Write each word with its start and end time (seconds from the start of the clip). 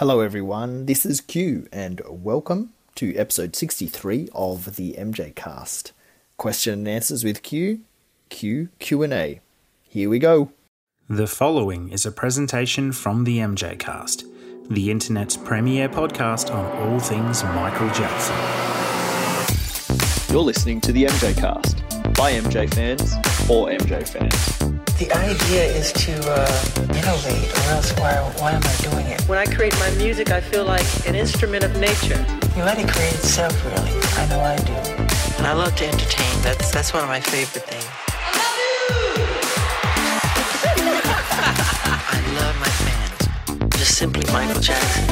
Hello, 0.00 0.20
everyone. 0.20 0.86
This 0.86 1.04
is 1.04 1.20
Q, 1.20 1.68
and 1.70 2.00
welcome 2.08 2.72
to 2.94 3.14
episode 3.16 3.54
63 3.54 4.30
of 4.34 4.76
the 4.76 4.94
MJ 4.94 5.34
Cast. 5.34 5.92
Question 6.38 6.72
and 6.78 6.88
answers 6.88 7.22
with 7.22 7.42
Q, 7.42 7.80
Q, 8.30 8.70
Q&A. 8.78 9.42
Here 9.82 10.08
we 10.08 10.18
go. 10.18 10.52
The 11.10 11.26
following 11.26 11.90
is 11.90 12.06
a 12.06 12.12
presentation 12.12 12.92
from 12.92 13.24
the 13.24 13.40
MJ 13.40 13.78
Cast, 13.78 14.24
the 14.70 14.90
internet's 14.90 15.36
premier 15.36 15.86
podcast 15.86 16.50
on 16.50 16.64
all 16.78 16.98
things 16.98 17.44
Michael 17.44 17.90
Jackson. 17.90 18.36
You're 20.32 20.42
listening 20.42 20.80
to 20.80 20.92
the 20.92 21.04
MJ 21.04 21.36
Cast 21.36 21.99
by 22.20 22.32
MJ 22.34 22.68
fans 22.74 23.14
for 23.46 23.70
MJ 23.70 24.06
fans. 24.06 24.58
The 24.98 25.10
idea 25.10 25.64
is 25.64 25.90
to 26.04 26.12
uh, 26.30 26.84
innovate, 26.90 27.50
or 27.56 27.70
else 27.72 27.92
why, 27.96 28.12
why 28.36 28.52
am 28.52 28.62
I 28.62 28.76
doing 28.90 29.06
it? 29.06 29.22
When 29.22 29.38
I 29.38 29.46
create 29.46 29.72
my 29.78 29.90
music, 29.92 30.30
I 30.30 30.42
feel 30.42 30.66
like 30.66 30.84
an 31.08 31.14
instrument 31.14 31.64
of 31.64 31.74
nature. 31.80 32.22
You 32.54 32.64
let 32.64 32.78
it 32.78 32.90
create 32.90 33.14
itself, 33.14 33.54
really. 33.64 33.92
I 34.20 34.26
know 34.28 34.38
I 34.38 34.58
do. 34.58 34.74
And 35.38 35.46
I 35.46 35.54
love 35.54 35.74
to 35.76 35.86
entertain. 35.86 36.42
That's 36.42 36.70
that's 36.70 36.92
one 36.92 37.02
of 37.02 37.08
my 37.08 37.20
favorite 37.20 37.64
things. 37.64 37.88
I 42.12 42.20
love 42.38 42.56
my 42.60 42.72
fans. 42.84 43.78
Just 43.78 43.96
simply 43.96 44.30
Michael 44.30 44.60
Jackson. 44.60 45.06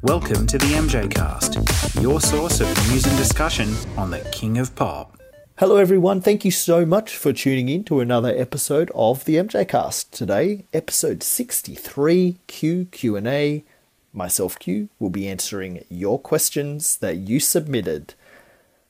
Welcome 0.00 0.46
to 0.46 0.56
the 0.56 0.72
MJ 0.82 1.10
Cast, 1.10 1.58
your 2.00 2.22
source 2.22 2.60
of 2.62 2.68
news 2.88 3.04
and 3.04 3.18
discussion 3.18 3.76
on 3.98 4.10
the 4.10 4.20
King 4.32 4.56
of 4.56 4.74
Pop. 4.74 5.20
Hello, 5.58 5.76
everyone. 5.76 6.20
Thank 6.20 6.44
you 6.44 6.50
so 6.50 6.84
much 6.84 7.16
for 7.16 7.32
tuning 7.32 7.68
in 7.68 7.84
to 7.84 8.00
another 8.00 8.34
episode 8.36 8.90
of 8.92 9.24
the 9.24 9.36
MJ 9.36 9.68
Cast. 9.68 10.12
Today, 10.12 10.64
episode 10.74 11.22
63, 11.22 12.38
Q 12.48 12.88
Q&A. 12.90 13.62
Myself, 14.12 14.58
Q, 14.58 14.88
will 14.98 15.10
be 15.10 15.28
answering 15.28 15.84
your 15.88 16.18
questions 16.18 16.96
that 16.96 17.18
you 17.18 17.38
submitted. 17.38 18.14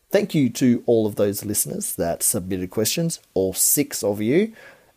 Thank 0.08 0.34
you 0.34 0.48
to 0.48 0.82
all 0.86 1.06
of 1.06 1.16
those 1.16 1.44
listeners 1.44 1.96
that 1.96 2.22
submitted 2.22 2.70
questions, 2.70 3.20
all 3.34 3.52
six 3.52 4.02
of 4.02 4.22
you. 4.22 4.54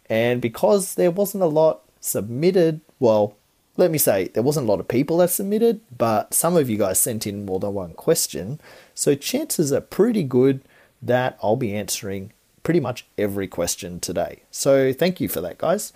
And 0.09 0.39
because 0.39 0.95
there 0.95 1.11
wasn't 1.11 1.43
a 1.43 1.47
lot 1.47 1.81
submitted, 1.99 2.79
well, 2.97 3.35
let 3.75 3.91
me 3.91 3.97
say, 3.97 4.29
there 4.29 4.41
wasn't 4.41 4.67
a 4.67 4.71
lot 4.71 4.79
of 4.79 4.87
people 4.87 5.17
that 5.17 5.31
submitted, 5.31 5.81
but 5.97 6.33
some 6.33 6.55
of 6.55 6.69
you 6.69 6.77
guys 6.77 6.97
sent 6.97 7.27
in 7.27 7.45
more 7.45 7.59
than 7.59 7.73
one 7.73 7.93
question. 7.93 8.61
So 8.95 9.15
chances 9.15 9.73
are 9.73 9.81
pretty 9.81 10.23
good 10.23 10.61
that 11.01 11.37
I'll 11.41 11.55
be 11.55 11.73
answering 11.73 12.33
pretty 12.63 12.79
much 12.79 13.05
every 13.17 13.47
question 13.47 13.99
today. 13.99 14.43
So 14.51 14.91
thank 14.91 15.21
you 15.21 15.29
for 15.29 15.41
that, 15.41 15.57
guys. 15.57 15.93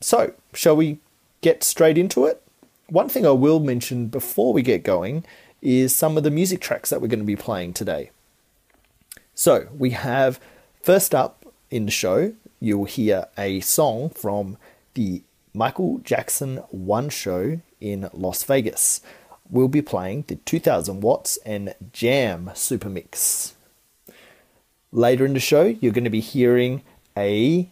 So, 0.00 0.34
shall 0.52 0.76
we 0.76 0.98
get 1.40 1.64
straight 1.64 1.96
into 1.96 2.26
it? 2.26 2.42
One 2.88 3.08
thing 3.08 3.26
I 3.26 3.30
will 3.30 3.58
mention 3.58 4.08
before 4.08 4.52
we 4.52 4.62
get 4.62 4.82
going 4.82 5.24
is 5.62 5.96
some 5.96 6.18
of 6.18 6.22
the 6.22 6.30
music 6.30 6.60
tracks 6.60 6.90
that 6.90 7.00
we're 7.00 7.08
going 7.08 7.20
to 7.20 7.24
be 7.24 7.36
playing 7.36 7.72
today. 7.72 8.10
So, 9.34 9.68
we 9.76 9.90
have 9.90 10.38
first 10.82 11.14
up 11.14 11.46
in 11.70 11.86
the 11.86 11.90
show, 11.90 12.34
you'll 12.60 12.84
hear 12.84 13.26
a 13.38 13.60
song 13.60 14.10
from 14.10 14.58
the 14.92 15.22
Michael 15.52 15.98
Jackson 15.98 16.58
One 16.70 17.08
show 17.08 17.60
in 17.80 18.10
Las 18.12 18.44
Vegas. 18.44 19.00
We'll 19.48 19.68
be 19.68 19.82
playing 19.82 20.24
the 20.28 20.36
2000 20.36 21.00
watts 21.00 21.38
and 21.44 21.74
Jam 21.92 22.50
Super 22.54 22.88
Mix. 22.88 23.53
Later 24.94 25.26
in 25.26 25.34
the 25.34 25.40
show, 25.40 25.64
you're 25.80 25.90
going 25.90 26.04
to 26.04 26.08
be 26.10 26.20
hearing 26.20 26.82
a 27.16 27.68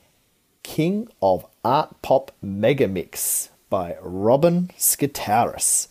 King 0.65 1.07
of 1.23 1.47
Art 1.65 1.95
Pop 2.03 2.33
Mega 2.43 2.89
Mix 2.89 3.49
by 3.71 3.95
Robin 4.03 4.73
Skouteris. 4.77 5.87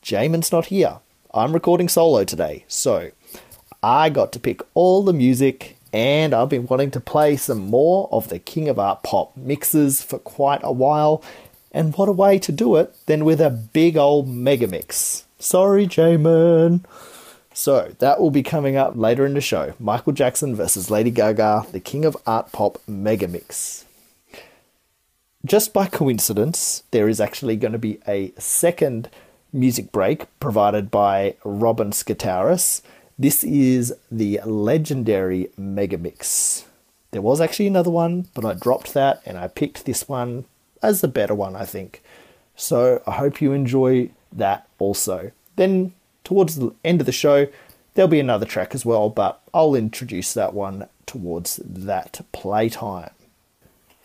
Jamon's 0.00 0.50
not 0.50 0.66
here. 0.66 1.00
I'm 1.34 1.52
recording 1.52 1.90
solo 1.90 2.24
today, 2.24 2.64
so 2.66 3.10
I 3.82 4.08
got 4.08 4.32
to 4.32 4.40
pick 4.40 4.62
all 4.72 5.02
the 5.02 5.12
music 5.12 5.76
and 5.92 6.32
I've 6.32 6.48
been 6.48 6.66
wanting 6.66 6.92
to 6.92 7.00
play 7.00 7.36
some 7.36 7.58
more 7.58 8.08
of 8.10 8.30
the 8.30 8.38
King 8.38 8.66
of 8.70 8.78
Art 8.78 9.02
Pop 9.02 9.36
mixes 9.36 10.02
for 10.02 10.18
quite 10.18 10.62
a 10.62 10.72
while. 10.72 11.22
And 11.72 11.94
what 11.94 12.08
a 12.08 12.12
way 12.12 12.38
to 12.38 12.52
do 12.52 12.76
it 12.76 12.96
than 13.04 13.26
with 13.26 13.42
a 13.42 13.50
big 13.50 13.98
old 13.98 14.28
mega 14.28 14.66
mix. 14.66 15.26
Sorry, 15.38 15.86
Jamon. 15.86 16.86
So 17.52 17.94
that 17.98 18.20
will 18.20 18.30
be 18.30 18.42
coming 18.42 18.76
up 18.76 18.92
later 18.96 19.26
in 19.26 19.34
the 19.34 19.40
show. 19.40 19.74
Michael 19.78 20.12
Jackson 20.12 20.54
versus 20.54 20.90
Lady 20.90 21.10
Gaga, 21.10 21.66
the 21.72 21.80
King 21.80 22.04
of 22.04 22.16
Art 22.26 22.52
Pop 22.52 22.78
Mega 22.86 23.26
Mix. 23.26 23.84
Just 25.44 25.72
by 25.72 25.86
coincidence, 25.86 26.84
there 26.90 27.08
is 27.08 27.20
actually 27.20 27.56
going 27.56 27.72
to 27.72 27.78
be 27.78 27.98
a 28.06 28.32
second 28.38 29.08
music 29.52 29.90
break 29.90 30.26
provided 30.38 30.90
by 30.90 31.34
Robin 31.44 31.90
Skouteris. 31.90 32.82
This 33.18 33.42
is 33.42 33.94
the 34.10 34.40
legendary 34.44 35.50
Mega 35.56 35.98
Mix. 35.98 36.66
There 37.10 37.22
was 37.22 37.40
actually 37.40 37.66
another 37.66 37.90
one, 37.90 38.28
but 38.34 38.44
I 38.44 38.54
dropped 38.54 38.94
that 38.94 39.20
and 39.26 39.36
I 39.36 39.48
picked 39.48 39.84
this 39.84 40.08
one 40.08 40.44
as 40.82 41.00
the 41.00 41.08
better 41.08 41.34
one, 41.34 41.56
I 41.56 41.64
think. 41.64 42.02
So 42.54 43.02
I 43.06 43.12
hope 43.12 43.40
you 43.40 43.52
enjoy 43.52 44.10
that 44.32 44.68
also. 44.78 45.32
Then 45.56 45.94
towards 46.30 46.54
the 46.54 46.72
end 46.84 47.00
of 47.00 47.06
the 47.06 47.12
show, 47.12 47.48
there'll 47.94 48.08
be 48.08 48.20
another 48.20 48.46
track 48.46 48.72
as 48.72 48.86
well, 48.86 49.10
but 49.10 49.40
I'll 49.52 49.74
introduce 49.74 50.32
that 50.34 50.54
one 50.54 50.86
towards 51.04 51.56
that 51.56 52.24
playtime. 52.30 53.10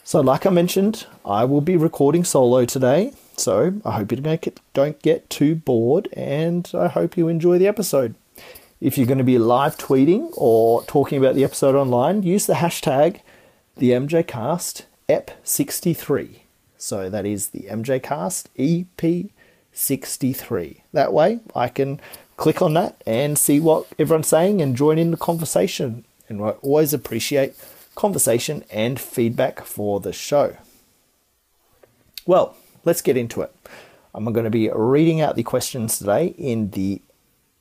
So, 0.03 0.21
like 0.21 0.47
I 0.47 0.49
mentioned, 0.49 1.05
I 1.23 1.45
will 1.45 1.61
be 1.61 1.77
recording 1.77 2.23
solo 2.23 2.65
today, 2.65 3.13
so 3.37 3.79
I 3.85 3.91
hope 3.91 4.11
you 4.11 4.17
don't 4.17 5.01
get, 5.03 5.29
too 5.29 5.53
bored 5.53 6.09
and 6.13 6.67
I 6.73 6.87
hope 6.87 7.15
you 7.15 7.27
enjoy 7.27 7.59
the 7.59 7.67
episode. 7.67 8.15
If 8.81 8.97
you're 8.97 9.05
going 9.05 9.19
to 9.19 9.23
be 9.23 9.37
live 9.37 9.77
tweeting 9.77 10.31
or 10.35 10.83
talking 10.85 11.19
about 11.19 11.35
the 11.35 11.43
episode 11.43 11.75
online, 11.75 12.23
use 12.23 12.47
the 12.47 12.55
hashtag 12.55 13.19
the 13.77 13.91
MJCast 13.91 14.85
EP63. 15.07 16.39
So 16.79 17.07
that 17.07 17.27
is 17.27 17.49
the 17.49 17.67
MJCast 17.69 18.45
EP63. 19.75 20.81
That 20.93 21.13
way 21.13 21.39
I 21.55 21.67
can 21.67 21.99
click 22.37 22.61
on 22.61 22.73
that 22.73 23.01
and 23.05 23.37
see 23.37 23.59
what 23.59 23.87
everyone's 23.99 24.27
saying 24.27 24.61
and 24.61 24.75
join 24.75 24.97
in 24.97 25.11
the 25.11 25.17
conversation. 25.17 26.05
And 26.27 26.41
I 26.41 26.49
always 26.61 26.93
appreciate 26.93 27.53
conversation 27.93 28.63
and 28.69 28.99
feedback 28.99 29.61
for 29.61 29.99
the 29.99 30.13
show. 30.13 30.57
Well, 32.25 32.57
let's 32.83 33.01
get 33.01 33.17
into 33.17 33.41
it. 33.41 33.55
I'm 34.13 34.25
going 34.25 34.45
to 34.45 34.49
be 34.49 34.69
reading 34.69 35.21
out 35.21 35.35
the 35.35 35.43
questions 35.43 35.99
today 35.99 36.27
in 36.37 36.71
the 36.71 37.01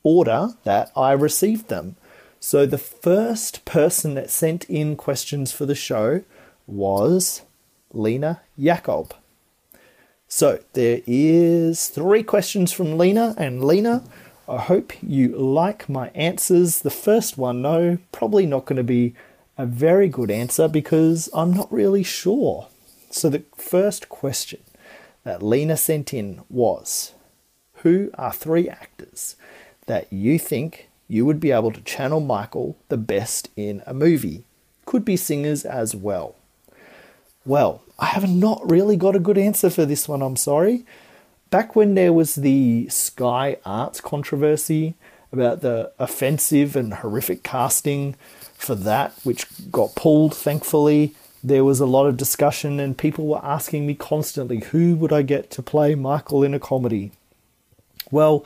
order 0.03 0.49
that 0.63 0.91
I 0.95 1.11
received 1.11 1.67
them. 1.67 1.95
So 2.39 2.65
the 2.65 2.77
first 2.77 3.65
person 3.65 4.13
that 4.15 4.29
sent 4.29 4.65
in 4.65 4.95
questions 4.95 5.51
for 5.51 5.65
the 5.65 5.75
show 5.75 6.23
was 6.67 7.41
Lina 7.91 8.41
Yakoub. 8.59 9.11
So 10.37 10.59
there 10.73 10.99
is 11.07 11.87
three 11.87 12.21
questions 12.21 12.73
from 12.73 12.97
Lina 12.97 13.35
and 13.37 13.63
Lina. 13.63 14.03
I 14.49 14.57
hope 14.57 14.91
you 15.01 15.29
like 15.29 15.87
my 15.87 16.09
answers. 16.09 16.79
The 16.79 16.89
first 16.89 17.37
one, 17.37 17.61
no, 17.61 17.99
probably 18.11 18.45
not 18.45 18.65
going 18.65 18.75
to 18.75 18.83
be 18.83 19.15
a 19.57 19.65
very 19.65 20.09
good 20.09 20.29
answer 20.29 20.67
because 20.67 21.29
I'm 21.33 21.53
not 21.53 21.71
really 21.71 22.03
sure. 22.03 22.67
So 23.09 23.29
the 23.29 23.43
first 23.55 24.09
question 24.09 24.59
that 25.23 25.41
Lina 25.41 25.77
sent 25.77 26.13
in 26.13 26.41
was 26.49 27.13
Who 27.75 28.11
are 28.15 28.33
three 28.33 28.67
actors 28.67 29.37
that 29.85 30.11
you 30.11 30.37
think 30.37 30.89
you 31.07 31.25
would 31.25 31.39
be 31.39 31.51
able 31.51 31.71
to 31.71 31.79
channel 31.79 32.19
Michael 32.19 32.75
the 32.89 32.97
best 32.97 33.51
in 33.55 33.83
a 33.85 33.93
movie? 33.93 34.43
Could 34.85 35.05
be 35.05 35.15
singers 35.15 35.63
as 35.63 35.95
well. 35.95 36.35
Well, 37.45 37.83
I 37.99 38.07
have 38.07 38.27
not 38.27 38.69
really 38.69 38.97
got 38.97 39.15
a 39.15 39.19
good 39.19 39.37
answer 39.37 39.69
for 39.69 39.85
this 39.85 40.07
one, 40.07 40.23
I'm 40.23 40.35
sorry. 40.35 40.83
Back 41.51 41.75
when 41.75 41.93
there 41.93 42.11
was 42.11 42.35
the 42.35 42.89
Sky 42.89 43.57
Arts 43.63 44.01
controversy 44.01 44.95
about 45.31 45.61
the 45.61 45.91
offensive 45.99 46.75
and 46.75 46.95
horrific 46.95 47.43
casting 47.43 48.15
for 48.53 48.73
that, 48.73 49.13
which 49.23 49.45
got 49.71 49.93
pulled, 49.95 50.35
thankfully, 50.35 51.13
there 51.43 51.63
was 51.63 51.79
a 51.79 51.85
lot 51.85 52.07
of 52.07 52.17
discussion, 52.17 52.79
and 52.79 52.97
people 52.97 53.27
were 53.27 53.45
asking 53.45 53.85
me 53.85 53.93
constantly, 53.93 54.61
who 54.61 54.95
would 54.95 55.13
I 55.13 55.21
get 55.21 55.51
to 55.51 55.61
play 55.61 55.93
Michael 55.93 56.43
in 56.43 56.55
a 56.55 56.59
comedy? 56.59 57.11
Well, 58.09 58.43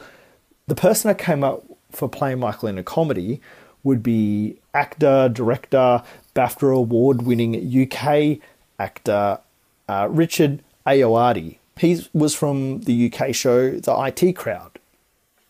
the 0.67 0.75
person 0.75 1.09
I 1.09 1.13
came 1.13 1.43
up 1.43 1.63
for 1.91 2.09
playing 2.09 2.39
Michael 2.39 2.67
in 2.67 2.77
a 2.77 2.83
comedy 2.83 3.39
would 3.81 4.03
be 4.03 4.57
actor, 4.73 5.29
director, 5.29 6.03
BAFTA 6.35 6.75
award 6.75 7.21
winning 7.21 7.55
UK 7.55 8.39
actor 8.79 9.39
uh, 9.87 10.07
Richard 10.09 10.63
Ayoade. 10.85 11.57
He 11.77 12.05
was 12.13 12.35
from 12.35 12.81
the 12.81 13.11
UK 13.11 13.33
show 13.33 13.71
The 13.71 13.95
IT 14.05 14.33
Crowd. 14.33 14.79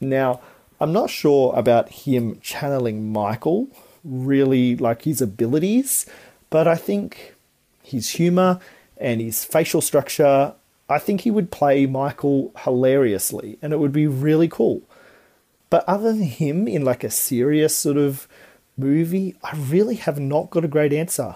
Now, 0.01 0.41
I'm 0.79 0.93
not 0.93 1.09
sure 1.09 1.53
about 1.55 1.89
him 1.89 2.39
channeling 2.41 3.11
Michael, 3.11 3.67
really 4.03 4.75
like 4.75 5.03
his 5.03 5.21
abilities, 5.21 6.05
but 6.49 6.67
I 6.67 6.75
think 6.75 7.35
his 7.83 8.09
humor 8.11 8.59
and 8.97 9.21
his 9.21 9.43
facial 9.43 9.81
structure 9.81 10.53
I 10.89 10.97
think 10.97 11.21
he 11.21 11.31
would 11.31 11.51
play 11.51 11.85
Michael 11.85 12.51
hilariously 12.63 13.59
and 13.61 13.71
it 13.71 13.79
would 13.79 13.93
be 13.93 14.07
really 14.07 14.47
cool. 14.47 14.81
But 15.69 15.87
other 15.87 16.11
than 16.11 16.23
him 16.23 16.67
in 16.67 16.83
like 16.83 17.03
a 17.03 17.11
serious 17.11 17.77
sort 17.77 17.97
of 17.97 18.27
movie, 18.75 19.35
I 19.43 19.55
really 19.55 19.95
have 19.95 20.19
not 20.19 20.49
got 20.49 20.65
a 20.65 20.67
great 20.67 20.91
answer. 20.91 21.35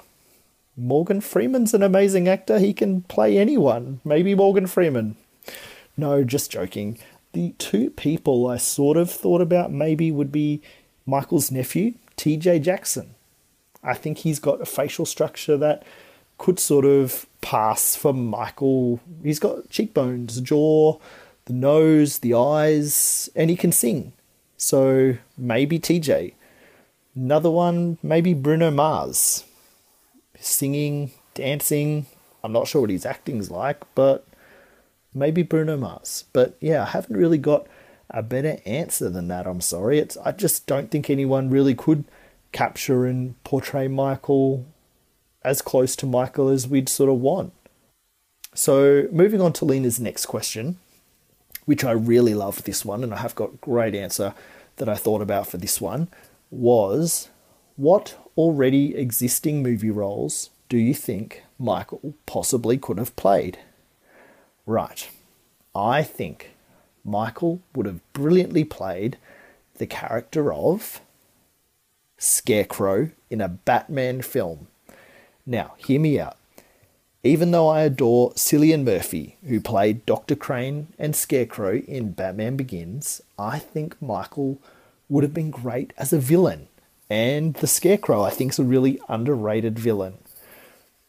Morgan 0.76 1.22
Freeman's 1.22 1.74
an 1.74 1.84
amazing 1.84 2.28
actor. 2.28 2.60
He 2.60 2.74
can 2.74 3.02
play 3.04 3.38
anyone. 3.38 4.02
Maybe 4.04 4.34
Morgan 4.34 4.68
Freeman. 4.68 5.16
No, 5.96 6.24
just 6.24 6.52
joking. 6.52 6.98
The 7.34 7.54
two 7.58 7.92
people 7.92 8.48
I 8.48 8.58
sort 8.58 8.98
of 8.98 9.12
thought 9.12 9.42
about 9.42 9.72
maybe 9.72 10.12
would 10.12 10.32
be 10.32 10.62
Michael's 11.06 11.52
nephew, 11.52 11.94
TJ 12.18 12.64
Jackson. 12.64 13.16
I 13.84 13.94
think 13.94 14.20
he's 14.20 14.40
got 14.40 14.62
a 14.62 14.66
facial 14.66 15.06
structure 15.06 15.58
that 15.58 15.84
could 16.38 16.60
sort 16.60 16.86
of 16.86 17.28
pass 17.42 17.96
for 17.96 18.14
Michael. 18.14 19.00
He's 19.22 19.40
got 19.40 19.70
cheekbones, 19.70 20.42
jaw, 20.42 20.98
the 21.46 21.54
nose, 21.54 22.20
the 22.20 22.34
eyes, 22.34 23.30
and 23.36 23.50
he 23.50 23.56
can 23.56 23.72
sing. 23.72 24.14
So 24.58 25.18
maybe 25.38 25.80
TJ. 25.80 26.34
Another 27.16 27.52
one, 27.52 27.98
maybe 28.02 28.34
Bruno 28.34 28.72
Mars. 28.72 29.44
Singing, 30.44 31.12
dancing. 31.34 32.06
I'm 32.44 32.52
not 32.52 32.68
sure 32.68 32.82
what 32.82 32.90
his 32.90 33.06
acting's 33.06 33.50
like, 33.50 33.82
but 33.96 34.28
maybe 35.14 35.44
Bruno 35.44 35.78
Mars. 35.78 36.26
But 36.34 36.58
yeah, 36.60 36.84
I 36.84 36.88
haven't 36.88 37.16
really 37.18 37.38
got 37.38 37.66
a 38.10 38.22
better 38.22 38.58
answer 38.66 39.10
than 39.10 39.28
that. 39.30 39.48
I'm 39.48 39.62
sorry. 39.62 40.00
It's 40.00 40.18
I 40.18 40.32
just 40.32 40.68
don't 40.68 40.92
think 40.92 41.10
anyone 41.10 41.50
really 41.50 41.76
could 41.76 42.04
capture 42.52 43.06
and 43.06 43.42
portray 43.44 43.88
Michael 43.88 44.66
as 45.44 45.62
close 45.62 45.96
to 45.98 46.06
Michael 46.06 46.50
as 46.50 46.68
we'd 46.68 46.90
sort 46.90 47.10
of 47.10 47.20
want. 47.20 47.54
So 48.54 49.08
moving 49.12 49.42
on 49.42 49.54
to 49.54 49.66
Lina's 49.66 50.00
next 50.00 50.28
question, 50.28 50.78
which 51.66 51.84
I 51.84 51.92
really 51.92 52.34
love 52.34 52.64
this 52.64 52.86
one, 52.86 53.04
and 53.04 53.14
I 53.14 53.18
have 53.18 53.36
got 53.36 53.62
great 53.62 53.96
answer 53.96 54.34
that 54.76 54.88
I 54.90 54.96
thought 54.96 55.22
about 55.22 55.48
for 55.48 55.58
this 55.58 55.82
one, 55.82 56.08
was 56.52 57.30
what 57.76 58.16
already 58.38 58.96
existing 58.96 59.62
movie 59.64 59.92
roles 59.92 60.50
do 60.74 60.80
you 60.80 60.96
think 60.96 61.44
Michael 61.60 62.16
possibly 62.26 62.80
could 62.80 62.98
have 62.98 63.16
played? 63.16 63.60
Right. 64.66 65.08
I 65.76 66.02
think 66.02 66.50
Michael 67.06 67.62
would 67.76 67.86
have 67.86 68.00
brilliantly 68.14 68.64
played 68.64 69.18
the 69.76 69.86
character 69.86 70.52
of 70.52 71.00
Scarecrow 72.18 73.12
in 73.30 73.40
a 73.40 73.50
Batman 73.50 74.24
film. 74.24 74.68
Now, 75.46 75.76
hear 75.78 76.00
me 76.00 76.20
out. 76.20 76.38
Even 77.24 77.52
though 77.52 77.68
I 77.68 77.82
adore 77.82 78.32
Cillian 78.32 78.84
Murphy, 78.84 79.38
who 79.48 79.62
played 79.62 80.06
Dr. 80.08 80.36
Crane 80.36 80.88
and 80.98 81.16
Scarecrow 81.16 81.84
in 81.88 82.14
Batman 82.14 82.56
Begins, 82.56 83.22
I 83.38 83.60
think 83.60 84.02
Michael 84.02 84.60
would 85.08 85.24
have 85.24 85.36
been 85.36 85.52
great 85.52 85.94
as 85.98 86.12
a 86.12 86.18
villain. 86.18 86.68
And 87.14 87.54
the 87.54 87.68
Scarecrow, 87.68 88.24
I 88.24 88.32
think, 88.32 88.54
is 88.54 88.60
a 88.60 88.64
really 88.64 89.00
underrated 89.08 89.78
villain. 89.78 90.16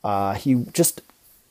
Uh, 0.04 0.34
he 0.34 0.66
just 0.74 1.00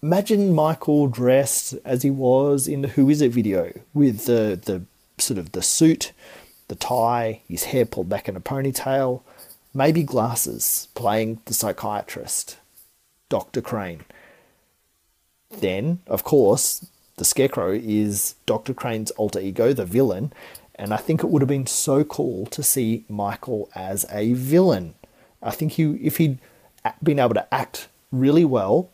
imagine 0.04 0.54
Michael 0.54 1.08
dressed 1.08 1.74
as 1.84 2.04
he 2.04 2.12
was 2.12 2.68
in 2.68 2.84
the 2.84 2.90
Who 2.90 3.10
Is 3.10 3.20
It 3.20 3.32
video 3.32 3.74
with 3.96 4.26
the 4.26 4.60
the 4.64 4.84
sort 5.18 5.40
of 5.40 5.54
the 5.54 5.64
suit, 5.64 6.12
the 6.68 6.76
tie, 6.76 7.42
his 7.48 7.64
hair 7.64 7.84
pulled 7.84 8.10
back 8.10 8.30
in 8.30 8.36
a 8.36 8.40
ponytail, 8.40 9.24
maybe 9.74 10.04
glasses, 10.04 10.88
playing 10.94 11.40
the 11.46 11.56
psychiatrist, 11.56 12.58
Dr. 13.30 13.60
Crane. 13.60 14.06
Then, 15.50 16.02
of 16.06 16.24
course, 16.24 16.86
the 17.18 17.26
Scarecrow 17.26 17.72
is 17.72 18.36
Dr. 18.46 18.76
Crane's 18.76 19.10
alter 19.12 19.40
ego, 19.40 19.74
the 19.74 19.86
villain, 19.86 20.32
and 20.76 20.94
I 20.94 20.98
think 20.98 21.24
it 21.24 21.30
would 21.30 21.42
have 21.42 21.50
been 21.50 21.68
so 21.68 22.04
cool 22.04 22.46
to 22.48 22.64
see 22.64 23.06
Michael 23.08 23.70
as 23.76 24.06
a 24.10 24.34
villain. 24.34 24.96
I 25.42 25.52
think 25.52 25.74
he, 25.74 25.84
if 26.02 26.18
he'd 26.18 26.40
been 27.02 27.20
able 27.20 27.36
to 27.36 27.54
act 27.54 27.88
really 28.12 28.46
well 28.46 28.90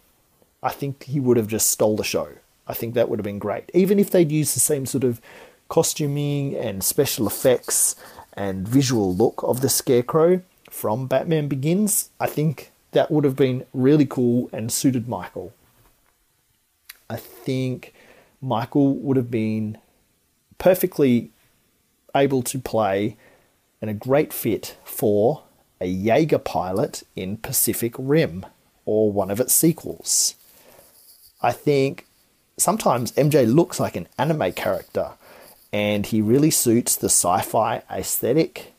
I 0.61 0.69
think 0.69 1.03
he 1.03 1.19
would 1.19 1.37
have 1.37 1.47
just 1.47 1.69
stole 1.69 1.95
the 1.95 2.03
show. 2.03 2.29
I 2.67 2.73
think 2.73 2.93
that 2.93 3.09
would 3.09 3.19
have 3.19 3.23
been 3.23 3.39
great. 3.39 3.69
Even 3.73 3.97
if 3.99 4.11
they'd 4.11 4.31
used 4.31 4.55
the 4.55 4.59
same 4.59 4.85
sort 4.85 5.03
of 5.03 5.21
costuming 5.69 6.55
and 6.55 6.83
special 6.83 7.27
effects 7.27 7.95
and 8.33 8.67
visual 8.67 9.15
look 9.15 9.41
of 9.43 9.61
the 9.61 9.69
Scarecrow 9.69 10.41
from 10.69 11.07
Batman 11.07 11.47
Begins, 11.47 12.09
I 12.19 12.27
think 12.27 12.71
that 12.91 13.09
would 13.09 13.23
have 13.23 13.35
been 13.35 13.65
really 13.73 14.05
cool 14.05 14.49
and 14.51 14.71
suited 14.71 15.07
Michael. 15.07 15.53
I 17.09 17.15
think 17.15 17.93
Michael 18.41 18.95
would 18.95 19.17
have 19.17 19.31
been 19.31 19.77
perfectly 20.57 21.31
able 22.15 22.41
to 22.43 22.59
play 22.59 23.17
and 23.81 23.89
a 23.89 23.93
great 23.93 24.33
fit 24.33 24.75
for 24.83 25.43
a 25.81 25.87
Jaeger 25.87 26.39
pilot 26.39 27.03
in 27.15 27.37
Pacific 27.37 27.93
Rim 27.97 28.45
or 28.85 29.11
one 29.11 29.31
of 29.31 29.39
its 29.39 29.53
sequels. 29.53 30.35
I 31.41 31.51
think 31.51 32.05
sometimes 32.57 33.11
MJ 33.13 33.51
looks 33.51 33.79
like 33.79 33.95
an 33.95 34.07
anime 34.17 34.51
character 34.53 35.11
and 35.71 36.05
he 36.05 36.21
really 36.21 36.51
suits 36.51 36.95
the 36.95 37.07
sci 37.07 37.41
fi 37.41 37.83
aesthetic. 37.89 38.73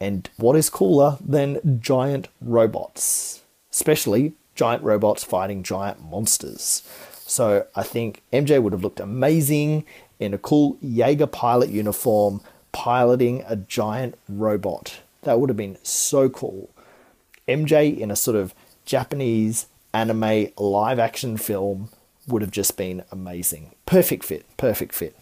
And 0.00 0.28
what 0.36 0.56
is 0.56 0.70
cooler 0.70 1.16
than 1.20 1.80
giant 1.80 2.28
robots, 2.40 3.42
especially 3.72 4.34
giant 4.54 4.82
robots 4.82 5.24
fighting 5.24 5.62
giant 5.62 6.02
monsters? 6.02 6.82
So 7.26 7.66
I 7.74 7.82
think 7.82 8.22
MJ 8.32 8.62
would 8.62 8.72
have 8.72 8.82
looked 8.82 9.00
amazing 9.00 9.84
in 10.18 10.34
a 10.34 10.38
cool 10.38 10.76
Jaeger 10.80 11.26
pilot 11.26 11.70
uniform 11.70 12.40
piloting 12.72 13.44
a 13.46 13.56
giant 13.56 14.18
robot. 14.28 15.00
That 15.22 15.40
would 15.40 15.50
have 15.50 15.56
been 15.56 15.78
so 15.82 16.28
cool. 16.28 16.70
MJ 17.46 17.96
in 17.96 18.10
a 18.10 18.16
sort 18.16 18.36
of 18.36 18.54
Japanese 18.84 19.66
anime 19.92 20.48
live 20.56 20.98
action 20.98 21.36
film 21.36 21.88
would 22.26 22.42
have 22.42 22.50
just 22.50 22.76
been 22.76 23.04
amazing. 23.10 23.74
Perfect 23.86 24.24
fit, 24.24 24.44
perfect 24.56 24.94
fit. 24.94 25.16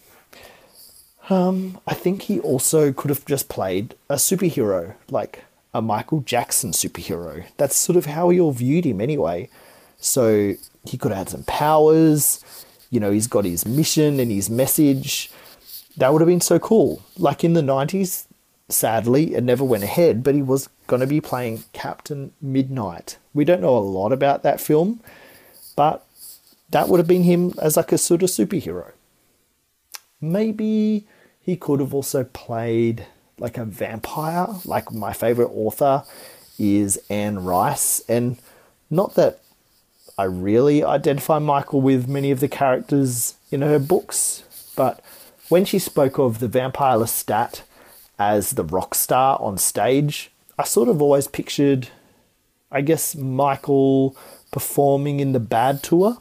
Um, 1.29 1.81
I 1.87 1.95
think 1.95 2.23
he 2.23 2.39
also 2.41 2.93
could 2.93 3.11
have 3.11 3.25
just 3.27 3.49
played 3.49 3.95
a 4.09 4.15
superhero, 4.15 4.95
like 5.11 5.45
a 5.75 5.83
Michael 5.83 6.21
Jackson 6.21 6.73
superhero. 6.73 7.45
That's 7.57 7.77
sort 7.77 7.97
of 7.97 8.07
how 8.07 8.29
we 8.29 8.41
all 8.41 8.53
viewed 8.53 8.85
him 8.85 9.01
anyway. 9.01 9.49
So 9.99 10.55
he 10.85 10.99
could 10.99 11.11
have 11.11 11.19
had 11.19 11.29
some 11.31 11.45
powers, 11.45 12.45
you 12.91 13.01
know, 13.01 13.11
he's 13.11 13.27
got 13.27 13.45
his 13.45 13.67
mission 13.67 14.21
and 14.21 14.31
his 14.31 14.49
message. 14.49 15.31
That 15.97 16.13
would 16.13 16.21
have 16.21 16.29
been 16.29 16.41
so 16.41 16.59
cool. 16.59 17.03
Like 17.19 17.45
in 17.45 17.55
the 17.55 17.63
90s, 17.63 18.27
sadly, 18.69 19.35
it 19.35 19.45
never 19.45 19.65
went 19.65 19.85
ahead, 19.85 20.23
but 20.23 20.35
he 20.35 20.43
was 20.43 20.69
going 20.87 21.01
to 21.01 21.07
be 21.07 21.21
playing 21.21 21.65
Captain 21.73 22.33
Midnight. 22.41 23.19
We 23.35 23.45
don't 23.45 23.61
know 23.61 23.77
a 23.77 23.81
lot 23.81 24.13
about 24.13 24.43
that 24.43 24.61
film, 24.61 25.01
but 25.75 26.07
that 26.71 26.89
would 26.89 26.99
have 26.99 27.07
been 27.07 27.23
him 27.23 27.55
as 27.61 27.77
like 27.77 27.93
a 27.93 27.99
sort 27.99 28.23
of 28.23 28.31
superhero. 28.31 28.93
Maybe 30.21 31.07
he 31.41 31.57
could 31.57 31.81
have 31.81 31.95
also 31.95 32.25
played 32.25 33.07
like 33.39 33.59
a 33.59 33.65
vampire. 33.65 34.49
Like 34.65 34.91
my 34.93 35.13
favorite 35.13 35.51
author 35.53 36.05
is 36.59 36.99
Anne 37.11 37.45
Rice, 37.45 38.03
and 38.09 38.39
not 38.91 39.15
that 39.15 39.41
I 40.19 40.25
really 40.25 40.83
identify 40.83 41.39
Michael 41.39 41.83
with 41.83 42.09
many 42.09 42.31
of 42.31 42.41
the 42.41 42.49
characters 42.49 43.35
in 43.51 43.61
her 43.61 43.79
books, 43.79 44.73
but 44.75 45.01
when 45.51 45.67
she 45.67 45.79
spoke 45.79 46.19
of 46.19 46.39
the 46.39 46.49
vampire 46.49 46.97
Lestat 46.97 47.63
as 48.19 48.53
the 48.53 48.65
rock 48.65 48.95
star 48.95 49.39
on 49.41 49.59
stage, 49.59 50.31
I 50.59 50.65
sort 50.65 50.89
of 50.89 51.03
always 51.03 51.29
pictured, 51.29 51.89
I 52.73 52.81
guess, 52.81 53.15
Michael 53.15 54.17
performing 54.51 55.21
in 55.21 55.33
the 55.33 55.41
Bad 55.41 55.83
Tour. 55.83 56.17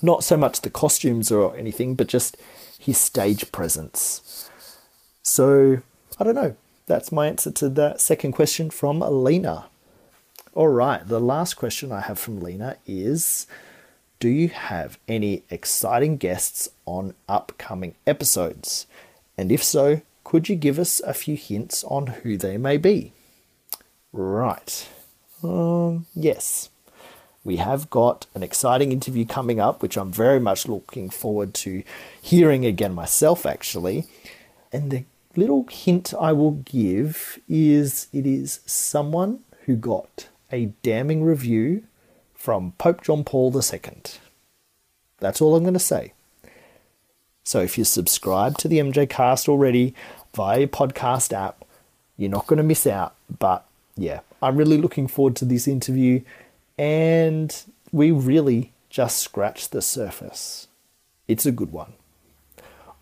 Not 0.00 0.22
so 0.22 0.36
much 0.36 0.60
the 0.60 0.70
costumes 0.70 1.32
or 1.32 1.56
anything, 1.56 1.96
but 1.96 2.06
just 2.06 2.36
his 2.78 2.98
stage 2.98 3.50
presence. 3.50 4.48
So, 5.24 5.82
I 6.20 6.24
don't 6.24 6.36
know. 6.36 6.54
That's 6.86 7.10
my 7.10 7.26
answer 7.26 7.50
to 7.50 7.68
that 7.70 8.00
second 8.00 8.32
question 8.32 8.70
from 8.70 9.00
Lina. 9.00 9.66
All 10.54 10.68
right, 10.68 11.06
the 11.08 11.18
last 11.18 11.54
question 11.54 11.92
I 11.92 12.02
have 12.02 12.18
from 12.18 12.38
Lina 12.38 12.76
is 12.86 13.46
Do 14.20 14.28
you 14.28 14.48
have 14.48 14.98
any 15.08 15.44
exciting 15.48 16.18
guests 16.18 16.68
on 16.84 17.14
upcoming 17.26 17.94
episodes? 18.06 18.86
And 19.38 19.50
if 19.50 19.64
so, 19.64 20.02
could 20.24 20.50
you 20.50 20.56
give 20.56 20.78
us 20.78 21.00
a 21.00 21.14
few 21.14 21.36
hints 21.36 21.84
on 21.84 22.06
who 22.08 22.36
they 22.36 22.58
may 22.58 22.76
be? 22.76 23.12
Right. 24.12 24.86
Um, 25.42 26.04
yes. 26.14 26.68
We 27.44 27.56
have 27.56 27.88
got 27.88 28.26
an 28.34 28.42
exciting 28.42 28.92
interview 28.92 29.24
coming 29.24 29.58
up, 29.58 29.80
which 29.80 29.96
I'm 29.96 30.12
very 30.12 30.38
much 30.38 30.68
looking 30.68 31.08
forward 31.08 31.54
to 31.54 31.82
hearing 32.20 32.66
again 32.66 32.94
myself, 32.94 33.46
actually. 33.46 34.04
And 34.70 34.90
the 34.90 35.04
little 35.34 35.66
hint 35.70 36.12
I 36.20 36.32
will 36.32 36.62
give 36.66 37.38
is 37.48 38.08
it 38.12 38.26
is 38.26 38.60
someone 38.66 39.40
who 39.64 39.76
got 39.76 40.28
a 40.52 40.66
damning 40.82 41.24
review 41.24 41.84
from 42.34 42.72
Pope 42.72 43.02
John 43.02 43.24
Paul 43.24 43.52
II. 43.56 43.80
That's 45.18 45.40
all 45.40 45.56
I'm 45.56 45.62
going 45.62 45.72
to 45.74 45.80
say. 45.80 46.12
So 47.44 47.60
if 47.60 47.78
you 47.78 47.84
subscribe 47.84 48.58
to 48.58 48.68
the 48.68 48.78
MJ 48.78 49.08
Cast 49.08 49.48
already 49.48 49.94
via 50.34 50.60
your 50.60 50.68
podcast 50.68 51.32
app, 51.32 51.64
you're 52.16 52.30
not 52.30 52.46
going 52.46 52.58
to 52.58 52.62
miss 52.62 52.86
out. 52.86 53.14
But 53.38 53.64
yeah, 53.96 54.20
I'm 54.42 54.56
really 54.56 54.78
looking 54.78 55.08
forward 55.08 55.36
to 55.36 55.44
this 55.44 55.66
interview, 55.66 56.20
and 56.78 57.56
we 57.90 58.10
really 58.10 58.72
just 58.90 59.18
scratched 59.18 59.72
the 59.72 59.82
surface. 59.82 60.68
It's 61.26 61.46
a 61.46 61.52
good 61.52 61.72
one. 61.72 61.94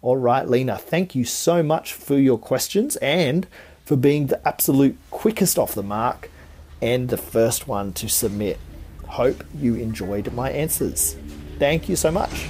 All 0.02 0.16
right, 0.16 0.48
Lina, 0.48 0.78
thank 0.78 1.14
you 1.14 1.24
so 1.24 1.62
much 1.62 1.92
for 1.92 2.16
your 2.16 2.38
questions 2.38 2.96
and 2.96 3.46
for 3.84 3.96
being 3.96 4.28
the 4.28 4.46
absolute 4.46 4.96
quickest 5.10 5.58
off 5.58 5.74
the 5.74 5.82
mark 5.82 6.30
and 6.82 7.08
the 7.08 7.16
first 7.16 7.68
one 7.68 7.92
to 7.94 8.08
submit. 8.08 8.58
Hope 9.06 9.44
you 9.54 9.74
enjoyed 9.74 10.32
my 10.32 10.50
answers. 10.50 11.16
Thank 11.58 11.88
you 11.88 11.96
so 11.96 12.10
much. 12.10 12.48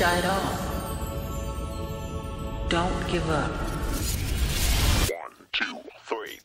Don't 0.00 0.16
at 0.16 0.24
all. 0.24 0.56
Don't 2.70 3.08
give 3.12 3.28
up. 3.28 3.50
One, 5.10 5.34
two, 5.52 5.78
three. 6.08 6.40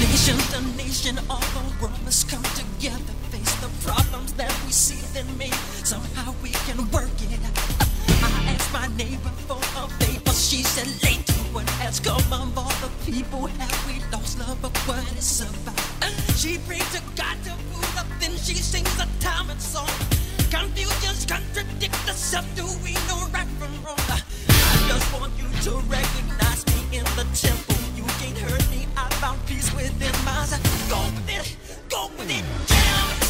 Nation 0.00 0.36
to 0.50 0.60
nation, 0.76 1.18
all 1.30 1.38
the 1.38 1.62
world 1.80 2.02
must 2.04 2.28
come 2.28 2.42
together. 2.42 3.14
Face 3.30 3.54
the 3.62 3.70
problems 3.88 4.32
that 4.32 4.52
we 4.66 4.72
see, 4.72 5.06
then 5.14 5.26
maybe 5.38 5.54
somehow 5.84 6.34
we 6.42 6.50
can 6.66 6.78
work 6.90 7.14
it 7.22 7.38
out. 7.46 7.58
I 8.08 8.56
asked 8.56 8.72
my 8.72 8.88
neighbor 8.96 9.30
for 9.46 9.58
a 9.78 9.88
favor. 10.02 10.32
She 10.32 10.64
said, 10.64 10.88
late 11.04 11.24
to 11.28 11.34
what 11.54 11.70
has 11.78 12.00
come 12.00 12.16
of 12.32 12.58
all 12.58 12.74
the 12.82 12.90
people 13.08 13.46
have 13.46 13.86
we 13.86 14.02
lost 14.10 14.40
love 14.40 14.64
of 14.64 14.76
what 14.88 15.12
it's 15.12 15.42
about. 15.42 15.78
She 16.34 16.58
prays 16.66 16.90
to 16.90 17.00
God 17.14 17.36
to 17.44 17.52
pull 17.70 17.98
up, 18.00 18.06
then 18.18 18.32
she 18.32 18.56
sings 18.56 18.98
a 18.98 19.06
time 19.20 19.56
song. 19.60 20.23
Confusions 20.50 21.26
contradict 21.26 22.06
themselves. 22.06 22.48
Do 22.54 22.64
we 22.82 22.94
know 23.08 23.26
right 23.32 23.48
from 23.58 23.72
wrong? 23.84 23.98
I 24.08 24.20
just 24.88 25.12
want 25.12 25.32
you 25.38 25.48
to 25.62 25.76
recognize 25.86 26.66
me 26.66 26.98
in 26.98 27.04
the 27.16 27.26
temple. 27.34 27.76
You 27.96 28.04
can't 28.20 28.38
hurt 28.38 28.70
me. 28.70 28.86
I 28.96 29.08
found 29.20 29.44
peace 29.46 29.72
within 29.74 30.14
myself. 30.24 30.62
Go 30.90 31.00
with 31.14 31.30
it, 31.30 31.56
go 31.88 32.10
with 32.18 32.30
it, 32.30 32.44
jam. 32.66 33.23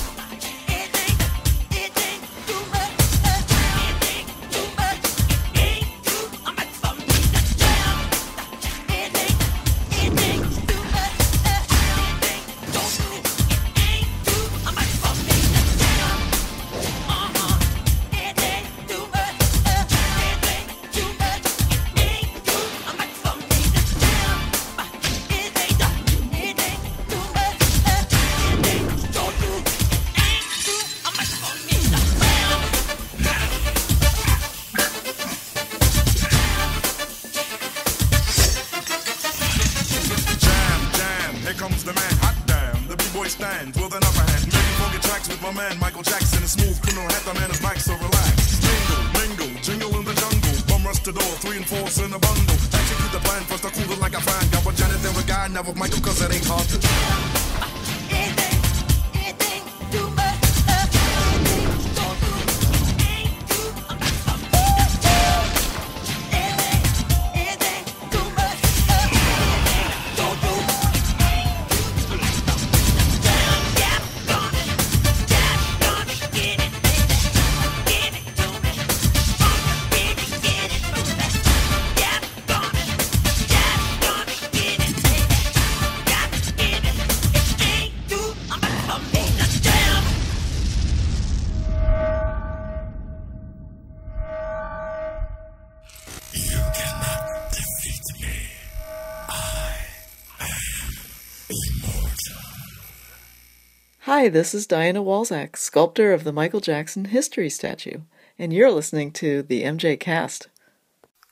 Hi, 104.25 104.31
this 104.31 104.55
is 104.55 104.67
Diana 104.67 105.03
Walczak, 105.03 105.55
sculptor 105.55 106.15
of 106.15 106.25
the 106.25 106.33
Michael 106.33 106.61
Jackson 106.61 107.05
History 107.05 107.51
Statue, 107.51 107.99
and 108.39 108.55
you're 108.55 108.71
listening 108.71 109.13
to 109.13 109.43
the 109.43 109.65
MJ 109.65 110.01
Cast. 110.01 110.49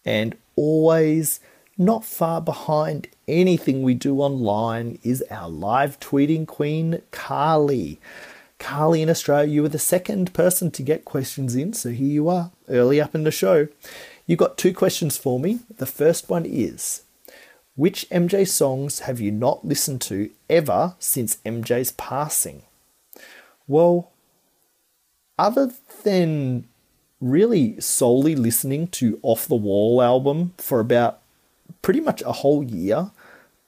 And 0.04 0.36
always 0.56 1.40
not 1.78 2.04
far 2.04 2.42
behind 2.42 3.08
anything 3.26 3.82
we 3.82 3.94
do 3.94 4.20
online 4.20 4.98
is 5.02 5.24
our 5.30 5.48
live 5.48 6.00
tweeting 6.00 6.46
queen, 6.46 7.00
Carley. 7.10 7.98
Carley 8.58 9.00
in 9.00 9.08
Australia, 9.08 9.50
you 9.50 9.62
were 9.62 9.70
the 9.70 9.78
second 9.78 10.34
person 10.34 10.70
to 10.72 10.82
get 10.82 11.06
questions 11.06 11.56
in, 11.56 11.72
so 11.72 11.88
here 11.88 12.12
you 12.12 12.28
are, 12.28 12.50
early 12.68 13.00
up 13.00 13.14
in 13.14 13.24
the 13.24 13.30
show. 13.30 13.68
You 14.26 14.36
got 14.36 14.58
two 14.58 14.74
questions 14.74 15.16
for 15.16 15.40
me. 15.40 15.60
The 15.78 15.86
first 15.86 16.28
one 16.28 16.44
is 16.44 17.04
Which 17.74 18.06
MJ 18.10 18.46
songs 18.46 18.98
have 18.98 19.18
you 19.18 19.30
not 19.30 19.64
listened 19.64 20.02
to 20.02 20.28
ever 20.50 20.94
since 20.98 21.38
MJ's 21.46 21.92
passing? 21.92 22.64
Well, 23.72 24.10
other 25.38 25.72
than 26.02 26.68
really 27.22 27.80
solely 27.80 28.36
listening 28.36 28.88
to 28.88 29.18
Off 29.22 29.48
the 29.48 29.54
Wall 29.54 30.02
album 30.02 30.52
for 30.58 30.78
about 30.78 31.20
pretty 31.80 32.00
much 32.00 32.20
a 32.20 32.32
whole 32.32 32.62
year 32.62 33.12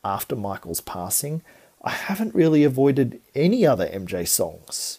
after 0.04 0.36
Michael's 0.36 0.82
passing, 0.82 1.40
I 1.82 1.92
haven't 1.92 2.34
really 2.34 2.64
avoided 2.64 3.18
any 3.34 3.66
other 3.66 3.86
MJ 3.86 4.28
songs. 4.28 4.98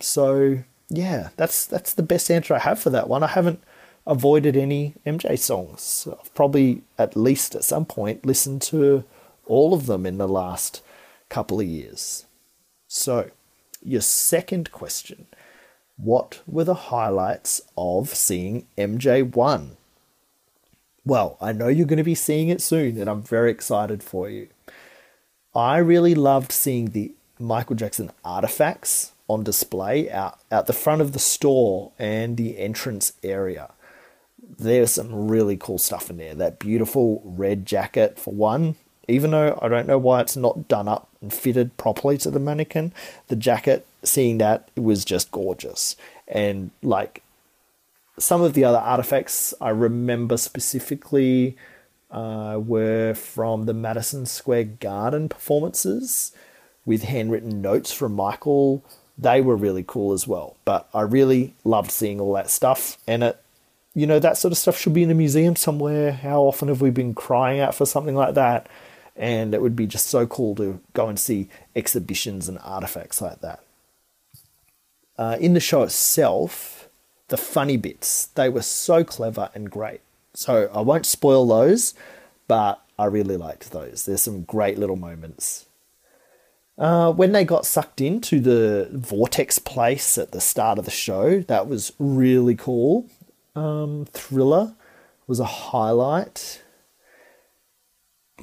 So 0.00 0.64
yeah, 0.88 1.28
that's 1.36 1.64
that's 1.64 1.94
the 1.94 2.02
best 2.02 2.28
answer 2.28 2.54
I 2.54 2.58
have 2.58 2.80
for 2.80 2.90
that 2.90 3.08
one. 3.08 3.22
I 3.22 3.28
haven't 3.28 3.62
avoided 4.04 4.56
any 4.56 4.94
MJ 5.06 5.38
songs. 5.38 6.08
I've 6.10 6.34
probably 6.34 6.82
at 6.98 7.16
least 7.16 7.54
at 7.54 7.62
some 7.62 7.84
point 7.84 8.26
listened 8.26 8.62
to 8.62 9.04
all 9.46 9.74
of 9.74 9.86
them 9.86 10.04
in 10.04 10.18
the 10.18 10.26
last 10.26 10.82
couple 11.28 11.60
of 11.60 11.66
years. 11.68 12.26
So, 12.88 13.30
your 13.88 14.00
second 14.02 14.70
question. 14.72 15.26
What 15.96 16.42
were 16.46 16.64
the 16.64 16.74
highlights 16.74 17.60
of 17.76 18.10
seeing 18.10 18.66
MJ1? 18.76 19.70
Well, 21.04 21.36
I 21.40 21.52
know 21.52 21.68
you're 21.68 21.86
going 21.86 21.96
to 21.96 22.04
be 22.04 22.14
seeing 22.14 22.50
it 22.50 22.60
soon, 22.60 23.00
and 23.00 23.08
I'm 23.08 23.22
very 23.22 23.50
excited 23.50 24.02
for 24.02 24.28
you. 24.28 24.48
I 25.54 25.78
really 25.78 26.14
loved 26.14 26.52
seeing 26.52 26.90
the 26.90 27.14
Michael 27.38 27.76
Jackson 27.76 28.10
artifacts 28.24 29.12
on 29.26 29.42
display 29.42 30.10
out, 30.10 30.38
out 30.50 30.66
the 30.66 30.72
front 30.72 31.00
of 31.00 31.12
the 31.12 31.18
store 31.18 31.92
and 31.98 32.36
the 32.36 32.58
entrance 32.58 33.12
area. 33.22 33.70
there's 34.58 34.92
some 34.92 35.28
really 35.28 35.56
cool 35.56 35.78
stuff 35.78 36.10
in 36.10 36.16
there. 36.16 36.34
That 36.34 36.58
beautiful 36.58 37.22
red 37.24 37.66
jacket, 37.66 38.18
for 38.18 38.32
one, 38.32 38.76
even 39.08 39.30
though 39.30 39.58
I 39.60 39.68
don't 39.68 39.88
know 39.88 39.98
why 39.98 40.20
it's 40.20 40.36
not 40.36 40.68
done 40.68 40.86
up 40.86 41.08
and 41.20 41.32
fitted 41.32 41.76
properly 41.76 42.18
to 42.18 42.30
the 42.30 42.38
mannequin, 42.38 42.92
the 43.28 43.36
jacket, 43.36 43.86
seeing 44.04 44.38
that, 44.38 44.68
it 44.76 44.82
was 44.82 45.04
just 45.04 45.30
gorgeous. 45.30 45.96
And 46.28 46.70
like 46.82 47.22
some 48.18 48.42
of 48.42 48.52
the 48.52 48.64
other 48.64 48.78
artifacts 48.78 49.54
I 49.60 49.70
remember 49.70 50.36
specifically 50.36 51.56
uh, 52.10 52.60
were 52.62 53.14
from 53.14 53.64
the 53.64 53.74
Madison 53.74 54.26
Square 54.26 54.64
Garden 54.64 55.28
performances 55.28 56.32
with 56.84 57.04
handwritten 57.04 57.60
notes 57.60 57.92
from 57.92 58.14
Michael. 58.14 58.84
They 59.16 59.40
were 59.40 59.56
really 59.56 59.84
cool 59.86 60.12
as 60.12 60.26
well. 60.26 60.56
But 60.64 60.88
I 60.94 61.02
really 61.02 61.54
loved 61.64 61.90
seeing 61.90 62.20
all 62.20 62.34
that 62.34 62.50
stuff, 62.50 62.98
and 63.06 63.22
it, 63.22 63.42
you 63.94 64.06
know, 64.06 64.18
that 64.18 64.36
sort 64.38 64.52
of 64.52 64.58
stuff 64.58 64.78
should 64.78 64.94
be 64.94 65.02
in 65.02 65.10
a 65.10 65.14
museum 65.14 65.56
somewhere. 65.56 66.12
How 66.12 66.42
often 66.42 66.68
have 66.68 66.80
we 66.80 66.90
been 66.90 67.14
crying 67.14 67.60
out 67.60 67.74
for 67.74 67.84
something 67.84 68.14
like 68.14 68.34
that? 68.34 68.68
And 69.18 69.52
it 69.52 69.60
would 69.60 69.76
be 69.76 69.86
just 69.86 70.06
so 70.06 70.26
cool 70.26 70.54
to 70.54 70.80
go 70.94 71.08
and 71.08 71.18
see 71.18 71.48
exhibitions 71.74 72.48
and 72.48 72.58
artifacts 72.62 73.20
like 73.20 73.40
that. 73.40 73.60
Uh, 75.18 75.36
in 75.40 75.54
the 75.54 75.60
show 75.60 75.82
itself, 75.82 76.88
the 77.26 77.36
funny 77.36 77.76
bits, 77.76 78.26
they 78.26 78.48
were 78.48 78.62
so 78.62 79.02
clever 79.02 79.50
and 79.54 79.70
great. 79.70 80.00
So 80.34 80.70
I 80.72 80.80
won't 80.80 81.04
spoil 81.04 81.46
those, 81.46 81.94
but 82.46 82.80
I 82.96 83.06
really 83.06 83.36
liked 83.36 83.72
those. 83.72 84.04
There's 84.04 84.22
some 84.22 84.42
great 84.42 84.78
little 84.78 84.96
moments. 84.96 85.66
Uh, 86.78 87.10
when 87.12 87.32
they 87.32 87.44
got 87.44 87.66
sucked 87.66 88.00
into 88.00 88.38
the 88.38 88.88
vortex 88.92 89.58
place 89.58 90.16
at 90.16 90.30
the 90.30 90.40
start 90.40 90.78
of 90.78 90.84
the 90.84 90.92
show, 90.92 91.40
that 91.40 91.66
was 91.66 91.92
really 91.98 92.54
cool. 92.54 93.06
Um, 93.56 94.06
Thriller 94.12 94.74
was 95.26 95.40
a 95.40 95.44
highlight. 95.44 96.62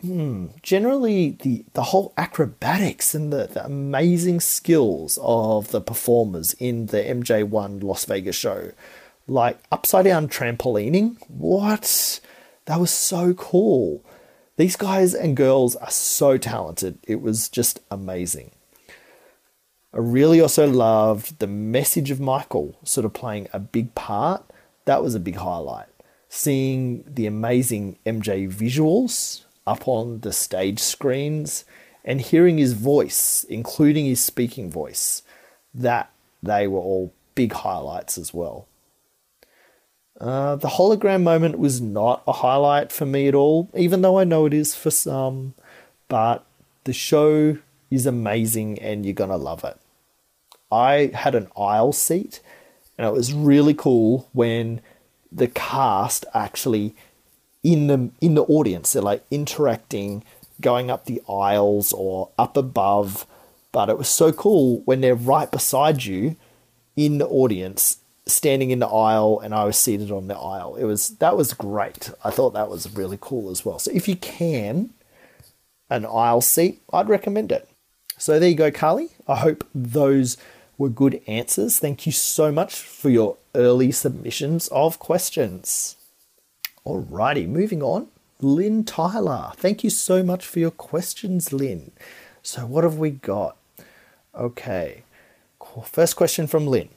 Hmm. 0.01 0.47
Generally, 0.61 1.37
the, 1.41 1.65
the 1.73 1.83
whole 1.83 2.13
acrobatics 2.17 3.15
and 3.15 3.31
the, 3.31 3.47
the 3.47 3.65
amazing 3.65 4.41
skills 4.41 5.17
of 5.21 5.71
the 5.71 5.81
performers 5.81 6.53
in 6.59 6.87
the 6.87 6.97
MJ1 6.97 7.81
Las 7.81 8.05
Vegas 8.05 8.35
show, 8.35 8.71
like 9.27 9.59
upside 9.71 10.05
down 10.05 10.27
trampolining, 10.27 11.17
what? 11.27 12.19
That 12.65 12.79
was 12.79 12.91
so 12.91 13.33
cool. 13.33 14.03
These 14.57 14.75
guys 14.75 15.13
and 15.13 15.37
girls 15.37 15.75
are 15.77 15.91
so 15.91 16.37
talented. 16.37 16.97
It 17.07 17.21
was 17.21 17.49
just 17.49 17.79
amazing. 17.89 18.51
I 19.93 19.99
really 19.99 20.41
also 20.41 20.67
loved 20.67 21.39
the 21.39 21.47
message 21.47 22.11
of 22.11 22.19
Michael 22.19 22.77
sort 22.83 23.05
of 23.05 23.13
playing 23.13 23.47
a 23.53 23.59
big 23.59 23.95
part. 23.95 24.43
That 24.85 25.01
was 25.01 25.15
a 25.15 25.19
big 25.19 25.37
highlight. 25.37 25.87
Seeing 26.27 27.05
the 27.07 27.27
amazing 27.27 27.97
MJ 28.05 28.51
visuals 28.51 29.45
up 29.65 29.87
on 29.87 30.19
the 30.21 30.33
stage 30.33 30.79
screens 30.79 31.65
and 32.03 32.21
hearing 32.21 32.57
his 32.57 32.73
voice, 32.73 33.45
including 33.49 34.05
his 34.05 34.23
speaking 34.23 34.69
voice, 34.69 35.23
that 35.73 36.11
they 36.43 36.67
were 36.67 36.79
all 36.79 37.13
big 37.33 37.51
highlights 37.51 38.17
as 38.17 38.33
well. 38.33 38.67
Uh, 40.19 40.55
the 40.55 40.69
hologram 40.69 41.23
moment 41.23 41.59
was 41.59 41.81
not 41.81 42.23
a 42.25 42.31
highlight 42.31 42.91
for 42.91 43.05
me 43.05 43.27
at 43.27 43.35
all, 43.35 43.69
even 43.75 44.01
though 44.01 44.17
I 44.17 44.23
know 44.23 44.45
it 44.45 44.53
is 44.53 44.73
for 44.73 44.91
some. 44.91 45.55
But 46.07 46.45
the 46.85 46.93
show 46.93 47.57
is 47.91 48.05
amazing 48.05 48.79
and 48.79 49.05
you're 49.05 49.13
going 49.13 49.29
to 49.29 49.35
love 49.35 49.63
it. 49.63 49.77
I 50.71 51.11
had 51.13 51.35
an 51.35 51.49
aisle 51.57 51.91
seat 51.91 52.39
and 52.97 53.05
it 53.05 53.13
was 53.13 53.33
really 53.33 53.73
cool 53.73 54.29
when 54.31 54.81
the 55.31 55.47
cast 55.47 56.25
actually 56.33 56.95
in 57.65 57.87
the 57.87 58.09
in 58.21 58.35
the 58.35 58.43
audience 58.43 58.93
they're 58.93 59.01
like 59.01 59.25
interacting 59.31 60.23
going 60.61 60.89
up 60.89 61.05
the 61.05 61.21
aisles 61.27 61.91
or 61.93 62.29
up 62.37 62.55
above 62.55 63.25
but 63.71 63.89
it 63.89 63.97
was 63.97 64.07
so 64.07 64.31
cool 64.31 64.81
when 64.85 65.01
they're 65.01 65.15
right 65.15 65.51
beside 65.51 66.05
you 66.05 66.35
in 66.95 67.17
the 67.17 67.27
audience 67.27 67.97
standing 68.25 68.71
in 68.71 68.79
the 68.79 68.87
aisle 68.87 69.39
and 69.43 69.53
I 69.53 69.65
was 69.65 69.77
seated 69.77 70.11
on 70.11 70.27
the 70.27 70.37
aisle. 70.37 70.75
It 70.75 70.85
was 70.85 71.09
that 71.17 71.37
was 71.37 71.53
great. 71.53 72.09
I 72.23 72.31
thought 72.31 72.53
that 72.53 72.69
was 72.69 72.95
really 72.95 73.17
cool 73.19 73.51
as 73.51 73.65
well. 73.65 73.79
So 73.79 73.91
if 73.93 74.07
you 74.07 74.15
can 74.15 74.91
an 75.89 76.05
aisle 76.05 76.41
seat, 76.41 76.81
I'd 76.91 77.09
recommend 77.09 77.51
it. 77.51 77.69
So 78.17 78.39
there 78.39 78.49
you 78.49 78.55
go, 78.55 78.71
Carley. 78.71 79.09
I 79.27 79.35
hope 79.35 79.67
those 79.75 80.37
were 80.77 80.89
good 80.89 81.21
answers. 81.27 81.77
Thank 81.77 82.05
you 82.05 82.11
so 82.11 82.51
much 82.51 82.75
for 82.75 83.09
your 83.09 83.37
early 83.53 83.91
submissions 83.91 84.67
of 84.69 84.99
questions. 84.99 85.97
Alrighty, 86.85 87.47
moving 87.47 87.81
on. 87.81 88.07
Lynn 88.41 88.83
Tyler. 88.83 89.51
Thank 89.55 89.83
you 89.83 89.89
so 89.89 90.21
much 90.21 90.45
for 90.45 90.59
your 90.59 90.71
questions, 90.71 91.51
Lynn. 91.51 91.91
So 92.43 92.65
what 92.65 92.83
have 92.83 92.97
we 92.97 93.09
got? 93.09 93.57
Okay. 94.35 95.03
First 95.83 96.15
question 96.15 96.45
from 96.45 96.67
Lynn. 96.67 96.89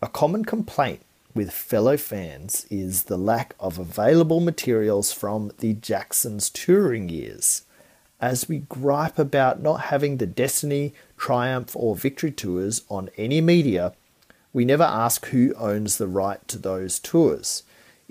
A 0.00 0.08
common 0.08 0.44
complaint 0.44 1.02
with 1.34 1.52
fellow 1.52 1.96
fans 1.96 2.66
is 2.68 3.04
the 3.04 3.16
lack 3.16 3.54
of 3.60 3.78
available 3.78 4.40
materials 4.40 5.12
from 5.12 5.52
the 5.58 5.74
Jacksons' 5.74 6.50
touring 6.50 7.08
years. 7.08 7.62
As 8.20 8.48
we 8.48 8.64
gripe 8.68 9.18
about 9.18 9.62
not 9.62 9.82
having 9.82 10.16
the 10.16 10.26
Destiny, 10.26 10.94
Triumph, 11.16 11.76
or 11.76 11.94
Victory 11.94 12.32
tours 12.32 12.82
on 12.88 13.08
any 13.16 13.40
media, 13.40 13.92
we 14.52 14.64
never 14.64 14.82
ask 14.82 15.26
who 15.26 15.54
owns 15.54 15.98
the 15.98 16.08
right 16.08 16.46
to 16.48 16.58
those 16.58 16.98
tours. 16.98 17.62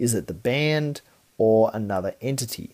Is 0.02 0.16
it 0.16 0.26
the 0.26 0.34
band 0.34 1.02
or 1.38 1.70
another 1.76 2.16
entity? 2.22 2.72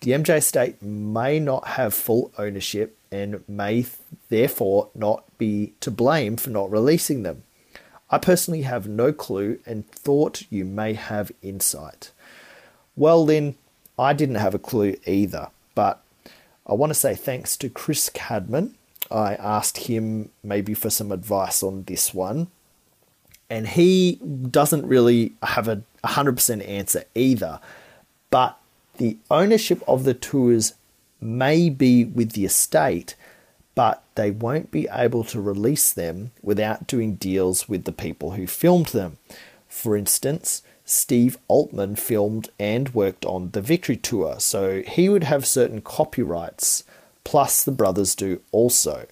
The 0.00 0.10
MJ 0.10 0.38
estate 0.38 0.82
may 0.82 1.38
not 1.38 1.68
have 1.68 1.94
full 1.94 2.32
ownership 2.36 2.98
and 3.12 3.48
may 3.48 3.86
therefore 4.28 4.90
not 4.92 5.22
be 5.38 5.74
to 5.78 5.92
blame 5.92 6.36
for 6.36 6.50
not 6.50 6.68
releasing 6.68 7.22
them. 7.22 7.44
I 8.10 8.18
personally 8.18 8.62
have 8.62 8.88
no 8.88 9.12
clue 9.12 9.60
and 9.66 9.88
thought 9.88 10.50
you 10.50 10.64
may 10.64 10.94
have 10.94 11.30
insight. 11.42 12.10
Well, 12.96 13.24
then, 13.24 13.54
I 13.96 14.12
didn't 14.12 14.34
have 14.34 14.54
a 14.54 14.58
clue 14.58 14.96
either, 15.06 15.50
but 15.76 16.02
I 16.66 16.74
want 16.74 16.90
to 16.90 16.94
say 16.94 17.14
thanks 17.14 17.56
to 17.58 17.68
Chris 17.68 18.10
Cadman. 18.12 18.74
I 19.12 19.34
asked 19.34 19.78
him 19.86 20.30
maybe 20.42 20.74
for 20.74 20.90
some 20.90 21.12
advice 21.12 21.62
on 21.62 21.84
this 21.84 22.12
one, 22.12 22.48
and 23.48 23.68
he 23.68 24.16
doesn't 24.50 24.86
really 24.86 25.34
have 25.42 25.68
a 25.68 25.82
100% 26.04 26.66
answer 26.68 27.04
either. 27.14 27.60
But 28.30 28.58
the 28.98 29.16
ownership 29.30 29.82
of 29.88 30.04
the 30.04 30.14
tours 30.14 30.74
may 31.20 31.70
be 31.70 32.04
with 32.04 32.32
the 32.32 32.44
estate, 32.44 33.14
but 33.74 34.02
they 34.14 34.30
won't 34.30 34.70
be 34.70 34.88
able 34.92 35.24
to 35.24 35.40
release 35.40 35.92
them 35.92 36.32
without 36.42 36.86
doing 36.86 37.14
deals 37.14 37.68
with 37.68 37.84
the 37.84 37.92
people 37.92 38.32
who 38.32 38.46
filmed 38.46 38.86
them. 38.86 39.18
For 39.68 39.96
instance, 39.96 40.62
Steve 40.84 41.38
Altman 41.48 41.96
filmed 41.96 42.48
and 42.58 42.94
worked 42.94 43.24
on 43.24 43.50
the 43.50 43.60
Victory 43.60 43.96
Tour, 43.96 44.40
so 44.40 44.82
he 44.82 45.08
would 45.08 45.24
have 45.24 45.46
certain 45.46 45.80
copyrights, 45.80 46.82
plus 47.24 47.62
the 47.62 47.72
brothers 47.72 48.14
do 48.14 48.40
also. 48.52 49.06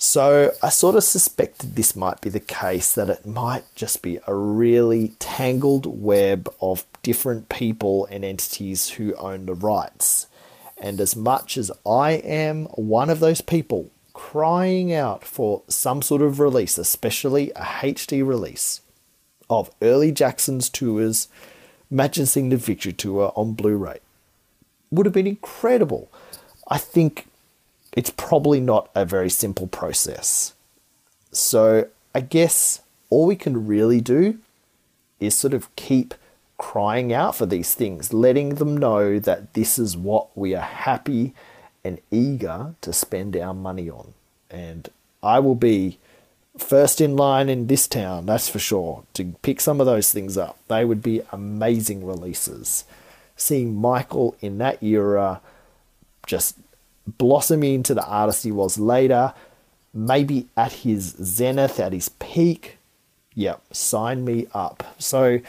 So 0.00 0.52
I 0.62 0.68
sort 0.68 0.94
of 0.94 1.02
suspected 1.02 1.74
this 1.74 1.96
might 1.96 2.20
be 2.20 2.30
the 2.30 2.38
case, 2.38 2.94
that 2.94 3.10
it 3.10 3.26
might 3.26 3.64
just 3.74 4.00
be 4.00 4.20
a 4.28 4.34
really 4.34 5.08
tangled 5.18 5.86
web 5.86 6.48
of 6.62 6.84
different 7.02 7.48
people 7.48 8.06
and 8.06 8.24
entities 8.24 8.90
who 8.90 9.14
own 9.16 9.46
the 9.46 9.54
rights. 9.54 10.28
And 10.76 11.00
as 11.00 11.16
much 11.16 11.58
as 11.58 11.72
I 11.84 12.12
am 12.12 12.66
one 12.66 13.10
of 13.10 13.18
those 13.18 13.40
people 13.40 13.90
crying 14.12 14.92
out 14.92 15.24
for 15.24 15.62
some 15.66 16.00
sort 16.02 16.22
of 16.22 16.38
release, 16.38 16.78
especially 16.78 17.50
a 17.56 17.62
HD 17.62 18.24
release 18.24 18.80
of 19.50 19.70
early 19.82 20.12
Jackson's 20.12 20.68
tours, 20.68 21.26
imagine 21.90 22.26
seeing 22.26 22.50
the 22.50 22.56
Victory 22.56 22.92
Tour 22.92 23.32
on 23.34 23.54
Blu 23.54 23.76
ray. 23.76 23.98
Would 24.92 25.06
have 25.06 25.12
been 25.12 25.26
incredible. 25.26 26.08
I 26.68 26.78
think 26.78 27.27
it's 27.98 28.10
probably 28.10 28.60
not 28.60 28.88
a 28.94 29.04
very 29.04 29.28
simple 29.28 29.66
process. 29.66 30.54
So 31.32 31.88
I 32.14 32.20
guess 32.20 32.80
all 33.10 33.26
we 33.26 33.34
can 33.34 33.66
really 33.66 34.00
do 34.00 34.38
is 35.18 35.34
sort 35.34 35.52
of 35.52 35.74
keep 35.74 36.14
crying 36.58 37.12
out 37.12 37.34
for 37.34 37.44
these 37.44 37.74
things, 37.74 38.12
letting 38.12 38.54
them 38.54 38.76
know 38.76 39.18
that 39.18 39.52
this 39.54 39.80
is 39.80 39.96
what 39.96 40.28
we 40.36 40.54
are 40.54 40.60
happy 40.60 41.34
and 41.82 41.98
eager 42.12 42.76
to 42.82 42.92
spend 42.92 43.36
our 43.36 43.52
money 43.52 43.90
on. 43.90 44.14
And 44.48 44.88
I 45.20 45.40
will 45.40 45.56
be 45.56 45.98
first 46.56 47.00
in 47.00 47.16
line 47.16 47.48
in 47.48 47.66
this 47.66 47.88
town, 47.88 48.26
that's 48.26 48.48
for 48.48 48.60
sure, 48.60 49.02
to 49.14 49.34
pick 49.42 49.60
some 49.60 49.80
of 49.80 49.86
those 49.86 50.12
things 50.12 50.38
up. 50.38 50.56
They 50.68 50.84
would 50.84 51.02
be 51.02 51.22
amazing 51.32 52.06
releases. 52.06 52.84
Seeing 53.34 53.74
Michael 53.74 54.36
in 54.40 54.58
that 54.58 54.80
era 54.84 55.40
just 56.28 56.54
blossoming 57.16 57.74
into 57.74 57.94
the 57.94 58.04
artist 58.04 58.44
he 58.44 58.52
was 58.52 58.78
later, 58.78 59.34
maybe 59.94 60.48
at 60.56 60.72
his 60.72 61.16
zenith, 61.22 61.80
at 61.80 61.92
his 61.92 62.08
peak, 62.08 62.78
yep, 63.34 63.62
sign 63.72 64.24
me 64.24 64.46
up. 64.52 64.94
So, 64.98 65.40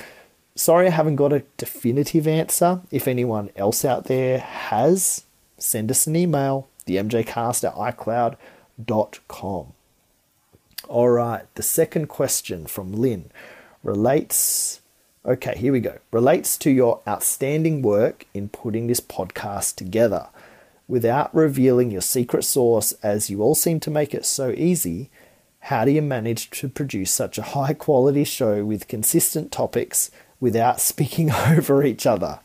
sorry 0.56 0.88
I 0.88 0.92
haven't 0.92 1.18
got 1.18 1.34
a 1.34 1.44
definitive 1.58 2.28
answer. 2.28 2.82
If 2.92 3.08
anyone 3.08 3.50
else 3.56 3.84
out 3.84 4.06
there 4.06 4.40
has, 4.40 5.24
send 5.58 5.92
us 5.92 6.08
an 6.08 6.16
email, 6.16 6.68
themjcast 6.88 7.68
at 7.68 7.76
icloud.com. 7.76 9.74
All 10.88 11.10
right, 11.10 11.44
the 11.56 11.64
second 11.64 12.08
question 12.08 12.66
from 12.66 12.94
Lynn 12.94 13.30
relates. 13.84 14.82
Okay, 15.26 15.56
here 15.58 15.74
we 15.74 15.82
go. 15.82 16.00
Relates 16.12 16.58
to 16.60 16.72
your 16.72 17.02
outstanding 17.08 17.82
work 17.82 18.26
in 18.34 18.50
putting 18.50 18.88
this 18.88 19.02
podcast 19.02 19.76
together. 19.76 20.30
Without 20.90 21.34
revealing 21.36 21.92
your 21.92 22.02
secret 22.02 22.44
sauce, 22.44 22.94
as 23.04 23.30
you 23.30 23.44
all 23.44 23.54
seem 23.54 23.80
to 23.82 23.92
make 23.92 24.16
it 24.16 24.26
so 24.26 24.50
easy, 24.50 25.12
how 25.60 25.86
do 25.86 25.92
you 25.92 26.02
manage 26.02 26.50
to 26.50 26.68
produce 26.68 27.12
such 27.12 27.38
a 27.38 27.44
high 27.44 27.74
quality 27.74 28.24
show 28.24 28.66
with 28.66 28.88
consistent 28.88 29.52
topics 29.52 30.10
without 30.40 30.82
speaking 30.92 31.32
over 31.48 31.84
each 31.84 32.08
other? 32.08 32.40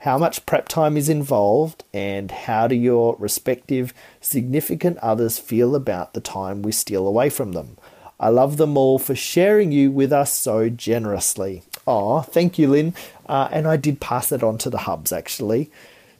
How 0.00 0.18
much 0.18 0.44
prep 0.44 0.66
time 0.66 0.96
is 0.96 1.08
involved, 1.08 1.84
and 1.94 2.32
how 2.32 2.66
do 2.66 2.74
your 2.74 3.14
respective 3.20 3.94
significant 4.20 4.98
others 4.98 5.38
feel 5.38 5.76
about 5.76 6.14
the 6.14 6.20
time 6.20 6.62
we 6.62 6.72
steal 6.72 7.06
away 7.06 7.30
from 7.30 7.52
them? 7.52 7.78
I 8.18 8.30
love 8.30 8.56
them 8.56 8.76
all 8.76 8.98
for 8.98 9.14
sharing 9.14 9.70
you 9.70 9.92
with 9.92 10.12
us 10.12 10.32
so 10.32 10.68
generously. 10.68 11.62
Oh, 11.86 12.22
thank 12.22 12.58
you, 12.58 12.70
Lynn. 12.70 12.94
Uh, 13.28 13.48
and 13.52 13.68
I 13.68 13.76
did 13.76 14.00
pass 14.00 14.32
it 14.32 14.42
on 14.42 14.58
to 14.58 14.70
the 14.70 14.78
hubs 14.78 15.12
actually. 15.12 15.70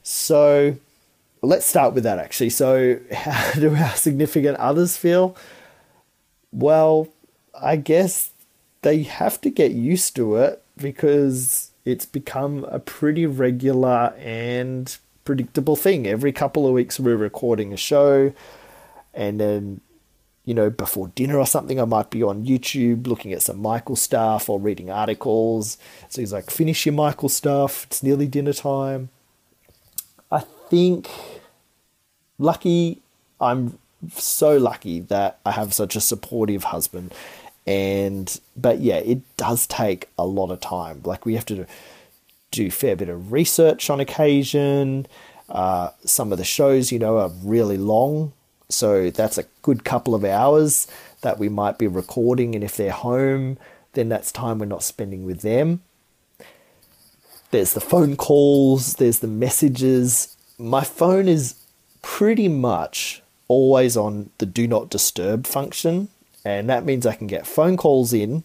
So 0.01 0.77
let's 1.41 1.65
start 1.65 1.93
with 1.93 2.03
that 2.03 2.19
actually. 2.19 2.49
So, 2.49 2.99
how 3.11 3.51
do 3.59 3.75
our 3.75 3.95
significant 3.95 4.57
others 4.57 4.97
feel? 4.97 5.35
Well, 6.51 7.07
I 7.59 7.75
guess 7.75 8.31
they 8.81 9.03
have 9.03 9.39
to 9.41 9.49
get 9.49 9.71
used 9.71 10.15
to 10.15 10.35
it 10.37 10.63
because 10.77 11.71
it's 11.85 12.05
become 12.05 12.63
a 12.65 12.79
pretty 12.79 13.25
regular 13.25 14.13
and 14.17 14.97
predictable 15.25 15.75
thing. 15.75 16.07
Every 16.07 16.31
couple 16.31 16.65
of 16.65 16.73
weeks, 16.73 16.99
we're 16.99 17.17
recording 17.17 17.73
a 17.73 17.77
show, 17.77 18.33
and 19.13 19.39
then, 19.39 19.81
you 20.45 20.53
know, 20.53 20.69
before 20.69 21.09
dinner 21.09 21.37
or 21.37 21.45
something, 21.45 21.79
I 21.79 21.85
might 21.85 22.09
be 22.09 22.23
on 22.23 22.45
YouTube 22.45 23.05
looking 23.05 23.33
at 23.33 23.41
some 23.41 23.61
Michael 23.61 23.95
stuff 23.95 24.49
or 24.49 24.59
reading 24.59 24.89
articles. 24.89 25.77
So 26.07 26.21
he's 26.21 26.33
like, 26.33 26.49
finish 26.49 26.85
your 26.85 26.93
Michael 26.93 27.29
stuff, 27.29 27.85
it's 27.85 28.01
nearly 28.01 28.27
dinner 28.27 28.53
time. 28.53 29.09
I 30.69 30.71
think, 30.71 31.09
lucky, 32.37 33.01
I'm 33.41 33.79
so 34.13 34.55
lucky 34.55 34.99
that 34.99 35.39
I 35.43 35.49
have 35.49 35.73
such 35.73 35.95
a 35.95 35.99
supportive 35.99 36.65
husband. 36.65 37.11
And 37.65 38.39
but 38.55 38.77
yeah, 38.77 38.97
it 38.97 39.21
does 39.35 39.65
take 39.65 40.09
a 40.15 40.27
lot 40.27 40.51
of 40.51 40.59
time. 40.59 41.01
Like 41.03 41.25
we 41.25 41.33
have 41.33 41.45
to 41.47 41.65
do 42.51 42.67
a 42.67 42.69
fair 42.69 42.95
bit 42.95 43.09
of 43.09 43.31
research 43.31 43.89
on 43.89 43.99
occasion. 43.99 45.07
Uh, 45.49 45.89
some 46.05 46.31
of 46.31 46.37
the 46.37 46.43
shows, 46.43 46.91
you 46.91 46.99
know, 46.99 47.17
are 47.17 47.31
really 47.43 47.77
long, 47.77 48.33
so 48.69 49.09
that's 49.09 49.39
a 49.39 49.45
good 49.63 49.83
couple 49.83 50.13
of 50.13 50.23
hours 50.23 50.85
that 51.21 51.39
we 51.39 51.49
might 51.49 51.79
be 51.79 51.87
recording. 51.87 52.53
And 52.53 52.63
if 52.63 52.77
they're 52.77 52.91
home, 52.91 53.57
then 53.93 54.07
that's 54.07 54.31
time 54.31 54.59
we're 54.59 54.67
not 54.67 54.83
spending 54.83 55.25
with 55.25 55.41
them. 55.41 55.81
There's 57.49 57.73
the 57.73 57.81
phone 57.81 58.15
calls. 58.15 58.93
There's 58.97 59.17
the 59.17 59.27
messages. 59.27 60.35
My 60.61 60.83
phone 60.83 61.29
is 61.29 61.55
pretty 62.01 62.49
much 62.49 63.21
always 63.47 63.95
on 63.95 64.29
the 64.39 64.45
do 64.45 64.67
not 64.67 64.89
disturb 64.89 65.47
function, 65.47 66.09
and 66.43 66.69
that 66.69 66.83
means 66.83 67.05
I 67.05 67.15
can 67.15 67.27
get 67.27 67.47
phone 67.47 67.77
calls 67.77 68.11
in, 68.11 68.43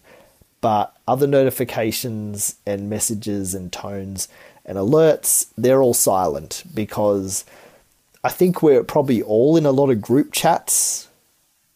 but 0.61 0.97
other 1.09 1.27
notifications 1.27 2.55
and 2.65 2.89
messages 2.89 3.53
and 3.53 3.73
tones 3.73 4.29
and 4.65 4.79
alerts, 4.79 5.49
they're 5.59 5.83
all 5.83 5.93
silent 5.93 6.63
because 6.73 7.45
I 8.23 8.29
think 8.31 8.63
we're 8.63 8.85
probably 8.85 9.21
all 9.21 9.57
in 9.57 9.67
a 9.67 9.73
lot 9.73 9.91
of 9.91 10.01
group 10.01 10.31
chats, 10.31 11.09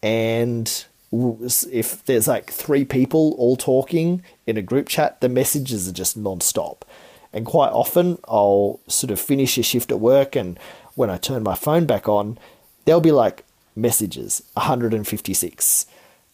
and 0.05 0.85
if 1.11 2.05
there's 2.05 2.29
like 2.29 2.51
three 2.53 2.85
people 2.85 3.35
all 3.39 3.57
talking 3.57 4.23
in 4.47 4.57
a 4.57 4.63
group 4.63 4.89
chat, 4.89 5.21
the 5.21 5.29
messages 5.29 5.89
are 5.89 5.93
just 5.93 6.17
non-stop. 6.17 6.85
And 7.33 7.45
quite 7.45 7.71
often, 7.71 8.19
I'll 8.27 8.81
sort 8.89 9.11
of 9.11 9.21
finish 9.21 9.59
a 9.59 9.63
shift 9.63 9.91
at 9.91 10.01
work, 10.01 10.35
and 10.35 10.59
when 10.95 11.11
I 11.11 11.19
turn 11.19 11.43
my 11.43 11.55
phone 11.55 11.87
back 11.87 12.09
on, 12.09 12.39
there'll 12.85 13.01
be 13.01 13.13
like 13.13 13.45
messages 13.77 14.43
156 14.55 15.87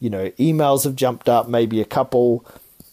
you 0.04 0.10
know 0.10 0.28
emails 0.32 0.84
have 0.84 0.96
jumped 0.96 1.30
up 1.30 1.48
maybe 1.48 1.80
a 1.80 1.84
couple. 1.86 2.44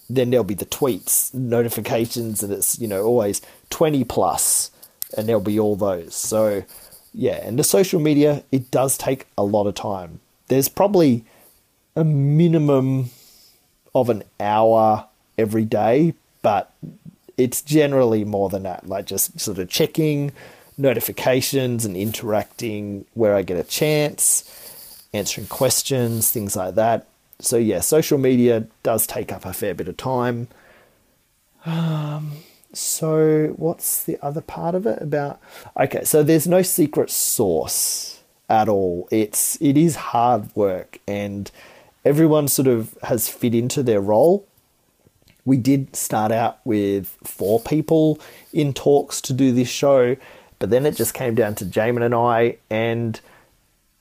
Then 0.10 0.30
there'll 0.30 0.44
be 0.46 0.54
the 0.54 0.66
tweets 0.66 1.34
notifications 1.34 2.42
and 2.42 2.54
it's 2.54 2.80
you 2.80 2.88
know 2.88 3.04
always 3.04 3.42
20 3.70 4.06
plus 4.06 4.72
and 5.18 5.28
there'll 5.28 5.42
be 5.42 5.60
all 5.60 5.76
those. 5.76 6.16
So 6.16 6.64
yeah 7.14 7.46
and 7.46 7.60
the 7.60 7.66
social 7.66 8.00
media 8.00 8.44
it 8.52 8.72
does 8.72 8.98
take 8.98 9.28
a 9.38 9.44
lot 9.44 9.68
of 9.68 9.76
time. 9.76 10.22
There's 10.48 10.70
probably 10.70 11.26
a 11.98 12.06
minimum 12.06 13.10
of 13.94 14.10
an 14.10 14.24
hour 14.40 15.08
every 15.38 15.66
day 15.66 16.14
but 16.42 16.74
it's 17.38 17.62
generally 17.62 18.24
more 18.26 18.50
than 18.50 18.64
that 18.64 18.88
like 18.88 19.06
just 19.06 19.40
sort 19.40 19.58
of 19.58 19.70
checking 19.70 20.32
notifications 20.78 21.86
and 21.86 21.96
interacting 21.96 23.06
where 23.14 23.36
I 23.36 23.42
get 23.44 23.58
a 23.58 23.64
chance, 23.64 25.08
answering 25.14 25.48
questions, 25.48 26.32
things 26.32 26.56
like 26.56 26.76
that. 26.76 27.08
So, 27.40 27.58
yeah, 27.58 27.80
social 27.80 28.18
media 28.18 28.68
does 28.84 29.08
take 29.08 29.32
up 29.32 29.46
a 29.46 29.54
fair 29.54 29.74
bit 29.74 29.88
of 29.88 29.98
time. 29.98 30.48
Um, 31.66 32.34
so, 32.74 33.54
what's 33.58 34.04
the 34.04 34.18
other 34.22 34.42
part 34.42 34.76
of 34.76 34.86
it 34.86 35.02
about? 35.02 35.40
Okay, 35.78 36.04
so 36.04 36.24
there's 36.24 36.48
no 36.48 36.62
secret 36.62 37.10
sauce 37.10 38.22
at 38.50 38.70
all. 38.70 39.08
It's 39.12 39.58
it 39.62 39.78
is 39.78 39.96
hard 39.96 40.56
work, 40.56 41.00
and 41.08 41.52
everyone 42.06 42.48
sort 42.48 42.68
of 42.68 42.98
has 43.04 43.28
fit 43.28 43.56
into 43.56 43.84
their 43.84 44.02
role. 44.02 44.48
We 45.46 45.58
did 45.58 45.96
start 45.96 46.32
out 46.32 46.60
with 46.66 47.18
four 47.24 47.60
people 47.60 48.20
in 48.54 48.74
talks 48.74 49.22
to 49.22 49.34
do 49.34 49.52
this 49.52 49.70
show, 49.70 50.16
but 50.60 50.70
then 50.70 50.86
it 50.86 50.96
just 50.96 51.14
came 51.14 51.34
down 51.36 51.56
to 51.56 51.66
Jamon 51.66 52.04
and 52.04 52.14
I, 52.14 52.58
and 52.70 53.20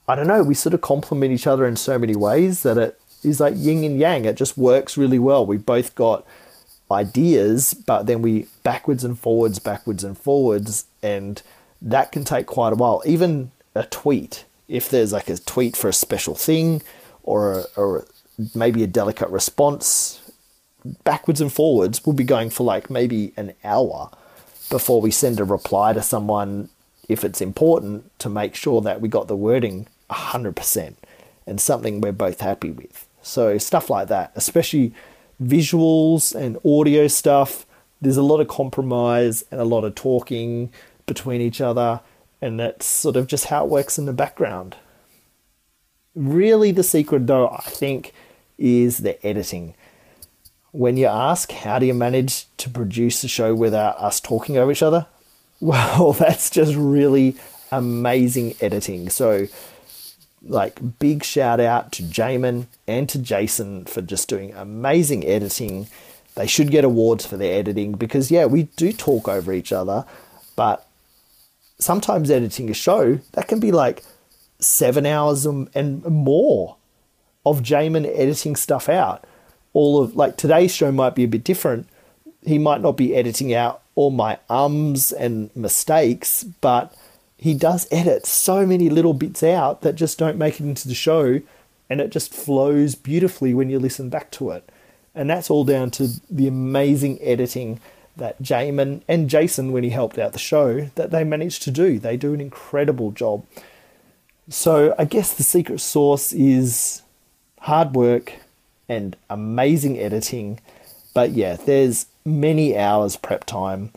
I 0.07 0.15
don't 0.15 0.27
know, 0.27 0.43
we 0.43 0.55
sort 0.55 0.75
of 0.75 0.81
complement 0.81 1.33
each 1.33 1.47
other 1.47 1.67
in 1.67 1.77
so 1.77 1.99
many 1.99 2.15
ways 2.15 2.63
that 2.63 2.77
it 2.77 3.01
is 3.23 3.41
like 3.41 3.55
yin 3.57 3.85
and 3.85 3.99
yang. 3.99 4.25
It 4.25 4.37
just 4.37 4.59
works 4.59 4.97
really 4.97 5.19
well. 5.19 5.47
We 5.47 5.57
both 5.57 5.95
got 5.95 6.27
ideas, 6.91 7.75
but 7.75 8.05
then 8.05 8.21
we 8.21 8.47
backwards 8.63 9.05
and 9.05 9.19
forwards, 9.19 9.59
backwards 9.59 10.05
and 10.05 10.19
forwards, 10.19 10.87
and 11.03 11.43
that 11.81 12.13
can 12.13 12.25
take 12.25 12.47
quite 12.47 12.73
a 12.73 12.77
while. 12.77 13.03
Even 13.07 13.53
a 13.75 13.85
tweet, 13.85 14.45
if 14.69 14.89
there's 14.89 15.13
like 15.13 15.29
a 15.29 15.39
tweet 15.39 15.77
for 15.77 15.89
a 15.89 15.93
special 15.93 16.35
thing 16.35 16.83
or, 17.23 17.65
or 17.77 18.07
maybe 18.55 18.83
a 18.83 18.87
delicate 18.87 19.29
response, 19.29 20.20
backwards 21.05 21.41
and 21.41 21.53
forwards, 21.53 22.05
we'll 22.05 22.15
be 22.15 22.25
going 22.25 22.51
for 22.51 22.65
like 22.65 22.91
maybe 22.91 23.33
an 23.37 23.55
hour 23.65 24.11
before 24.71 25.01
we 25.01 25.11
send 25.11 25.41
a 25.41 25.45
reply 25.45 25.93
to 25.93 26.03
someone 26.03 26.69
if 27.09 27.25
it's 27.25 27.41
important 27.41 28.11
to 28.21 28.29
make 28.29 28.55
sure 28.55 28.81
that 28.81 29.01
we 29.01 29.09
got 29.09 29.27
the 29.27 29.37
wording 29.37 29.89
100% 30.11 30.95
and 31.47 31.61
something 31.61 32.01
we're 32.01 32.13
both 32.13 32.41
happy 32.41 32.71
with. 32.71 33.07
So, 33.23 33.59
stuff 33.59 33.91
like 33.91 34.09
that, 34.09 34.33
especially 34.35 34.95
visuals 35.43 36.35
and 36.35 36.57
audio 36.65 37.09
stuff, 37.09 37.67
there's 38.01 38.17
a 38.17 38.23
lot 38.23 38.41
of 38.41 38.49
compromise 38.49 39.45
and 39.51 39.61
a 39.61 39.65
lot 39.65 39.85
of 39.85 39.95
talking 39.95 40.73
between 41.07 41.41
each 41.41 41.61
other, 41.61 42.01
and 42.41 42.61
that's 42.61 42.87
sort 42.87 43.17
of 43.17 43.27
just 43.27 43.47
how 43.47 43.65
it 43.65 43.71
works 43.71 43.99
in 43.99 44.07
the 44.07 44.13
background. 44.13 44.77
Really, 46.15 46.71
the 46.71 46.83
secret, 46.83 47.27
though, 47.27 47.49
I 47.49 47.63
think, 47.63 48.13
is 48.57 48.99
the 48.99 49.25
editing 49.27 49.75
when 50.73 50.97
you 50.97 51.07
ask, 51.07 51.51
how 51.51 51.79
do 51.79 51.87
you 51.87 51.95
manage 51.95 52.47
to 52.59 52.71
produce 52.71 53.23
a 53.25 53.29
show 53.29 53.55
without 53.55 53.99
us 53.99 54.21
talking 54.21 54.57
over 54.57 54.73
each 54.73 54.83
other? 54.83 55.07
Well, 55.63 56.15
that's 56.15 56.49
just 56.49 56.75
really 56.75 57.37
amazing 57.71 58.55
editing. 58.63 59.11
So, 59.11 59.47
like, 60.41 60.99
big 60.99 61.23
shout 61.23 61.61
out 61.61 61.93
to 61.93 62.03
Jamon 62.03 62.67
and 62.89 63.07
to 63.11 63.19
Jason 63.19 63.85
for 63.85 64.01
just 64.01 64.27
doing 64.27 64.55
amazing 64.55 65.27
editing. 65.27 65.87
They 66.35 66.47
should 66.47 66.71
get 66.71 66.83
awards 66.87 67.27
for 67.27 67.37
their 67.37 67.59
editing 67.59 67.93
because, 67.93 68.31
yeah, 68.31 68.47
we 68.47 68.65
do 68.77 68.91
talk 68.91 69.29
over 69.29 69.53
each 69.53 69.71
other, 69.71 70.07
but 70.57 70.89
sometimes 71.79 72.31
editing 72.31 72.71
a 72.71 72.75
show 72.75 73.17
that 73.33 73.47
can 73.47 73.61
be 73.61 73.71
like 73.71 74.03
seven 74.61 75.05
hours 75.05 75.45
and 75.45 76.05
more 76.07 76.77
of 77.45 77.61
Jamon 77.61 78.07
editing 78.07 78.57
stuff 78.57 78.89
out 78.89 79.27
all 79.73 80.03
of 80.03 80.17
like 80.17 80.37
today's 80.37 80.75
show 80.75 80.91
might 80.93 81.15
be 81.15 81.25
a 81.25 81.29
bit 81.29 81.45
different. 81.45 81.89
He 82.43 82.59
might 82.59 82.81
not 82.81 82.97
be 82.97 83.15
editing 83.15 83.55
out 83.55 83.83
all 83.95 84.11
my 84.11 84.39
ums 84.49 85.13
and 85.13 85.55
mistakes, 85.55 86.45
but 86.45 86.95
he 87.37 87.55
does 87.55 87.87
edit 87.91 88.27
so 88.27 88.67
many 88.67 88.91
little 88.91 89.15
bits 89.15 89.43
out 89.43 89.83
that 89.83 89.95
just 89.95 90.19
don't 90.19 90.39
make 90.39 90.61
it 90.61 90.65
into 90.65 90.89
the 90.89 90.95
show 90.95 91.41
and 91.89 92.01
it 92.01 92.11
just 92.11 92.33
flows 92.33 92.95
beautifully 92.95 93.53
when 93.53 93.69
you 93.69 93.79
listen 93.79 94.09
back 94.09 94.31
to 94.31 94.51
it. 94.51 94.71
And 95.15 95.29
that's 95.29 95.51
all 95.51 95.65
down 95.65 95.91
to 95.93 96.09
the 96.31 96.47
amazing 96.47 97.19
editing 97.21 97.81
that 98.17 98.41
Jamon 98.43 99.03
and 99.09 99.29
Jason, 99.29 99.73
when 99.73 99.83
he 99.83 99.91
helped 99.91 100.19
out 100.19 100.33
the 100.33 100.39
show, 100.39 100.83
that 100.95 101.11
they 101.11 101.25
managed 101.25 101.63
to 101.63 101.71
do. 101.71 101.99
They 101.99 102.17
do 102.17 102.33
an 102.33 102.41
incredible 102.41 103.11
job. 103.11 103.45
So 104.49 104.95
I 104.99 105.05
guess 105.05 105.33
the 105.33 105.43
secret 105.43 105.81
sauce 105.81 106.33
is 106.33 107.03
hard 107.61 107.95
work 107.95 108.35
and 108.91 109.17
amazing 109.31 109.99
editing. 109.99 110.61
But 111.15 111.31
yeah, 111.31 111.57
there's 111.57 112.07
many 112.25 112.77
hours 112.77 113.17
prep 113.17 113.45
time. 113.45 113.93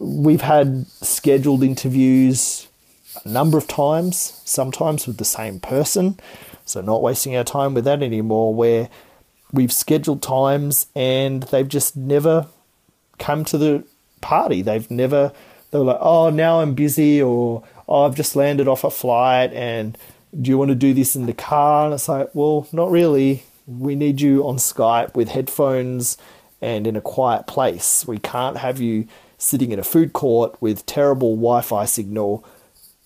We've 0.00 0.40
had 0.40 0.86
scheduled 0.88 1.62
interviews 1.62 2.66
a 3.24 3.28
number 3.28 3.56
of 3.58 3.68
times, 3.68 4.40
sometimes 4.44 5.06
with 5.06 5.18
the 5.18 5.24
same 5.24 5.60
person. 5.60 6.18
So 6.64 6.80
not 6.80 7.02
wasting 7.02 7.36
our 7.36 7.44
time 7.44 7.74
with 7.74 7.84
that 7.84 8.02
anymore, 8.02 8.54
where 8.54 8.88
we've 9.52 9.72
scheduled 9.72 10.22
times 10.22 10.86
and 10.94 11.44
they've 11.44 11.68
just 11.68 11.96
never 11.96 12.48
come 13.18 13.44
to 13.44 13.58
the 13.58 13.84
party. 14.20 14.62
They've 14.62 14.90
never, 14.90 15.32
they 15.70 15.78
were 15.78 15.84
like, 15.84 16.00
oh, 16.00 16.30
now 16.30 16.60
I'm 16.60 16.74
busy, 16.74 17.22
or 17.22 17.62
oh, 17.88 18.04
I've 18.04 18.16
just 18.16 18.34
landed 18.36 18.68
off 18.68 18.84
a 18.84 18.90
flight, 18.90 19.52
and 19.52 19.96
do 20.38 20.50
you 20.50 20.58
want 20.58 20.70
to 20.70 20.74
do 20.74 20.92
this 20.92 21.16
in 21.16 21.26
the 21.26 21.32
car? 21.32 21.86
And 21.86 21.94
it's 21.94 22.08
like, 22.08 22.34
well, 22.34 22.66
not 22.72 22.90
really. 22.90 23.44
We 23.66 23.94
need 23.96 24.20
you 24.20 24.46
on 24.46 24.56
Skype 24.56 25.14
with 25.14 25.30
headphones 25.30 26.16
and 26.60 26.86
in 26.86 26.96
a 26.96 27.00
quiet 27.00 27.46
place. 27.46 28.06
We 28.06 28.18
can't 28.18 28.58
have 28.58 28.80
you 28.80 29.06
sitting 29.38 29.72
in 29.72 29.78
a 29.78 29.84
food 29.84 30.12
court 30.12 30.60
with 30.60 30.86
terrible 30.86 31.36
Wi 31.36 31.60
Fi 31.60 31.84
signal 31.84 32.44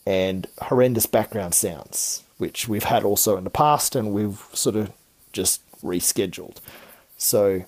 and 0.06 0.46
horrendous 0.62 1.06
background 1.06 1.54
sounds, 1.54 2.24
which 2.38 2.68
we've 2.68 2.84
had 2.84 3.04
also 3.04 3.36
in 3.36 3.44
the 3.44 3.50
past 3.50 3.96
and 3.96 4.12
we've 4.12 4.44
sort 4.52 4.76
of 4.76 4.92
just 5.32 5.62
rescheduled. 5.82 6.58
So, 7.16 7.64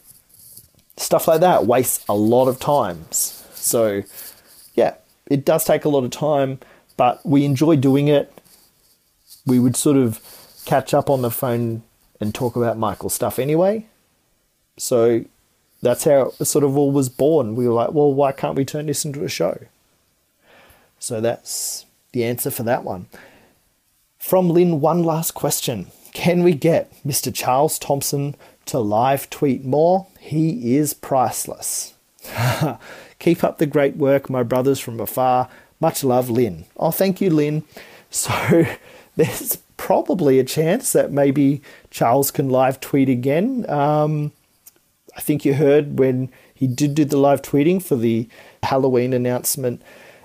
stuff 0.97 1.29
like 1.29 1.41
that 1.41 1.67
wastes 1.67 2.05
a 2.09 2.15
lot 2.15 2.49
of 2.49 2.59
times. 2.59 3.47
So, 3.55 4.03
yeah, 4.75 4.95
it 5.27 5.45
does 5.45 5.65
take 5.65 5.85
a 5.85 5.89
lot 5.89 6.05
of 6.05 6.11
time, 6.11 6.59
but 6.97 7.25
we 7.25 7.45
enjoy 7.45 7.77
doing 7.77 8.09
it. 8.09 8.33
We 9.47 9.59
would 9.59 9.77
sort 9.77 9.97
of 9.97 10.21
catch 10.65 10.95
up 10.95 11.11
on 11.11 11.23
the 11.23 11.31
phone 11.31 11.83
and 12.23 12.35
talk 12.35 12.55
about 12.57 12.79
Michael 12.79 13.11
stuff 13.11 13.39
anyway. 13.39 13.85
So 14.79 15.25
that's 15.83 16.05
how 16.05 16.33
it 16.39 16.45
sort 16.45 16.65
of 16.65 16.77
all 16.77 16.93
was 16.93 17.09
born. 17.09 17.57
We 17.57 17.67
were 17.67 17.75
like, 17.75 17.93
well, 17.93 18.15
why 18.15 18.33
can't 18.33 18.57
we 18.57 18.65
turn 18.65 18.87
this 18.87 19.05
into 19.05 19.25
a 19.25 19.29
show? 19.29 19.59
So 20.99 21.21
that's 21.21 21.85
the 22.13 22.25
answer 22.25 22.51
for 22.51 22.63
that 22.63 22.85
one. 22.85 23.07
From 24.19 24.49
Lynn, 24.49 24.81
one 24.81 25.03
last 25.03 25.33
question. 25.33 25.89
Can 26.13 26.45
we 26.45 26.55
get 26.55 26.93
Mr. 27.05 27.35
Charles 27.35 27.79
Thompson 27.79 28.37
to 28.67 28.79
live 28.79 29.29
tweet 29.29 29.65
more? 29.65 30.07
He 30.21 30.77
is 30.77 30.95
priceless. 30.95 31.95
Keep 33.19 33.43
up 33.43 33.59
the 33.59 33.67
great 33.67 33.97
work, 33.97 34.31
my 34.31 34.45
brothers 34.45 34.79
from 34.79 35.01
afar. 35.01 35.49
Much 35.81 36.05
love, 36.05 36.31
Lynn. 36.31 36.67
Oh, 36.77 36.93
thank 36.93 37.21
you, 37.21 37.31
Lynn. 37.31 37.65
So 38.15 38.67
there's 39.17 39.57
probably 39.83 40.39
a 40.39 40.45
chance 40.45 40.93
that 40.93 41.11
maybe 41.11 41.61
Charles 41.91 42.31
can 42.31 42.49
live 42.49 42.79
tweet 42.79 43.09
again. 43.09 43.69
Um, 43.69 44.31
I 45.17 45.21
think 45.21 45.45
you 45.45 45.55
heard 45.55 45.99
when 45.99 46.31
he 46.55 46.69
did 46.69 46.95
do 46.95 47.05
the 47.05 47.17
live 47.17 47.43
tweeting 47.43 47.83
for 47.83 47.97
the 47.97 48.29
Halloween 48.63 49.13
announcement 49.13 49.83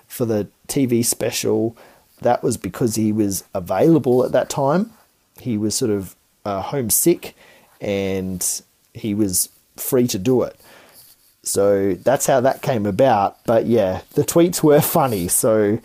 for 0.08 0.26
the 0.26 0.48
TV 0.68 1.04
special. 1.04 1.76
That 2.22 2.44
was 2.44 2.56
because 2.56 2.94
he 2.94 3.12
was 3.12 3.46
available 3.56 4.24
at 4.24 4.32
that 4.32 4.48
time. 4.48 4.94
He 5.42 5.58
was 5.58 5.74
sort 5.74 5.90
of 5.90 6.16
uh, 6.46 6.62
homesick 6.62 7.36
and 7.82 8.62
he 8.94 9.16
was 9.16 9.50
free 9.76 10.06
to 10.06 10.20
do 10.20 10.44
it. 10.44 10.56
So 11.42 11.96
that's 11.96 12.28
how 12.28 12.42
that 12.42 12.62
came 12.62 12.86
about. 12.86 13.44
But 13.46 13.66
yeah, 13.66 14.02
the 14.14 14.24
tweets 14.24 14.62
were 14.62 14.82
funny. 14.82 15.28
So 15.28 15.80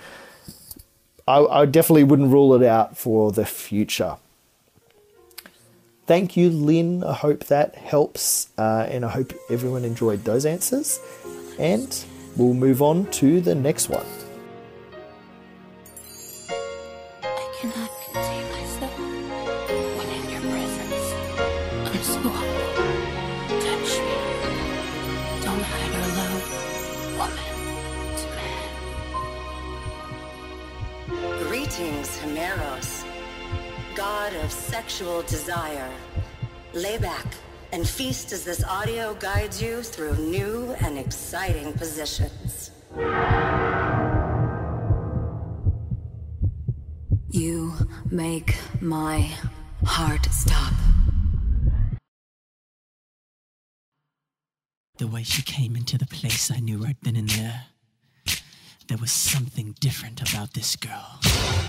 I, 1.26 1.38
I 1.38 1.66
definitely 1.66 2.04
wouldn't 2.04 2.32
rule 2.32 2.54
it 2.54 2.66
out 2.66 2.96
for 2.96 3.32
the 3.32 3.44
future. 3.44 4.16
Thank 6.06 6.36
you, 6.36 6.50
Lynn. 6.50 7.04
I 7.04 7.14
hope 7.14 7.44
that 7.44 7.76
helps, 7.76 8.48
uh, 8.58 8.86
and 8.90 9.04
I 9.04 9.08
hope 9.08 9.32
everyone 9.48 9.84
enjoyed 9.84 10.24
those 10.24 10.44
answers. 10.44 11.00
And 11.58 12.04
we'll 12.36 12.54
move 12.54 12.82
on 12.82 13.06
to 13.12 13.40
the 13.40 13.54
next 13.54 13.88
one. 13.88 14.06
Himeros, 31.90 33.04
god 33.96 34.32
of 34.34 34.52
sexual 34.52 35.22
desire. 35.22 35.90
Lay 36.74 36.96
back 36.98 37.26
and 37.72 37.88
feast 37.88 38.30
as 38.32 38.44
this 38.44 38.62
audio 38.64 39.14
guides 39.14 39.60
you 39.60 39.82
through 39.82 40.14
new 40.16 40.76
and 40.80 40.96
exciting 40.96 41.72
positions. 41.72 42.70
You 47.30 47.72
make 48.10 48.54
my 48.80 49.30
heart 49.84 50.24
stop. 50.26 50.74
The 54.98 55.08
way 55.08 55.24
she 55.24 55.42
came 55.42 55.74
into 55.74 55.98
the 55.98 56.06
place, 56.06 56.48
I 56.50 56.60
knew 56.60 56.78
right 56.78 56.96
then 57.02 57.16
and 57.16 57.28
there. 57.28 57.71
There 58.92 59.00
was 59.00 59.10
something 59.10 59.74
different 59.80 60.20
about 60.20 60.52
this 60.52 60.76
girl. 60.76 61.18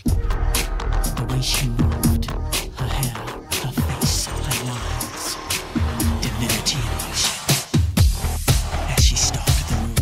The 0.03 1.25
way 1.29 1.41
she 1.41 1.69
moved, 1.69 2.25
her 2.29 2.85
hair, 2.85 3.15
her 3.63 3.71
face, 3.71 4.25
her 4.25 4.65
lines, 4.67 5.37
divinity 6.19 6.79
in 6.83 6.95
motion. 6.99 7.35
As 8.91 9.05
she 9.05 9.15
stalked 9.15 9.69
the 9.69 9.75
room, 9.75 9.95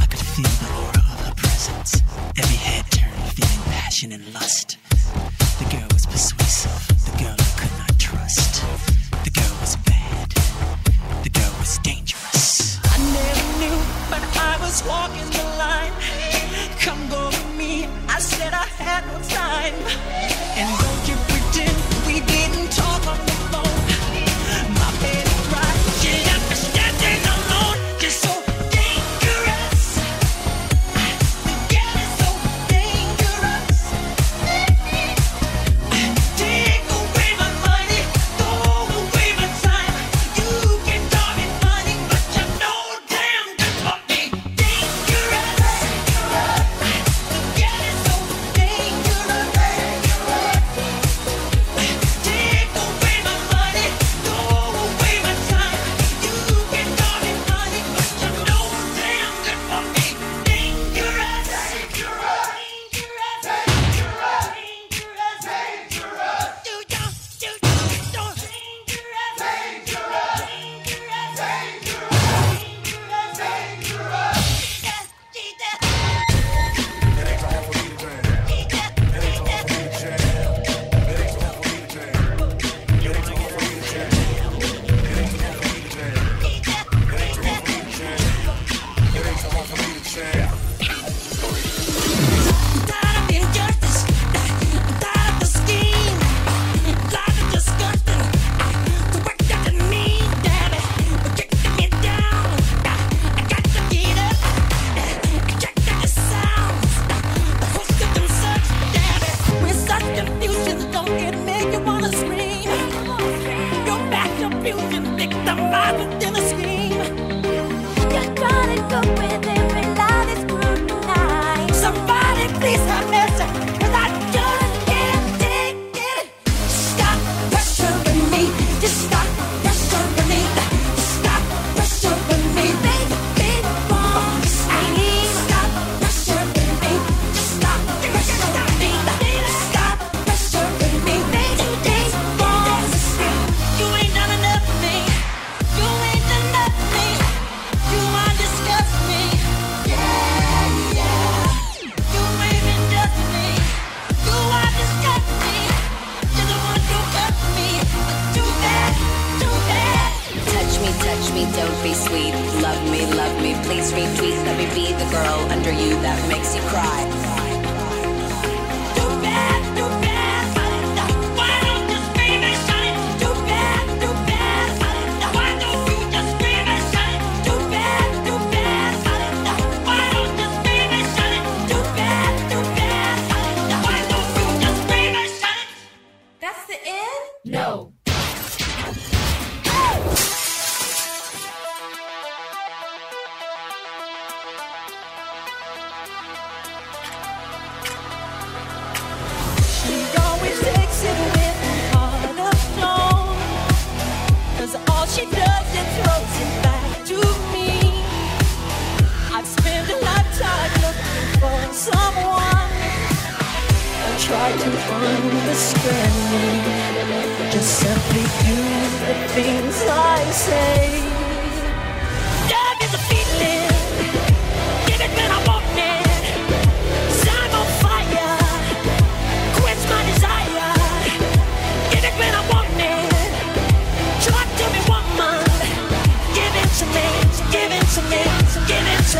I 0.00 0.06
could 0.06 0.20
feel 0.20 0.54
the 0.62 0.70
aura 0.78 1.02
of 1.10 1.26
her 1.26 1.34
presence. 1.34 2.00
Every 2.36 2.56
head 2.56 2.88
turned, 2.92 3.32
feeling 3.32 3.64
passion 3.72 4.12
and 4.12 4.32
lust. 4.32 4.78
The 5.58 5.66
girl 5.74 5.88
was 5.92 6.06
persuasive, 6.06 6.86
the 7.02 7.18
girl 7.18 7.34
I 7.36 7.52
could 7.58 7.74
not 7.78 7.98
trust. 7.98 8.62
The 9.24 9.30
girl 9.32 9.54
was 9.60 9.74
bad, 9.90 10.30
the 11.24 11.30
girl 11.30 11.52
was 11.58 11.78
dangerous. 11.78 12.78
I 12.84 12.96
never 13.10 13.58
knew, 13.58 13.78
but 14.08 14.22
I 14.38 14.56
was 14.60 14.84
walking 14.86 15.28
the 15.30 15.51
time. 19.62 20.31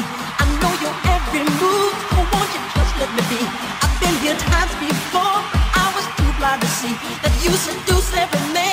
I 0.00 0.44
know 0.60 0.72
your 0.80 0.94
every 1.04 1.44
move. 1.60 1.92
Oh, 2.16 2.24
won't 2.32 2.48
you 2.54 2.60
just 2.72 2.92
let 2.96 3.10
me 3.12 3.22
be? 3.28 3.40
I've 3.44 3.96
been 4.00 4.16
here 4.24 4.38
times 4.40 4.72
before. 4.80 5.36
I 5.76 5.92
was 5.92 6.06
too 6.16 6.32
blind 6.40 6.62
to 6.62 6.68
see 6.80 6.94
that 7.20 7.34
you 7.44 7.52
seduce 7.52 8.14
every 8.16 8.52
man. 8.54 8.71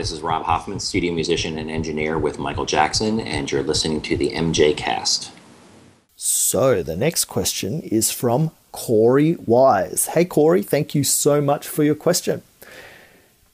This 0.00 0.12
is 0.12 0.22
Rob 0.22 0.44
Hoffman, 0.44 0.80
studio 0.80 1.12
musician 1.12 1.58
and 1.58 1.70
engineer 1.70 2.18
with 2.18 2.38
Michael 2.38 2.64
Jackson, 2.64 3.20
and 3.20 3.52
you're 3.52 3.62
listening 3.62 4.00
to 4.00 4.16
the 4.16 4.30
MJ 4.30 4.74
Cast. 4.74 5.30
So 6.16 6.82
the 6.82 6.96
next 6.96 7.26
question 7.26 7.82
is 7.82 8.10
from 8.10 8.50
Corey 8.72 9.36
Wise. 9.44 10.06
Hey 10.06 10.24
Corey, 10.24 10.62
thank 10.62 10.94
you 10.94 11.04
so 11.04 11.42
much 11.42 11.68
for 11.68 11.84
your 11.84 11.94
question. 11.94 12.40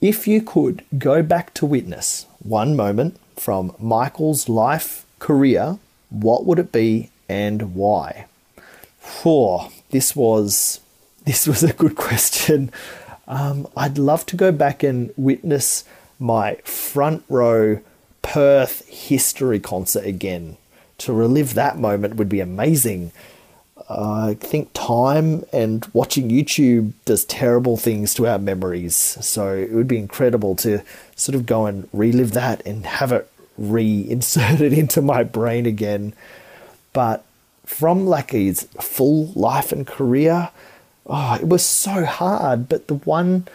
If 0.00 0.28
you 0.28 0.40
could 0.40 0.84
go 0.96 1.20
back 1.20 1.52
to 1.54 1.66
witness 1.66 2.26
one 2.38 2.76
moment 2.76 3.16
from 3.34 3.74
Michael's 3.80 4.48
life 4.48 5.04
career, 5.18 5.80
what 6.10 6.46
would 6.46 6.60
it 6.60 6.70
be 6.70 7.10
and 7.28 7.74
why? 7.74 8.26
For 9.00 9.68
this 9.90 10.14
was 10.14 10.78
this 11.24 11.48
was 11.48 11.64
a 11.64 11.72
good 11.72 11.96
question. 12.06 12.70
Um, 13.26 13.66
I'd 13.76 13.98
love 13.98 14.24
to 14.26 14.36
go 14.36 14.52
back 14.52 14.84
and 14.84 15.12
witness 15.16 15.82
my 16.18 16.56
front 16.64 17.24
row 17.28 17.80
Perth 18.22 18.86
history 18.88 19.60
concert 19.60 20.04
again. 20.04 20.56
To 20.98 21.12
relive 21.12 21.54
that 21.54 21.78
moment 21.78 22.16
would 22.16 22.28
be 22.28 22.40
amazing. 22.40 23.12
Uh, 23.88 24.30
I 24.30 24.34
think 24.34 24.70
time 24.72 25.44
and 25.52 25.86
watching 25.92 26.30
YouTube 26.30 26.92
does 27.04 27.24
terrible 27.24 27.76
things 27.76 28.14
to 28.14 28.26
our 28.26 28.38
memories. 28.38 28.96
So 28.96 29.54
it 29.54 29.72
would 29.72 29.86
be 29.86 29.98
incredible 29.98 30.56
to 30.56 30.82
sort 31.14 31.36
of 31.36 31.46
go 31.46 31.66
and 31.66 31.88
relive 31.92 32.32
that 32.32 32.66
and 32.66 32.84
have 32.86 33.12
it 33.12 33.30
reinserted 33.56 34.72
into 34.72 35.00
my 35.00 35.22
brain 35.22 35.66
again. 35.66 36.12
But 36.92 37.24
from 37.64 38.06
Lackey's 38.06 38.64
full 38.80 39.26
life 39.34 39.70
and 39.70 39.86
career, 39.86 40.50
oh, 41.06 41.34
it 41.34 41.46
was 41.46 41.64
so 41.64 42.04
hard. 42.04 42.68
But 42.68 42.88
the 42.88 42.94
one 42.94 43.46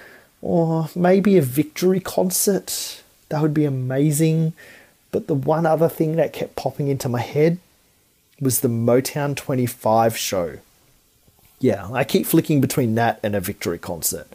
or 0.41 0.89
maybe 0.95 1.37
a 1.37 1.41
victory 1.41 1.99
concert. 1.99 3.01
That 3.29 3.41
would 3.41 3.53
be 3.53 3.65
amazing. 3.65 4.53
But 5.11 5.27
the 5.27 5.35
one 5.35 5.65
other 5.65 5.89
thing 5.89 6.15
that 6.15 6.33
kept 6.33 6.55
popping 6.55 6.87
into 6.87 7.09
my 7.09 7.21
head 7.21 7.59
was 8.39 8.61
the 8.61 8.67
Motown 8.67 9.35
25 9.35 10.17
show. 10.17 10.57
Yeah, 11.59 11.89
I 11.91 12.03
keep 12.03 12.25
flicking 12.25 12.59
between 12.59 12.95
that 12.95 13.19
and 13.21 13.35
a 13.35 13.39
victory 13.39 13.77
concert. 13.77 14.27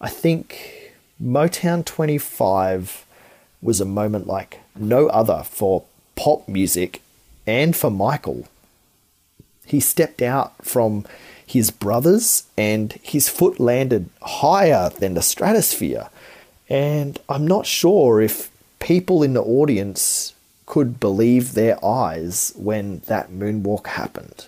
I 0.00 0.08
think 0.08 0.92
Motown 1.22 1.84
25 1.84 3.04
was 3.60 3.80
a 3.80 3.84
moment 3.84 4.26
like 4.26 4.60
no 4.74 5.08
other 5.08 5.42
for 5.44 5.84
pop 6.14 6.48
music 6.48 7.02
and 7.46 7.76
for 7.76 7.90
Michael. 7.90 8.48
He 9.66 9.80
stepped 9.80 10.22
out 10.22 10.54
from 10.64 11.04
his 11.46 11.70
brothers, 11.70 12.44
and 12.58 12.92
his 13.02 13.28
foot 13.28 13.60
landed 13.60 14.10
higher 14.20 14.90
than 14.90 15.14
the 15.14 15.22
stratosphere. 15.22 16.08
And 16.68 17.18
I'm 17.28 17.46
not 17.46 17.66
sure 17.66 18.20
if 18.20 18.50
people 18.80 19.22
in 19.22 19.34
the 19.34 19.42
audience 19.42 20.34
could 20.66 20.98
believe 20.98 21.54
their 21.54 21.82
eyes 21.84 22.52
when 22.56 22.98
that 23.06 23.30
moonwalk 23.30 23.86
happened. 23.86 24.46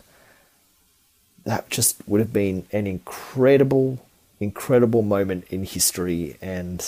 That 1.45 1.71
just 1.71 1.97
would 2.09 2.21
have 2.21 2.33
been 2.33 2.67
an 2.73 2.89
incredible, 2.89 4.05
incredible 4.41 5.03
moment 5.03 5.45
in 5.49 5.63
history. 5.63 6.37
And 6.43 6.85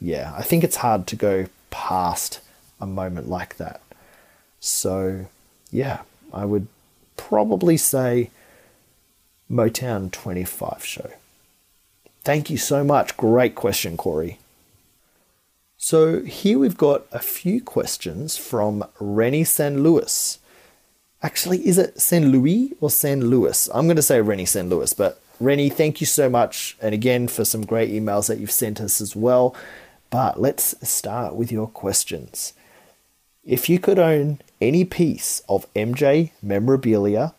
yeah, 0.00 0.34
I 0.36 0.42
think 0.42 0.64
it's 0.64 0.76
hard 0.76 1.06
to 1.06 1.16
go 1.16 1.46
past 1.70 2.40
a 2.80 2.86
moment 2.86 3.28
like 3.28 3.56
that. 3.58 3.80
So 4.58 5.26
yeah, 5.70 6.00
I 6.32 6.44
would 6.44 6.66
probably 7.16 7.76
say 7.76 8.30
Motown 9.52 10.10
25 10.10 10.84
show? 10.84 11.10
Thank 12.24 12.48
you 12.48 12.56
so 12.56 12.82
much. 12.82 13.16
Great 13.16 13.54
question, 13.54 13.96
Corey. 13.96 14.38
So 15.76 16.22
here 16.22 16.58
we've 16.58 16.76
got 16.76 17.06
a 17.12 17.18
few 17.18 17.60
questions 17.60 18.36
from 18.36 18.84
Rennie 19.00 19.44
San 19.44 19.82
Luis. 19.82 20.38
Actually, 21.22 21.66
is 21.66 21.76
it 21.76 22.00
San 22.00 22.30
Louis 22.30 22.72
or 22.80 22.88
San 22.88 23.28
Luis? 23.28 23.68
I'm 23.74 23.86
going 23.86 23.96
to 23.96 24.02
say 24.02 24.20
Rennie 24.20 24.46
San 24.46 24.68
Luis, 24.68 24.92
but 24.92 25.20
Rennie, 25.40 25.68
thank 25.68 26.00
you 26.00 26.06
so 26.06 26.30
much. 26.30 26.76
And 26.80 26.94
again, 26.94 27.26
for 27.26 27.44
some 27.44 27.66
great 27.66 27.90
emails 27.90 28.28
that 28.28 28.38
you've 28.38 28.50
sent 28.50 28.80
us 28.80 29.00
as 29.00 29.16
well. 29.16 29.56
But 30.08 30.40
let's 30.40 30.76
start 30.88 31.34
with 31.34 31.50
your 31.50 31.66
questions. 31.66 32.52
If 33.44 33.68
you 33.68 33.80
could 33.80 33.98
own 33.98 34.40
any 34.60 34.84
piece 34.84 35.42
of 35.48 35.72
MJ 35.74 36.30
memorabilia, 36.40 37.34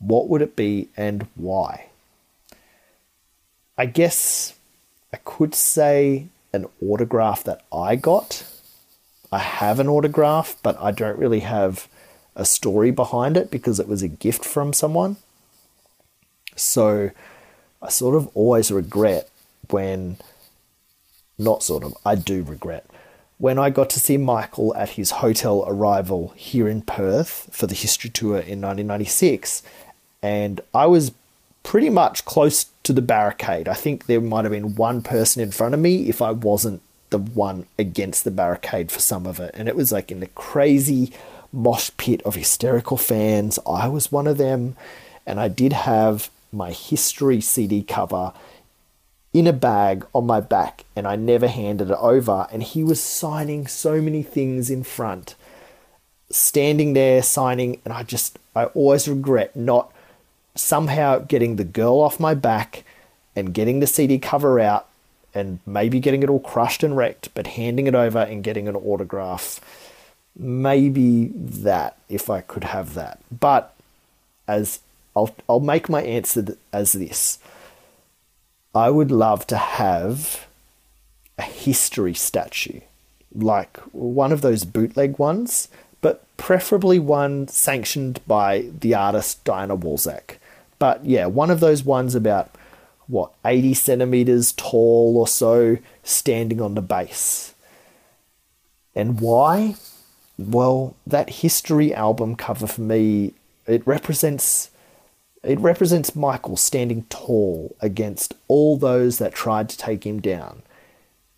what 0.00 0.28
would 0.28 0.42
it 0.42 0.56
be 0.56 0.88
and 0.96 1.26
why? 1.36 1.86
I 3.78 3.86
guess 3.86 4.54
I 5.12 5.18
could 5.18 5.54
say 5.54 6.26
an 6.52 6.66
autograph 6.82 7.44
that 7.44 7.62
I 7.72 7.96
got. 7.96 8.44
I 9.30 9.38
have 9.38 9.78
an 9.78 9.88
autograph, 9.88 10.56
but 10.62 10.76
I 10.80 10.90
don't 10.90 11.18
really 11.18 11.40
have 11.40 11.86
a 12.34 12.44
story 12.44 12.90
behind 12.90 13.36
it 13.36 13.50
because 13.50 13.78
it 13.78 13.86
was 13.86 14.02
a 14.02 14.08
gift 14.08 14.44
from 14.44 14.72
someone. 14.72 15.16
So 16.56 17.10
I 17.80 17.88
sort 17.90 18.16
of 18.16 18.28
always 18.34 18.72
regret 18.72 19.28
when, 19.70 20.16
not 21.38 21.62
sort 21.62 21.84
of, 21.84 21.94
I 22.04 22.16
do 22.16 22.42
regret 22.42 22.86
when 23.40 23.58
I 23.58 23.70
got 23.70 23.88
to 23.90 24.00
see 24.00 24.18
Michael 24.18 24.76
at 24.76 24.90
his 24.90 25.12
hotel 25.12 25.64
arrival 25.66 26.34
here 26.36 26.68
in 26.68 26.82
Perth 26.82 27.48
for 27.50 27.66
the 27.66 27.74
history 27.74 28.10
tour 28.10 28.34
in 28.34 28.60
1996 28.60 29.62
and 30.22 30.60
I 30.74 30.86
was 30.86 31.12
pretty 31.62 31.90
much 31.90 32.24
close 32.24 32.66
to 32.82 32.92
the 32.92 33.02
barricade. 33.02 33.68
I 33.68 33.74
think 33.74 34.06
there 34.06 34.20
might 34.20 34.44
have 34.44 34.52
been 34.52 34.74
one 34.74 35.02
person 35.02 35.42
in 35.42 35.50
front 35.50 35.74
of 35.74 35.80
me 35.80 36.08
if 36.08 36.22
I 36.22 36.30
wasn't 36.30 36.82
the 37.10 37.18
one 37.18 37.66
against 37.78 38.24
the 38.24 38.30
barricade 38.30 38.90
for 38.90 39.00
some 39.00 39.26
of 39.26 39.40
it. 39.40 39.50
And 39.54 39.68
it 39.68 39.76
was 39.76 39.92
like 39.92 40.10
in 40.10 40.20
the 40.20 40.26
crazy 40.28 41.12
mosh 41.52 41.90
pit 41.96 42.22
of 42.22 42.34
hysterical 42.34 42.96
fans. 42.96 43.58
I 43.68 43.88
was 43.88 44.12
one 44.12 44.26
of 44.26 44.38
them. 44.38 44.76
And 45.26 45.38
I 45.38 45.48
did 45.48 45.72
have 45.72 46.30
my 46.52 46.72
history 46.72 47.40
CD 47.40 47.82
cover 47.82 48.32
in 49.32 49.46
a 49.46 49.52
bag 49.52 50.04
on 50.12 50.26
my 50.26 50.40
back 50.40 50.84
and 50.96 51.06
I 51.06 51.14
never 51.14 51.46
handed 51.46 51.90
it 51.90 51.98
over. 52.00 52.48
And 52.50 52.62
he 52.62 52.82
was 52.82 53.00
signing 53.02 53.66
so 53.66 54.00
many 54.00 54.22
things 54.22 54.70
in 54.70 54.82
front, 54.82 55.34
standing 56.30 56.94
there 56.94 57.22
signing. 57.22 57.80
And 57.84 57.92
I 57.92 58.02
just, 58.02 58.38
I 58.56 58.64
always 58.66 59.06
regret 59.06 59.54
not 59.54 59.92
somehow 60.54 61.18
getting 61.18 61.56
the 61.56 61.64
girl 61.64 62.00
off 62.00 62.20
my 62.20 62.34
back 62.34 62.84
and 63.36 63.54
getting 63.54 63.80
the 63.80 63.86
CD 63.86 64.18
cover 64.18 64.58
out 64.60 64.86
and 65.34 65.60
maybe 65.64 66.00
getting 66.00 66.22
it 66.22 66.28
all 66.28 66.40
crushed 66.40 66.82
and 66.82 66.96
wrecked, 66.96 67.32
but 67.34 67.46
handing 67.46 67.86
it 67.86 67.94
over 67.94 68.18
and 68.18 68.42
getting 68.42 68.68
an 68.68 68.76
autograph. 68.76 69.60
Maybe 70.36 71.26
that, 71.34 71.96
if 72.08 72.28
I 72.28 72.40
could 72.40 72.64
have 72.64 72.94
that. 72.94 73.20
But 73.30 73.74
as 74.48 74.80
I'll, 75.14 75.34
I'll 75.48 75.60
make 75.60 75.88
my 75.88 76.02
answer 76.02 76.56
as 76.72 76.92
this 76.92 77.38
I 78.74 78.88
would 78.90 79.10
love 79.10 79.46
to 79.48 79.56
have 79.56 80.46
a 81.36 81.42
history 81.42 82.14
statue, 82.14 82.80
like 83.34 83.78
one 83.92 84.30
of 84.30 84.42
those 84.42 84.64
bootleg 84.64 85.18
ones, 85.18 85.68
but 86.00 86.24
preferably 86.36 86.98
one 87.00 87.48
sanctioned 87.48 88.20
by 88.28 88.66
the 88.80 88.94
artist 88.94 89.42
Diana 89.42 89.76
Walczak. 89.76 90.36
But 90.80 91.04
yeah, 91.04 91.26
one 91.26 91.50
of 91.50 91.60
those 91.60 91.84
ones 91.84 92.16
about 92.16 92.50
what 93.06 93.32
80 93.44 93.74
centimeters 93.74 94.52
tall 94.52 95.16
or 95.18 95.28
so, 95.28 95.76
standing 96.02 96.60
on 96.60 96.74
the 96.74 96.80
base. 96.80 97.54
And 98.94 99.20
why? 99.20 99.76
Well, 100.38 100.96
that 101.06 101.30
history 101.30 101.92
album 101.92 102.34
cover 102.34 102.66
for 102.66 102.80
me, 102.80 103.34
it 103.66 103.86
represents 103.86 104.70
it 105.42 105.58
represents 105.58 106.14
Michael 106.14 106.56
standing 106.56 107.04
tall 107.04 107.74
against 107.80 108.34
all 108.46 108.76
those 108.76 109.18
that 109.18 109.34
tried 109.34 109.70
to 109.70 109.78
take 109.78 110.04
him 110.04 110.20
down. 110.20 110.62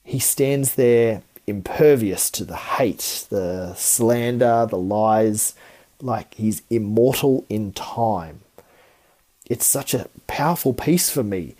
He 0.02 0.18
stands 0.18 0.74
there 0.74 1.22
impervious 1.46 2.30
to 2.32 2.44
the 2.44 2.56
hate, 2.56 3.26
the 3.30 3.74
slander, 3.74 4.66
the 4.68 4.78
lies, 4.78 5.54
like 6.00 6.34
he's 6.34 6.62
immortal 6.68 7.44
in 7.48 7.72
time 7.72 8.41
it's 9.48 9.66
such 9.66 9.94
a 9.94 10.08
powerful 10.26 10.72
piece 10.72 11.10
for 11.10 11.22
me. 11.22 11.54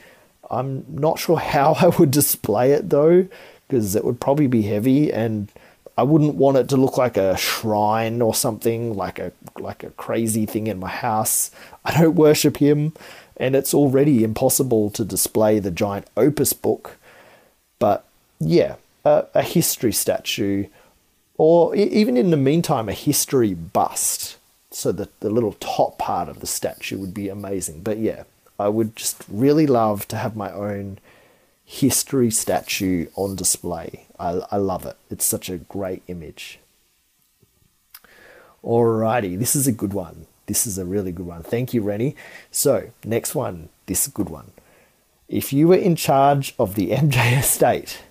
I'm 0.51 0.85
not 0.89 1.19
sure 1.19 1.39
how 1.39 1.75
I 1.81 1.89
would 1.89 2.11
display 2.11 2.73
it 2.73 2.91
though, 2.91 3.27
because 3.67 3.95
it 3.97 4.05
would 4.05 4.21
probably 4.21 4.47
be 4.47 4.63
heavy 4.63 5.13
and 5.13 5.51
I 5.97 6.05
wouldn't 6.05 6.37
want 6.37 6.57
it 6.57 6.69
to 6.71 6.77
look 6.77 6.97
like 6.97 7.17
a 7.17 7.37
shrine 7.37 8.23
or 8.23 8.35
something, 8.35 8.95
like 8.95 9.19
a 9.19 9.33
like 9.59 9.83
a 9.85 9.91
crazy 9.91 10.47
thing 10.47 10.67
in 10.67 10.79
my 10.79 10.89
house. 10.89 11.51
I 11.85 11.99
don't 11.99 12.15
worship 12.15 12.57
him, 12.59 12.95
and 13.37 13.55
it's 13.55 13.75
already 13.75 14.25
impossible 14.25 14.91
to 14.91 15.05
display 15.05 15.59
the 15.59 15.71
giant 15.71 16.07
opus 16.17 16.53
book. 16.53 16.97
But 17.79 18.05
yeah, 18.41 18.77
a, 19.05 19.27
a 19.35 19.43
history 19.43 19.93
statue, 19.93 20.67
or 21.37 21.75
even 21.77 22.17
in 22.17 22.31
the 22.31 22.37
meantime, 22.37 22.89
a 22.89 22.95
history 22.95 23.53
bust 23.53 24.39
so 24.75 24.93
that 24.93 25.21
the 25.21 25.31
little 25.31 25.53
top 25.55 25.99
part 25.99 26.29
of 26.29 26.41
the 26.41 26.47
statue 26.47 26.99
would 26.99 27.15
be 27.15 27.29
amazing. 27.29 27.83
But 27.83 27.99
yeah, 27.99 28.25
I 28.59 28.69
would 28.69 28.97
just 28.97 29.25
really 29.29 29.67
love 29.67 30.09
to 30.09 30.17
have 30.17 30.37
my 30.37 30.53
own 30.53 30.99
history 31.65 32.31
statue 32.31 33.07
on 33.15 33.37
display. 33.37 34.07
I, 34.19 34.43
I 34.51 34.57
love 34.57 34.87
it. 34.87 34.97
It's 35.11 35.25
such 35.25 35.49
a 35.49 35.59
great 35.59 36.03
image. 36.09 36.59
Alrighty, 38.65 39.39
this 39.39 39.57
is 39.57 39.67
a 39.67 39.73
good 39.73 39.93
one. 39.93 40.27
This 40.47 40.67
is 40.67 40.79
a 40.79 40.85
really 40.85 41.13
good 41.13 41.27
one. 41.27 41.43
Thank 41.43 41.73
you, 41.75 41.83
Rennie. 41.83 42.17
So, 42.51 42.91
next 43.05 43.35
one. 43.35 43.69
This 43.87 44.07
good 44.07 44.29
one. 44.29 44.53
If 45.29 45.53
you 45.53 45.69
were 45.69 45.77
in 45.77 45.97
charge 45.97 46.55
of 46.59 46.75
the 46.75 46.91
MJ 46.93 47.39
estate, 47.39 48.03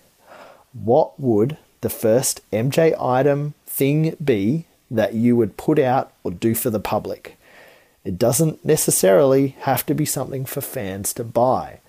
what 0.73 1.19
would 1.19 1.57
the 1.81 1.89
first 1.89 2.41
MJ 2.51 2.99
item 3.01 3.53
thing 3.65 4.15
be 4.23 4.65
that 4.91 5.15
you 5.15 5.35
would 5.35 5.57
put 5.57 5.79
out 5.79 6.13
or 6.23 6.31
do 6.31 6.53
for 6.53 6.69
the 6.69 6.79
public? 6.79 7.37
It 8.03 8.19
doesn't 8.19 8.63
necessarily 8.63 9.55
have 9.61 9.85
to 9.87 9.95
be 9.95 10.05
something 10.05 10.45
for 10.45 10.61
fans 10.61 11.13
to 11.13 11.23
buy. 11.23 11.79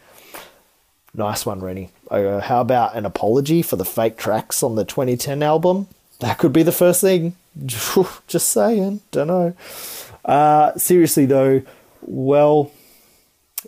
Nice 1.14 1.44
one, 1.44 1.60
Rennie. 1.60 1.90
Uh, 2.10 2.40
how 2.40 2.62
about 2.62 2.94
an 2.94 3.04
apology 3.04 3.60
for 3.60 3.76
the 3.76 3.84
fake 3.84 4.16
tracks 4.16 4.62
on 4.62 4.76
the 4.76 4.84
2010 4.84 5.42
album? 5.42 5.88
That 6.20 6.38
could 6.38 6.52
be 6.52 6.62
the 6.62 6.72
first 6.72 7.00
thing. 7.00 7.36
Just 7.66 8.48
saying. 8.48 9.00
Don't 9.10 9.26
know. 9.26 9.54
Uh, 10.24 10.74
seriously, 10.76 11.26
though, 11.26 11.62
well, 12.00 12.70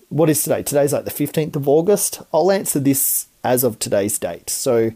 what 0.09 0.31
is 0.31 0.43
today? 0.43 0.63
Today's 0.63 0.93
like 0.93 1.05
the 1.05 1.11
15th 1.11 1.57
of 1.57 1.69
August. 1.69 2.23
I'll 2.33 2.51
answer 2.51 2.81
this 2.81 3.27
as 3.43 3.65
of 3.65 3.79
today's 3.79 4.19
date. 4.19 4.49
So 4.49 4.93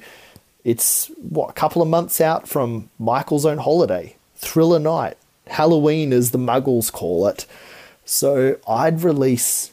it's, 0.64 1.09
what, 1.16 1.51
a 1.51 1.55
couple 1.55 1.82
of 1.82 1.89
months 1.89 2.20
out 2.20 2.49
from 2.49 2.89
Michael's 2.99 3.45
own 3.45 3.59
holiday, 3.59 4.16
Thriller 4.39 4.78
Night, 4.78 5.16
Halloween, 5.49 6.12
as 6.12 6.30
the 6.30 6.39
muggles 6.39 6.93
call 6.93 7.26
it. 7.26 7.45
So 8.05 8.57
I'd 8.66 9.03
release 9.03 9.72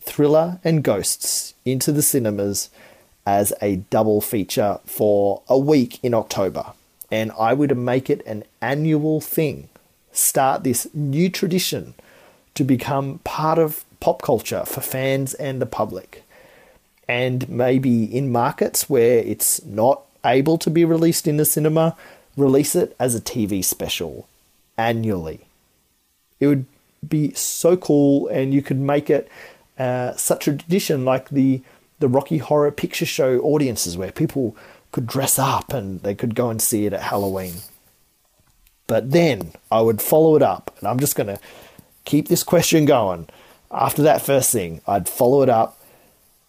Thriller 0.00 0.60
and 0.64 0.82
Ghosts 0.82 1.54
into 1.64 1.92
the 1.92 2.02
cinemas 2.02 2.70
as 3.26 3.52
a 3.60 3.76
double 3.76 4.20
feature 4.20 4.78
for 4.86 5.42
a 5.48 5.58
week 5.58 5.98
in 6.02 6.14
October. 6.14 6.72
And 7.10 7.32
I 7.38 7.54
would 7.54 7.76
make 7.76 8.08
it 8.08 8.24
an 8.26 8.44
annual 8.60 9.20
thing. 9.20 9.68
Start 10.12 10.62
this 10.62 10.86
new 10.94 11.28
tradition 11.28 11.94
to 12.54 12.64
become 12.64 13.18
part 13.24 13.58
of 13.58 13.84
pop 14.00 14.22
culture 14.22 14.64
for 14.64 14.80
fans 14.80 15.34
and 15.34 15.60
the 15.60 15.66
public. 15.66 16.22
And 17.08 17.48
maybe 17.48 18.04
in 18.04 18.30
markets 18.30 18.88
where 18.88 19.18
it's 19.18 19.64
not 19.64 20.02
able 20.24 20.56
to 20.58 20.70
be 20.70 20.84
released 20.84 21.26
in 21.26 21.36
the 21.36 21.44
cinema, 21.44 21.96
release 22.36 22.74
it 22.74 22.94
as 22.98 23.14
a 23.14 23.20
TV 23.20 23.64
special 23.64 24.28
annually. 24.76 25.40
It 26.40 26.46
would 26.46 26.66
be 27.06 27.32
so 27.34 27.76
cool, 27.76 28.28
and 28.28 28.52
you 28.52 28.62
could 28.62 28.78
make 28.78 29.10
it 29.10 29.28
uh, 29.78 30.14
such 30.16 30.48
a 30.48 30.56
tradition 30.56 31.04
like 31.04 31.28
the 31.30 31.62
the 32.00 32.08
Rocky 32.08 32.38
Horror 32.38 32.72
Picture 32.72 33.06
Show 33.06 33.38
audiences, 33.40 33.96
where 33.96 34.12
people 34.12 34.56
could 34.92 35.06
dress 35.06 35.38
up 35.38 35.72
and 35.72 36.00
they 36.02 36.14
could 36.14 36.34
go 36.34 36.50
and 36.50 36.60
see 36.60 36.86
it 36.86 36.92
at 36.92 37.02
Halloween. 37.02 37.54
But 38.86 39.12
then 39.12 39.52
I 39.70 39.80
would 39.80 40.02
follow 40.02 40.36
it 40.36 40.42
up, 40.42 40.74
and 40.78 40.88
I'm 40.88 40.98
just 40.98 41.16
going 41.16 41.28
to 41.28 41.38
keep 42.04 42.28
this 42.28 42.42
question 42.42 42.84
going. 42.84 43.28
After 43.70 44.02
that 44.02 44.22
first 44.22 44.52
thing, 44.52 44.82
I'd 44.86 45.08
follow 45.08 45.42
it 45.42 45.48
up 45.48 45.80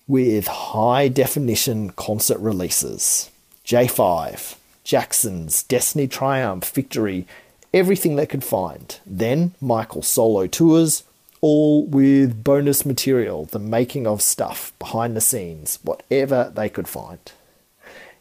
with 0.07 0.47
high 0.47 1.07
definition 1.07 1.89
concert 1.91 2.37
releases 2.39 3.31
J5, 3.65 4.55
Jackson's, 4.85 5.63
Destiny 5.63 6.07
Triumph, 6.07 6.69
Victory, 6.69 7.25
everything 7.73 8.15
they 8.15 8.27
could 8.27 8.43
find. 8.43 8.99
Then 9.05 9.53
Michael 9.59 10.03
solo 10.03 10.45
tours, 10.47 11.03
all 11.41 11.83
with 11.85 12.43
bonus 12.43 12.85
material, 12.85 13.45
the 13.45 13.59
making 13.59 14.05
of 14.07 14.21
stuff, 14.21 14.71
behind 14.79 15.17
the 15.17 15.21
scenes, 15.21 15.79
whatever 15.83 16.51
they 16.55 16.69
could 16.69 16.87
find. 16.87 17.19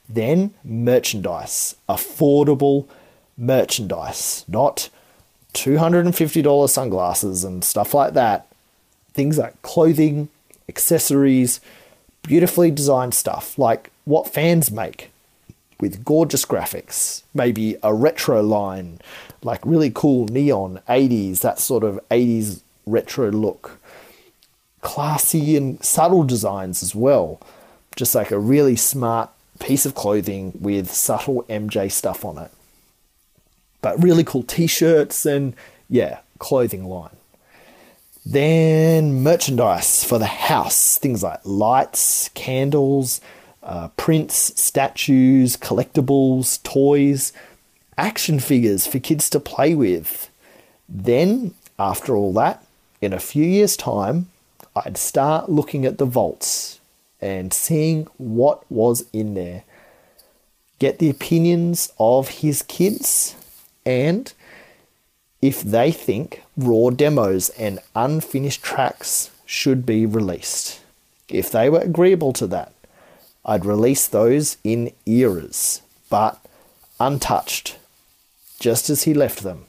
Then 0.08 0.54
merchandise, 0.64 1.76
affordable 1.86 2.86
merchandise, 3.36 4.44
not 4.48 4.88
$250 5.52 6.68
sunglasses 6.70 7.44
and 7.44 7.62
stuff 7.62 7.92
like 7.92 8.14
that. 8.14 8.46
Things 9.12 9.36
like 9.38 9.60
clothing, 9.60 10.28
accessories, 10.66 11.60
beautifully 12.22 12.70
designed 12.70 13.12
stuff 13.14 13.58
like 13.58 13.90
what 14.04 14.32
fans 14.32 14.70
make 14.70 15.10
with 15.84 16.02
gorgeous 16.02 16.46
graphics, 16.46 17.24
maybe 17.34 17.76
a 17.82 17.92
retro 17.92 18.42
line, 18.42 18.98
like 19.42 19.60
really 19.66 19.92
cool 19.94 20.24
neon 20.28 20.80
80s, 20.88 21.40
that 21.40 21.58
sort 21.58 21.84
of 21.84 22.00
80s 22.10 22.62
retro 22.86 23.30
look. 23.30 23.78
Classy 24.80 25.58
and 25.58 25.84
subtle 25.84 26.24
designs 26.24 26.82
as 26.82 26.94
well. 26.94 27.38
Just 27.96 28.14
like 28.14 28.30
a 28.30 28.38
really 28.38 28.76
smart 28.76 29.28
piece 29.58 29.84
of 29.84 29.94
clothing 29.94 30.54
with 30.58 30.90
subtle 30.90 31.42
MJ 31.50 31.92
stuff 31.92 32.24
on 32.24 32.38
it. 32.38 32.50
But 33.82 34.02
really 34.02 34.24
cool 34.24 34.42
t 34.42 34.66
shirts 34.66 35.26
and, 35.26 35.54
yeah, 35.90 36.20
clothing 36.38 36.86
line. 36.86 37.18
Then 38.24 39.22
merchandise 39.22 40.02
for 40.02 40.18
the 40.18 40.24
house, 40.48 40.96
things 40.96 41.22
like 41.22 41.40
lights, 41.44 42.30
candles, 42.32 43.20
uh, 43.64 43.88
prints, 43.96 44.60
statues, 44.60 45.56
collectibles, 45.56 46.62
toys, 46.62 47.32
action 47.96 48.38
figures 48.38 48.86
for 48.86 48.98
kids 48.98 49.28
to 49.30 49.40
play 49.40 49.74
with. 49.74 50.30
Then, 50.88 51.54
after 51.78 52.14
all 52.14 52.32
that, 52.34 52.64
in 53.00 53.12
a 53.12 53.20
few 53.20 53.44
years' 53.44 53.76
time, 53.76 54.28
I'd 54.76 54.96
start 54.96 55.48
looking 55.48 55.84
at 55.86 55.98
the 55.98 56.04
vaults 56.04 56.78
and 57.20 57.52
seeing 57.52 58.06
what 58.18 58.70
was 58.70 59.06
in 59.12 59.34
there. 59.34 59.64
Get 60.78 60.98
the 60.98 61.08
opinions 61.10 61.92
of 61.98 62.28
his 62.28 62.62
kids 62.62 63.34
and 63.86 64.32
if 65.40 65.62
they 65.62 65.92
think 65.92 66.42
raw 66.56 66.90
demos 66.90 67.48
and 67.50 67.78
unfinished 67.94 68.62
tracks 68.62 69.30
should 69.46 69.86
be 69.86 70.06
released. 70.06 70.80
If 71.28 71.50
they 71.50 71.70
were 71.70 71.80
agreeable 71.80 72.32
to 72.34 72.46
that, 72.48 72.73
I'd 73.44 73.66
release 73.66 74.06
those 74.06 74.56
in 74.64 74.92
eras, 75.04 75.82
but 76.08 76.40
untouched, 76.98 77.76
just 78.58 78.88
as 78.88 79.02
he 79.02 79.12
left 79.12 79.42
them. 79.42 79.66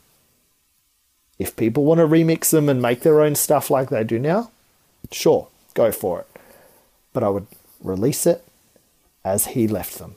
If 1.38 1.55
people 1.57 1.84
want 1.84 1.99
to 1.99 2.07
remix 2.07 2.51
them 2.51 2.69
and 2.69 2.82
make 2.82 3.01
their 3.01 3.21
own 3.21 3.36
stuff 3.36 3.69
like 3.69 3.89
they 3.89 4.03
do 4.05 4.17
now, 4.17 4.51
sure, 5.11 5.49
go 5.73 5.91
for 5.91 6.21
it. 6.21 6.28
But 7.11 7.23
I 7.23 7.30
would 7.30 7.47
release 7.82 8.26
it 8.26 8.43
as 9.23 9.47
he 9.47 9.67
left 9.67 9.97
them. 9.97 10.15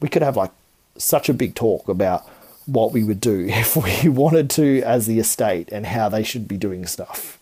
We 0.00 0.08
could 0.08 0.22
have 0.22 0.36
like 0.36 0.52
such 0.96 1.28
a 1.28 1.34
big 1.34 1.54
talk 1.54 1.88
about 1.88 2.28
what 2.66 2.92
we 2.92 3.02
would 3.02 3.20
do 3.20 3.46
if 3.48 3.76
we 3.76 4.08
wanted 4.08 4.50
to 4.50 4.82
as 4.82 5.06
the 5.06 5.18
estate 5.18 5.70
and 5.72 5.86
how 5.86 6.08
they 6.08 6.22
should 6.22 6.46
be 6.46 6.56
doing 6.56 6.86
stuff. 6.86 7.35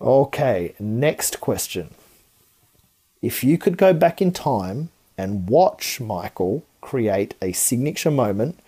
Okay, 0.00 0.74
next 0.78 1.40
question. 1.40 1.90
If 3.20 3.42
you 3.42 3.58
could 3.58 3.76
go 3.76 3.92
back 3.92 4.22
in 4.22 4.32
time 4.32 4.90
and 5.16 5.48
watch 5.48 6.00
Michael 6.00 6.64
create 6.80 7.34
a 7.42 7.52
signature 7.52 8.10
moment 8.10 8.60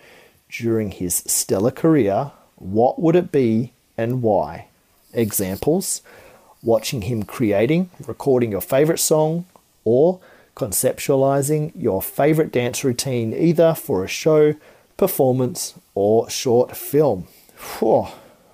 during 0.49 0.91
his 0.91 1.15
stellar 1.25 1.71
career, 1.71 2.31
what 2.57 2.99
would 2.99 3.15
it 3.15 3.31
be 3.31 3.71
and 3.97 4.21
why? 4.21 4.67
Examples 5.13 6.01
watching 6.61 7.03
him 7.03 7.23
creating, 7.23 7.89
recording 8.05 8.51
your 8.51 8.61
favorite 8.61 8.99
song, 8.99 9.45
or 9.83 10.19
conceptualizing 10.55 11.71
your 11.75 12.01
favorite 12.01 12.51
dance 12.51 12.83
routine 12.83 13.33
either 13.33 13.73
for 13.73 14.03
a 14.03 14.07
show, 14.07 14.53
performance, 14.97 15.73
or 15.95 16.29
short 16.29 16.75
film. 16.75 17.27
Whew, 17.79 18.07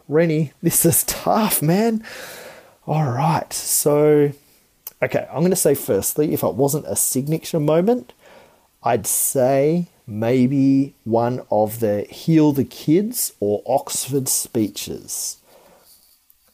Rennie, 0.07 0.53
this 0.61 0.85
is 0.85 1.03
tough, 1.07 1.61
man. 1.61 2.03
All 2.87 3.11
right, 3.11 3.51
so, 3.51 4.31
okay, 5.03 5.27
I'm 5.29 5.39
going 5.39 5.49
to 5.49 5.57
say 5.57 5.75
firstly, 5.75 6.31
if 6.31 6.41
it 6.41 6.53
wasn't 6.53 6.85
a 6.87 6.95
signature 6.95 7.59
moment, 7.59 8.13
I'd 8.81 9.05
say 9.05 9.87
maybe 10.07 10.95
one 11.03 11.41
of 11.51 11.81
the 11.81 12.03
Heal 12.03 12.53
the 12.53 12.63
Kids 12.63 13.33
or 13.41 13.61
Oxford 13.67 14.29
speeches. 14.29 15.35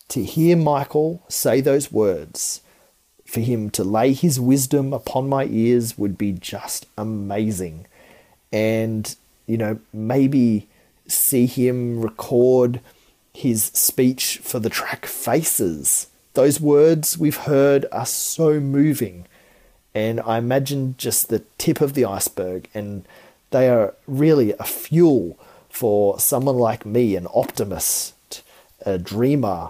To 0.08 0.24
hear 0.24 0.58
Michael 0.58 1.22
say 1.28 1.62
those 1.62 1.92
words, 1.92 2.62
for 3.28 3.42
him 3.42 3.70
to 3.70 3.84
lay 3.84 4.14
his 4.14 4.40
wisdom 4.40 4.92
upon 4.92 5.30
my 5.30 5.46
ears 5.46 6.00
would 6.00 6.18
be 6.18 6.32
just 6.32 6.88
amazing. 6.98 7.86
And, 8.52 9.16
you 9.46 9.58
know, 9.58 9.80
maybe 9.94 10.68
see 11.06 11.46
him 11.46 12.02
record 12.02 12.80
his 13.36 13.66
speech 13.66 14.40
for 14.42 14.58
the 14.58 14.72
track 14.72 15.06
Faces. 15.06 16.08
Those 16.34 16.60
words 16.60 17.18
we've 17.18 17.38
heard 17.38 17.86
are 17.92 18.06
so 18.06 18.60
moving. 18.60 19.26
And 19.94 20.20
I 20.22 20.38
imagine 20.38 20.96
just 20.98 21.30
the 21.30 21.44
tip 21.58 21.80
of 21.80 21.94
the 21.94 22.06
iceberg, 22.06 22.68
and 22.74 23.06
they 23.52 23.70
are 23.70 23.94
really 24.08 24.54
a 24.54 24.64
fuel 24.64 25.38
for 25.70 26.20
someone 26.20 26.58
like 26.58 26.86
me, 26.86 27.16
an 27.16 27.28
optimist, 27.34 28.42
a 28.86 28.98
dreamer. 28.98 29.70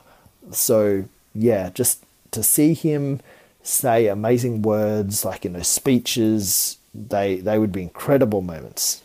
So, 0.52 1.06
yeah, 1.36 1.70
just 1.72 2.04
to 2.32 2.42
see 2.44 2.74
him 2.74 3.20
say 3.64 4.08
amazing 4.08 4.62
words 4.62 5.26
like 5.26 5.46
in 5.46 5.54
those 5.54 5.68
speeches, 5.68 6.78
they 6.94 7.38
they 7.38 7.58
would 7.58 7.72
be 7.72 7.82
incredible 7.82 8.42
moments. 8.42 9.02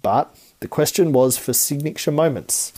But 0.00 0.34
the 0.60 0.68
question 0.68 1.12
was 1.12 1.36
for 1.36 1.52
signature 1.52 2.12
moments. 2.12 2.72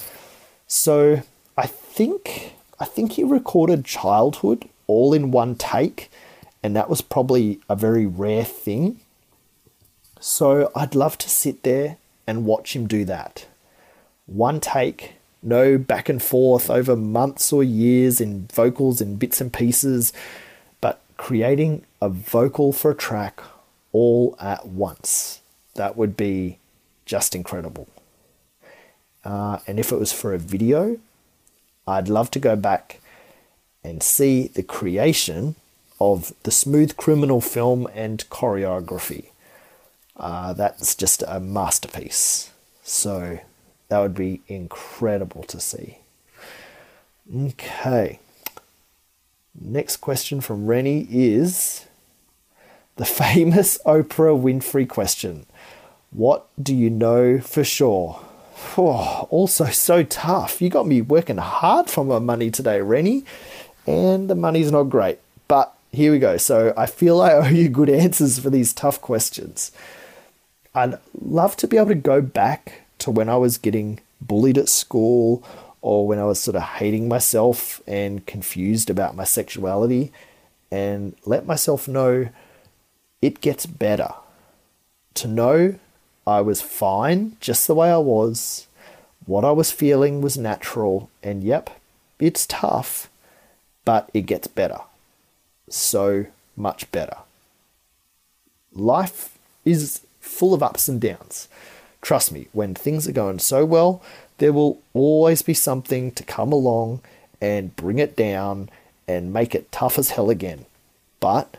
So 0.66 1.22
I 1.56 1.66
think 1.66 2.54
I 2.78 2.84
think 2.84 3.12
he 3.12 3.24
recorded 3.24 3.84
childhood 3.84 4.68
all 4.86 5.14
in 5.14 5.30
one 5.30 5.54
take, 5.54 6.10
and 6.62 6.74
that 6.74 6.90
was 6.90 7.00
probably 7.00 7.60
a 7.68 7.76
very 7.76 8.06
rare 8.06 8.44
thing. 8.44 9.00
So 10.20 10.70
I'd 10.74 10.94
love 10.94 11.18
to 11.18 11.28
sit 11.28 11.62
there 11.62 11.98
and 12.26 12.46
watch 12.46 12.74
him 12.74 12.86
do 12.86 13.04
that. 13.04 13.46
One 14.26 14.60
take, 14.60 15.14
no 15.42 15.76
back 15.76 16.08
and 16.08 16.22
forth 16.22 16.70
over 16.70 16.96
months 16.96 17.52
or 17.52 17.62
years 17.62 18.20
in 18.20 18.48
vocals 18.52 19.00
and 19.00 19.18
bits 19.18 19.40
and 19.40 19.52
pieces, 19.52 20.12
but 20.80 21.00
creating 21.16 21.84
a 22.00 22.08
vocal 22.08 22.72
for 22.72 22.90
a 22.92 22.94
track 22.94 23.40
all 23.92 24.36
at 24.40 24.66
once. 24.66 25.40
That 25.74 25.96
would 25.96 26.16
be 26.16 26.58
just 27.04 27.34
incredible. 27.34 27.88
Uh, 29.24 29.58
and 29.66 29.78
if 29.78 29.92
it 29.92 29.98
was 29.98 30.12
for 30.12 30.34
a 30.34 30.38
video, 30.38 30.98
I'd 31.86 32.08
love 32.08 32.30
to 32.32 32.38
go 32.38 32.56
back 32.56 33.00
and 33.82 34.02
see 34.02 34.48
the 34.48 34.62
creation 34.62 35.54
of 36.00 36.32
the 36.42 36.50
Smooth 36.50 36.96
Criminal 36.96 37.40
film 37.40 37.86
and 37.94 38.24
choreography. 38.30 39.26
Uh, 40.16 40.52
that's 40.52 40.94
just 40.94 41.22
a 41.26 41.40
masterpiece. 41.40 42.50
So 42.82 43.40
that 43.88 43.98
would 43.98 44.14
be 44.14 44.40
incredible 44.48 45.42
to 45.44 45.60
see. 45.60 45.98
Okay. 47.34 48.18
Next 49.58 49.98
question 49.98 50.40
from 50.40 50.66
Rennie 50.66 51.06
is 51.10 51.86
the 52.96 53.04
famous 53.04 53.78
Oprah 53.86 54.40
Winfrey 54.40 54.88
question. 54.88 55.46
What 56.10 56.46
do 56.62 56.74
you 56.74 56.90
know 56.90 57.40
for 57.40 57.64
sure? 57.64 58.20
Oh, 58.76 59.26
also 59.30 59.66
so 59.66 60.02
tough. 60.02 60.60
You 60.60 60.68
got 60.68 60.86
me 60.86 61.00
working 61.00 61.38
hard 61.38 61.90
for 61.90 62.04
my 62.04 62.18
money 62.18 62.50
today, 62.50 62.80
Rennie, 62.80 63.24
and 63.86 64.28
the 64.28 64.34
money's 64.34 64.72
not 64.72 64.84
great. 64.84 65.18
But 65.48 65.74
here 65.92 66.12
we 66.12 66.18
go. 66.18 66.36
So 66.36 66.72
I 66.76 66.86
feel 66.86 67.20
I 67.20 67.32
owe 67.32 67.46
you 67.46 67.68
good 67.68 67.90
answers 67.90 68.38
for 68.38 68.50
these 68.50 68.72
tough 68.72 69.00
questions. 69.00 69.72
I'd 70.74 70.98
love 71.20 71.56
to 71.58 71.68
be 71.68 71.76
able 71.76 71.88
to 71.88 71.94
go 71.94 72.20
back 72.20 72.82
to 72.98 73.10
when 73.10 73.28
I 73.28 73.36
was 73.36 73.58
getting 73.58 74.00
bullied 74.20 74.58
at 74.58 74.68
school 74.68 75.44
or 75.82 76.06
when 76.06 76.18
I 76.18 76.24
was 76.24 76.40
sort 76.40 76.56
of 76.56 76.62
hating 76.62 77.08
myself 77.08 77.80
and 77.86 78.26
confused 78.26 78.90
about 78.90 79.14
my 79.14 79.24
sexuality 79.24 80.12
and 80.70 81.14
let 81.24 81.46
myself 81.46 81.86
know 81.86 82.28
it 83.22 83.40
gets 83.40 83.66
better. 83.66 84.14
To 85.14 85.28
know 85.28 85.78
I 86.26 86.40
was 86.40 86.62
fine 86.62 87.36
just 87.40 87.66
the 87.66 87.74
way 87.74 87.90
I 87.90 87.98
was, 87.98 88.66
what 89.26 89.44
I 89.44 89.50
was 89.52 89.70
feeling 89.70 90.20
was 90.20 90.36
natural, 90.38 91.10
and 91.22 91.42
yep, 91.42 91.70
it's 92.18 92.46
tough, 92.46 93.08
but 93.84 94.10
it 94.14 94.22
gets 94.22 94.46
better. 94.46 94.80
So 95.68 96.26
much 96.56 96.90
better. 96.92 97.16
Life 98.72 99.38
is 99.64 100.00
full 100.20 100.54
of 100.54 100.62
ups 100.62 100.88
and 100.88 101.00
downs. 101.00 101.48
Trust 102.02 102.32
me, 102.32 102.48
when 102.52 102.74
things 102.74 103.08
are 103.08 103.12
going 103.12 103.38
so 103.38 103.64
well, 103.64 104.02
there 104.38 104.52
will 104.52 104.80
always 104.92 105.42
be 105.42 105.54
something 105.54 106.10
to 106.12 106.24
come 106.24 106.52
along 106.52 107.00
and 107.40 107.76
bring 107.76 107.98
it 107.98 108.16
down 108.16 108.68
and 109.06 109.32
make 109.32 109.54
it 109.54 109.70
tough 109.72 109.98
as 109.98 110.10
hell 110.10 110.30
again. 110.30 110.66
But 111.20 111.56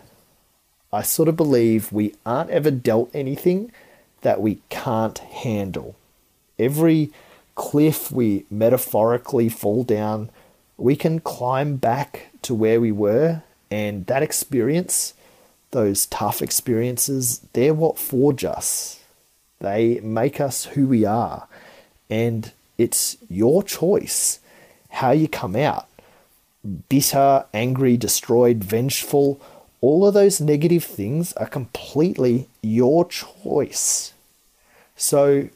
I 0.92 1.02
sort 1.02 1.30
of 1.30 1.36
believe 1.36 1.92
we 1.92 2.16
aren't 2.26 2.52
ever 2.52 2.72
dealt 2.72 3.10
anything 3.14 3.72
that 4.26 4.42
we 4.42 4.60
can't 4.70 5.20
handle. 5.20 5.96
Every 6.58 7.12
cliff 7.54 8.12
we 8.12 8.44
metaphorically 8.50 9.50
fall 9.50 9.84
down, 9.84 10.32
we 10.78 10.96
can 10.96 11.20
climb 11.20 11.76
back 11.76 12.32
to 12.42 12.56
where 12.56 12.82
we 12.82 12.92
were, 12.92 13.44
and 13.70 14.08
that 14.08 14.24
experience, 14.24 15.14
those 15.70 16.08
tough 16.08 16.42
experiences, 16.42 17.46
they're 17.54 17.76
what 17.76 18.00
forge 18.00 18.44
us. 18.44 19.00
They 19.60 20.00
make 20.00 20.42
us 20.42 20.66
who 20.66 20.88
we 20.88 21.06
are, 21.06 21.48
and 22.10 22.52
it's 22.80 23.18
your 23.30 23.62
choice 23.62 24.40
how 24.90 25.12
you 25.12 25.28
come 25.28 25.56
out. 25.56 25.88
Bitter, 26.90 27.46
angry, 27.54 27.96
destroyed, 27.96 28.64
vengeful, 28.64 29.40
all 29.82 30.08
of 30.08 30.16
those 30.16 30.42
negative 30.42 30.84
things 30.84 31.32
are 31.34 31.46
completely 31.46 32.50
your 32.64 33.06
choice. 33.06 34.15
So 34.96 35.50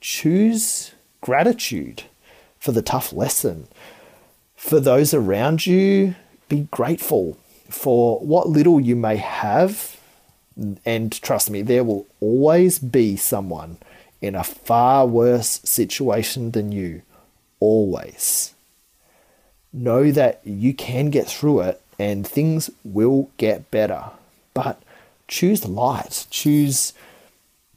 choose 0.00 0.92
gratitude 1.20 2.04
for 2.58 2.72
the 2.72 2.82
tough 2.82 3.12
lesson. 3.12 3.68
For 4.56 4.80
those 4.80 5.12
around 5.12 5.66
you, 5.66 6.14
be 6.48 6.68
grateful 6.70 7.36
for 7.68 8.20
what 8.20 8.48
little 8.48 8.80
you 8.80 8.96
may 8.96 9.16
have. 9.16 9.98
And 10.84 11.10
trust 11.22 11.50
me, 11.50 11.62
there 11.62 11.84
will 11.84 12.06
always 12.20 12.78
be 12.78 13.16
someone 13.16 13.78
in 14.20 14.34
a 14.34 14.44
far 14.44 15.06
worse 15.06 15.60
situation 15.64 16.52
than 16.52 16.72
you. 16.72 17.02
Always. 17.58 18.54
Know 19.72 20.10
that 20.12 20.40
you 20.44 20.74
can 20.74 21.10
get 21.10 21.26
through 21.26 21.60
it 21.62 21.82
and 21.98 22.26
things 22.26 22.70
will 22.84 23.30
get 23.36 23.70
better. 23.70 24.04
But 24.54 24.82
choose 25.28 25.66
light, 25.66 26.26
choose 26.30 26.92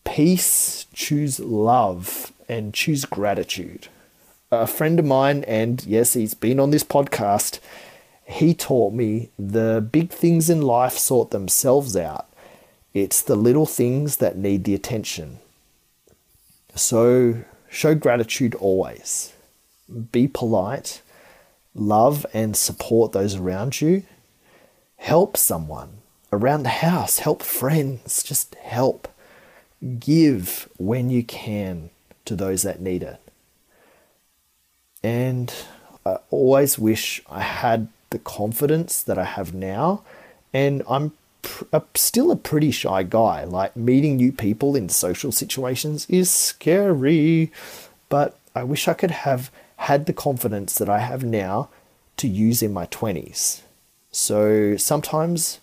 peace, 0.06 0.88
choose 0.94 1.40
love, 1.40 2.32
and 2.48 2.74
choose 2.74 3.04
gratitude. 3.04 3.90
A 4.52 4.66
friend 4.66 5.00
of 5.00 5.06
mine, 5.06 5.44
and 5.46 5.84
yes, 5.86 6.14
he's 6.14 6.34
been 6.34 6.60
on 6.60 6.72
this 6.72 6.84
podcast, 6.84 7.60
he 8.26 8.54
taught 8.54 8.94
me 8.94 9.30
the 9.38 9.86
big 9.92 10.10
things 10.12 10.50
in 10.50 10.62
life 10.62 10.94
sort 10.94 11.32
themselves 11.32 11.98
out. 11.98 12.28
It's 12.94 13.22
the 13.22 13.36
little 13.36 13.66
things 13.66 14.18
that 14.18 14.38
need 14.38 14.64
the 14.64 14.74
attention. 14.74 15.40
So 16.76 17.44
show 17.70 17.94
gratitude 17.94 18.56
always. 18.56 19.34
Be 20.12 20.28
polite. 20.28 21.02
Love 21.74 22.26
and 22.34 22.56
support 22.56 23.12
those 23.12 23.36
around 23.36 23.82
you. 23.82 24.04
Help 24.98 25.36
someone 25.36 25.98
around 26.32 26.64
the 26.64 26.70
house. 26.70 27.20
Help 27.20 27.44
friends. 27.44 28.24
Just 28.24 28.56
help. 28.56 29.08
Give 30.00 30.68
when 30.78 31.10
you 31.10 31.24
can 31.24 31.90
to 32.26 32.36
those 32.36 32.64
that 32.64 32.82
need 32.82 33.04
it. 33.04 33.22
And 35.04 35.54
I 36.06 36.18
always 36.32 36.80
wish 36.80 37.22
I 37.30 37.42
had 37.42 37.88
the 38.10 38.20
confidence 38.20 39.04
that 39.04 39.18
I 39.20 39.26
have 39.26 39.54
now. 39.54 40.04
And 40.54 40.82
I'm 40.90 41.12
still 41.94 42.32
a 42.32 42.36
pretty 42.36 42.72
shy 42.72 43.04
guy. 43.04 43.44
Like 43.44 43.76
meeting 43.76 44.16
new 44.16 44.32
people 44.32 44.76
in 44.76 44.90
social 44.90 45.32
situations 45.32 46.08
is 46.10 46.32
scary. 46.32 47.52
But 48.10 48.40
I 48.56 48.64
wish 48.64 48.88
I 48.88 48.94
could 48.94 49.12
have 49.12 49.52
had 49.78 50.06
the 50.06 50.14
confidence 50.14 50.76
that 50.76 50.90
I 50.90 51.00
have 51.00 51.24
now 51.24 51.70
to 52.18 52.28
use 52.28 52.64
in 52.64 52.74
my 52.74 52.88
20s. 52.88 53.62
So 54.12 54.78
sometimes 54.78 55.60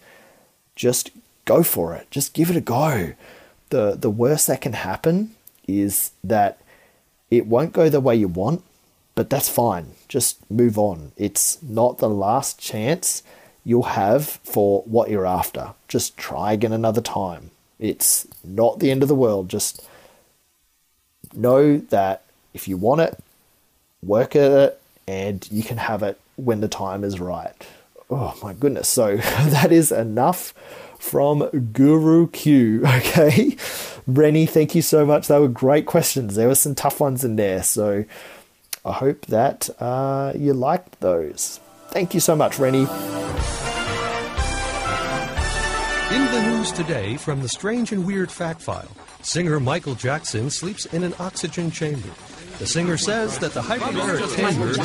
just 0.77 1.11
go 1.45 1.63
for 1.63 1.95
it. 1.95 2.11
Just 2.11 2.35
give 2.35 2.51
it 2.51 2.57
a 2.57 2.61
go. 2.61 3.15
The 3.73 3.97
the 3.99 4.11
worst 4.11 4.47
that 4.49 4.61
can 4.61 4.75
happen 4.75 5.35
is 5.67 6.11
that 6.23 6.61
it 7.31 7.47
won't 7.47 7.73
go 7.73 7.89
the 7.89 8.01
way 8.01 8.15
you 8.15 8.29
want, 8.29 8.63
but 9.15 9.31
that's 9.31 9.49
fine. 9.49 9.93
Just 10.09 10.39
move 10.51 10.79
on. 10.79 11.13
It's 11.17 11.63
not 11.63 11.97
the 11.97 12.11
last 12.11 12.59
chance 12.59 13.23
you'll 13.65 13.95
have 13.95 14.29
for 14.45 14.83
what 14.83 15.09
you're 15.09 15.27
after. 15.27 15.73
Just 15.89 16.19
try 16.19 16.53
again 16.53 16.75
another 16.75 17.01
time. 17.01 17.51
It's 17.79 18.27
not 18.45 18.79
the 18.79 18.91
end 18.91 19.03
of 19.03 19.09
the 19.09 19.15
world. 19.15 19.49
Just 19.49 19.89
know 21.33 21.79
that 21.79 22.25
if 22.53 22.69
you 22.69 22.77
want 22.77 23.01
it, 23.01 23.19
work 24.03 24.37
at 24.37 24.51
it, 24.51 24.83
and 25.09 25.49
you 25.51 25.63
can 25.63 25.79
have 25.79 26.03
it 26.03 26.21
when 26.37 26.61
the 26.61 26.69
time 26.69 27.05
is 27.05 27.19
right. 27.19 27.55
Oh 28.11 28.39
my 28.43 28.53
goodness. 28.53 28.91
So 28.91 29.17
that 29.57 29.73
is 29.73 29.91
enough 29.91 30.53
from 31.03 31.49
Guru 31.73 32.29
Q. 32.29 32.85
Okay. 33.03 33.57
Rennie, 34.07 34.47
thank 34.47 34.75
you 34.75 34.83
so 34.83 35.05
much. 35.05 35.29
They 35.29 35.39
were 35.39 35.49
great 35.49 35.87
questions. 35.87 36.35
There 36.35 36.49
were 36.49 36.55
some 36.55 36.75
tough 36.75 37.01
ones 37.01 37.25
in 37.25 37.37
there. 37.37 37.63
So 37.63 38.05
I 38.85 38.93
hope 38.93 39.27
that 39.27 39.69
uh, 39.81 40.33
you 40.37 40.55
liked 40.55 41.01
those. 41.01 41.61
Thank 41.89 42.15
you 42.15 42.21
so 42.21 42.35
much, 42.35 42.59
Rennie. 42.59 42.87
In 46.15 46.25
the 46.31 46.43
news 46.49 46.73
today 46.73 47.17
from 47.17 47.43
the 47.43 47.49
Strange 47.49 47.93
and 47.93 48.07
Weird 48.07 48.31
Fact 48.31 48.61
File, 48.61 48.91
singer 49.23 49.61
Michael 49.61 49.95
Jackson 49.95 50.51
sleeps 50.51 50.87
in 50.87 51.05
an 51.05 51.15
oxygen 51.19 51.71
chamber. 51.71 52.11
The 52.59 52.67
singer 52.67 52.97
says 52.97 53.39
that 53.39 53.53
the 53.53 53.63
hyperbaric 53.63 54.37
chamber 54.37 54.71
is 54.71 54.79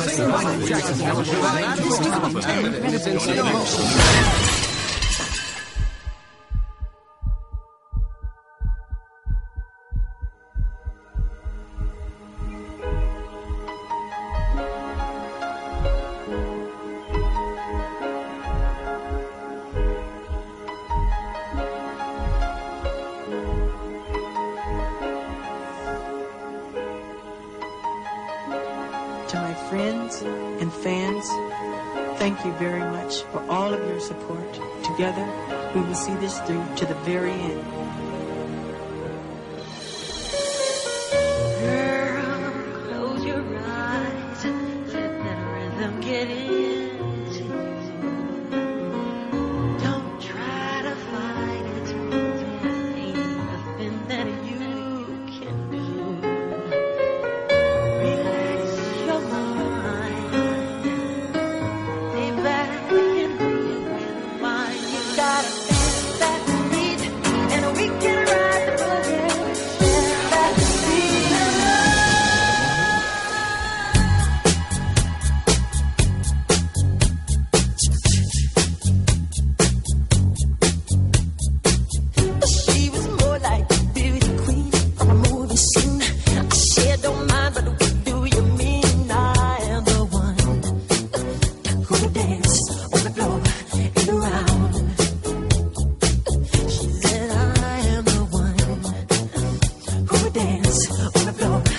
dance 100.68 100.90
on 100.90 101.24
the 101.24 101.32
floor. 101.32 101.77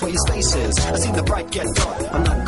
where 0.00 0.10
your 0.10 0.20
space 0.26 0.54
is. 0.54 0.78
I 0.78 0.96
seen 0.96 1.14
the 1.14 1.22
bright 1.22 1.50
get 1.50 1.66
dark. 1.74 2.14
I'm 2.14 2.22
not 2.22 2.41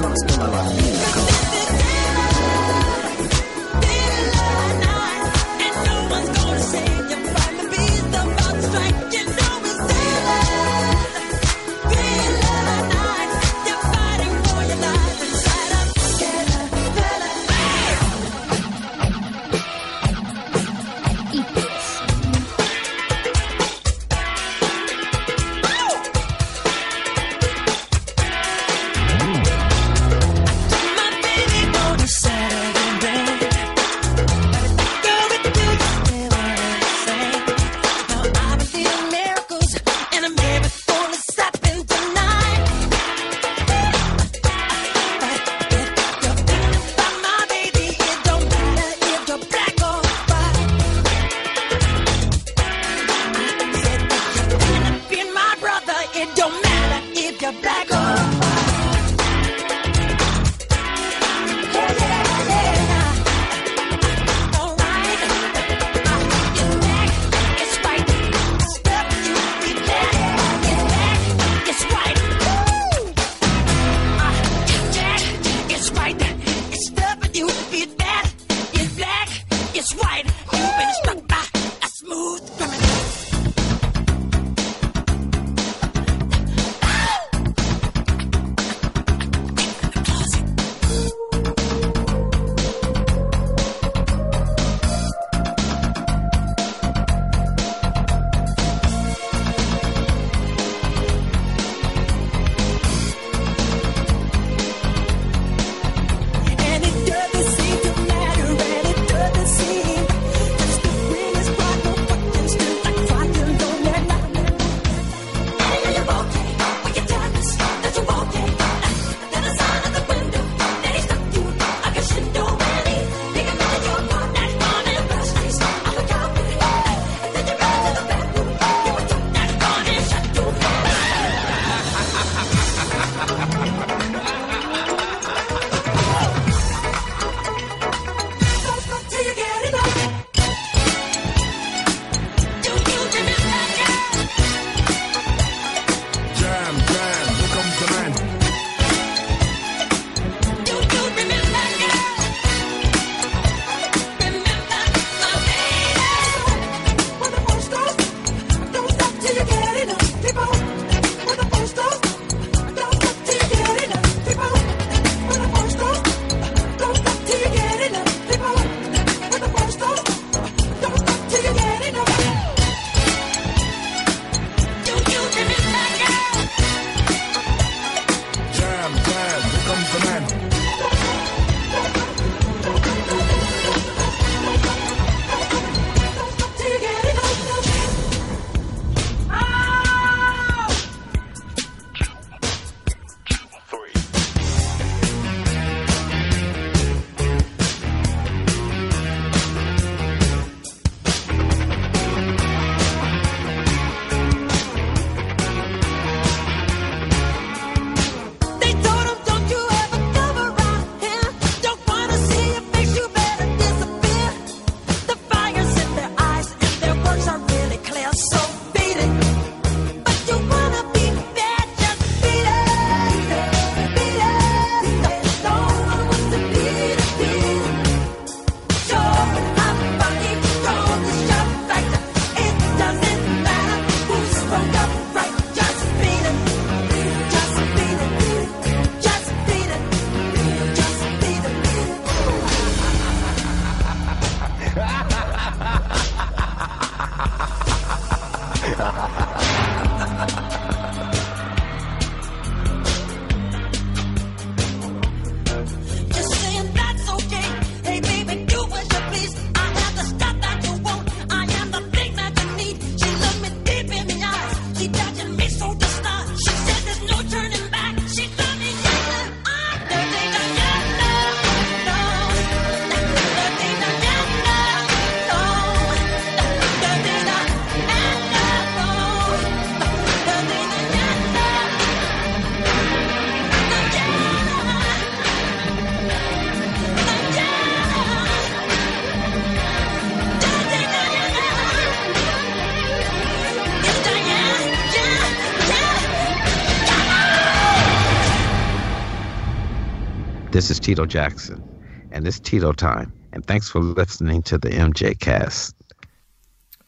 This 300.65 300.71
is 300.71 300.81
Tito 300.81 301.05
Jackson, 301.05 301.62
and 302.11 302.25
this 302.25 302.41
Tito 302.41 302.73
Time. 302.73 303.12
And 303.35 303.45
thanks 303.45 303.69
for 303.69 303.81
listening 303.81 304.41
to 304.45 304.57
the 304.57 304.71
MJ 304.71 305.21
Cast. 305.21 305.77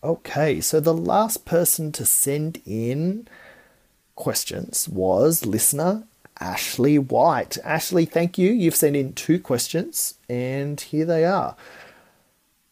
Okay, 0.03 0.63
so 0.63 0.81
the 0.81 0.95
last 0.95 1.45
person 1.45 1.93
to 1.93 2.07
send 2.07 2.63
in 2.65 3.29
questions 4.15 4.89
was 4.89 5.45
listener 5.45 6.05
Ashley 6.41 6.99
White. 6.99 7.59
Ashley, 7.63 8.07
thank 8.07 8.39
you. 8.39 8.51
You've 8.51 8.75
sent 8.75 8.97
in 8.97 9.13
two 9.13 9.39
questions, 9.39 10.15
and 10.27 10.81
here 10.81 11.05
they 11.05 11.27
are. 11.27 11.55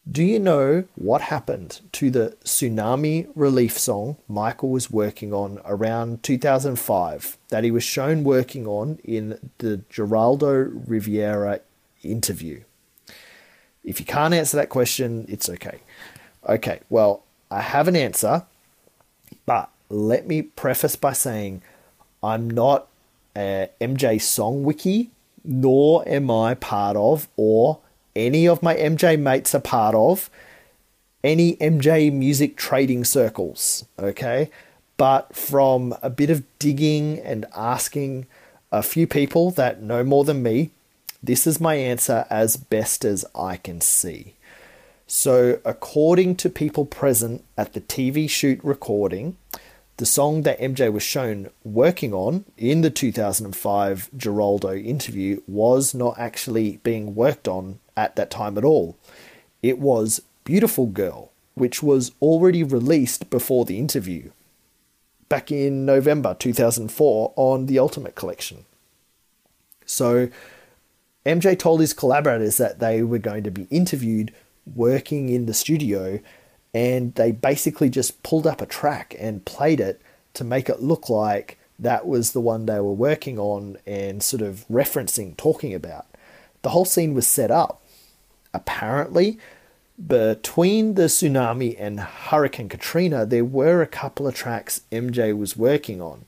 Do 0.09 0.23
you 0.23 0.37
know 0.37 0.83
what 0.93 1.21
happened 1.21 1.81
to 1.93 2.11
the 2.11 2.37
tsunami 2.43 3.27
relief 3.33 3.77
song 3.79 4.17
Michael 4.27 4.69
was 4.69 4.91
working 4.91 5.33
on 5.33 5.59
around 5.65 6.21
2005 6.21 7.37
that 7.49 7.63
he 7.63 7.71
was 7.71 7.83
shown 7.83 8.23
working 8.23 8.67
on 8.67 8.99
in 9.03 9.49
the 9.57 9.81
Geraldo 9.89 10.83
Rivera 10.87 11.61
interview? 12.03 12.61
If 13.83 13.99
you 13.99 14.05
can't 14.05 14.35
answer 14.35 14.57
that 14.57 14.69
question, 14.69 15.25
it's 15.27 15.49
okay. 15.49 15.79
Okay, 16.47 16.81
well, 16.87 17.23
I 17.49 17.61
have 17.61 17.87
an 17.87 17.95
answer, 17.95 18.45
but 19.47 19.71
let 19.89 20.27
me 20.27 20.43
preface 20.43 20.95
by 20.95 21.13
saying 21.13 21.63
I'm 22.21 22.47
not 22.47 22.87
a 23.35 23.69
MJ 23.81 24.21
Song 24.21 24.63
Wiki, 24.63 25.09
nor 25.43 26.07
am 26.07 26.29
I 26.29 26.53
part 26.53 26.95
of 26.95 27.27
or 27.35 27.79
any 28.15 28.47
of 28.47 28.63
my 28.63 28.75
MJ 28.75 29.19
mates 29.19 29.53
are 29.53 29.59
part 29.59 29.95
of, 29.95 30.29
any 31.23 31.55
MJ 31.55 32.13
music 32.13 32.55
trading 32.55 33.03
circles, 33.03 33.85
okay? 33.97 34.49
But 34.97 35.35
from 35.35 35.95
a 36.01 36.09
bit 36.09 36.29
of 36.29 36.43
digging 36.59 37.19
and 37.19 37.45
asking 37.55 38.27
a 38.71 38.83
few 38.83 39.07
people 39.07 39.51
that 39.51 39.81
know 39.81 40.03
more 40.03 40.23
than 40.23 40.43
me, 40.43 40.71
this 41.21 41.47
is 41.47 41.59
my 41.59 41.75
answer 41.75 42.25
as 42.29 42.57
best 42.57 43.03
as 43.03 43.25
I 43.35 43.57
can 43.57 43.81
see. 43.81 44.35
So, 45.07 45.59
according 45.65 46.35
to 46.37 46.49
people 46.49 46.85
present 46.85 47.43
at 47.57 47.73
the 47.73 47.81
TV 47.81 48.29
shoot 48.29 48.59
recording, 48.63 49.37
the 49.97 50.05
song 50.05 50.41
that 50.41 50.59
MJ 50.59 50.91
was 50.91 51.03
shown 51.03 51.49
working 51.63 52.13
on 52.13 52.45
in 52.57 52.81
the 52.81 52.89
2005 52.89 54.09
Geraldo 54.17 54.85
interview 54.85 55.41
was 55.47 55.93
not 55.93 56.19
actually 56.19 56.77
being 56.83 57.15
worked 57.15 57.47
on 57.47 57.79
at 57.95 58.15
that 58.17 58.29
time 58.29 58.57
at 58.57 58.65
all. 58.65 58.97
It 59.63 59.79
was 59.79 60.21
Beautiful 60.43 60.87
Girl, 60.87 61.31
which 61.53 61.81
was 61.81 62.11
already 62.21 62.61
released 62.61 63.29
before 63.29 63.63
the 63.63 63.79
interview 63.79 64.31
back 65.29 65.51
in 65.51 65.85
November 65.85 66.35
2004 66.37 67.33
on 67.35 67.65
the 67.65 67.79
Ultimate 67.79 68.15
Collection. 68.15 68.65
So 69.85 70.29
MJ 71.25 71.57
told 71.57 71.79
his 71.79 71.93
collaborators 71.93 72.57
that 72.57 72.79
they 72.79 73.01
were 73.01 73.17
going 73.17 73.43
to 73.43 73.51
be 73.51 73.67
interviewed 73.71 74.33
working 74.75 75.29
in 75.29 75.45
the 75.45 75.53
studio 75.53 76.19
and 76.75 77.15
they 77.15 77.31
basically 77.31 77.89
just 77.89 78.21
pulled 78.21 78.45
up 78.45 78.61
a 78.61 78.65
track 78.65 79.15
and 79.17 79.45
played 79.45 79.79
it 79.79 80.01
to 80.33 80.43
make 80.43 80.67
it 80.67 80.81
look 80.81 81.07
like 81.07 81.57
that 81.79 82.05
was 82.05 82.33
the 82.33 82.41
one 82.41 82.65
they 82.65 82.81
were 82.81 82.91
working 82.91 83.39
on 83.39 83.77
and 83.87 84.21
sort 84.21 84.41
of 84.41 84.65
referencing, 84.69 85.37
talking 85.37 85.73
about. 85.73 86.05
The 86.63 86.69
whole 86.69 86.83
scene 86.83 87.13
was 87.13 87.25
set 87.25 87.49
up. 87.49 87.81
Apparently, 88.53 89.39
between 90.05 90.95
the 90.95 91.03
tsunami 91.03 91.77
and 91.79 92.01
Hurricane 92.01 92.67
Katrina, 92.67 93.25
there 93.25 93.45
were 93.45 93.81
a 93.81 93.87
couple 93.87 94.27
of 94.27 94.35
tracks 94.35 94.81
MJ 94.91 95.35
was 95.37 95.55
working 95.55 96.01
on, 96.01 96.25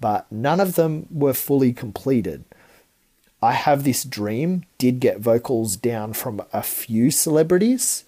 but 0.00 0.30
none 0.30 0.60
of 0.60 0.76
them 0.76 1.08
were 1.10 1.34
fully 1.34 1.72
completed. 1.72 2.44
I 3.42 3.52
Have 3.52 3.82
This 3.82 4.04
Dream 4.04 4.62
did 4.78 5.00
get 5.00 5.18
vocals 5.18 5.74
down 5.74 6.12
from 6.12 6.40
a 6.52 6.62
few 6.62 7.10
celebrities, 7.10 8.04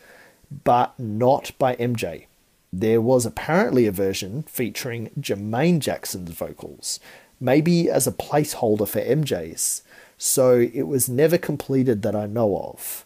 but 0.64 0.98
not 0.98 1.52
by 1.58 1.76
MJ. 1.76 2.26
There 2.72 3.00
was 3.00 3.26
apparently 3.26 3.86
a 3.86 3.92
version 3.92 4.42
featuring 4.44 5.10
Jermaine 5.18 5.80
Jackson's 5.80 6.30
vocals, 6.30 7.00
maybe 7.40 7.90
as 7.90 8.06
a 8.06 8.12
placeholder 8.12 8.86
for 8.86 9.00
MJ's, 9.00 9.82
so 10.16 10.58
it 10.58 10.82
was 10.82 11.08
never 11.08 11.38
completed 11.38 12.02
that 12.02 12.14
I 12.14 12.26
know 12.26 12.56
of. 12.58 13.04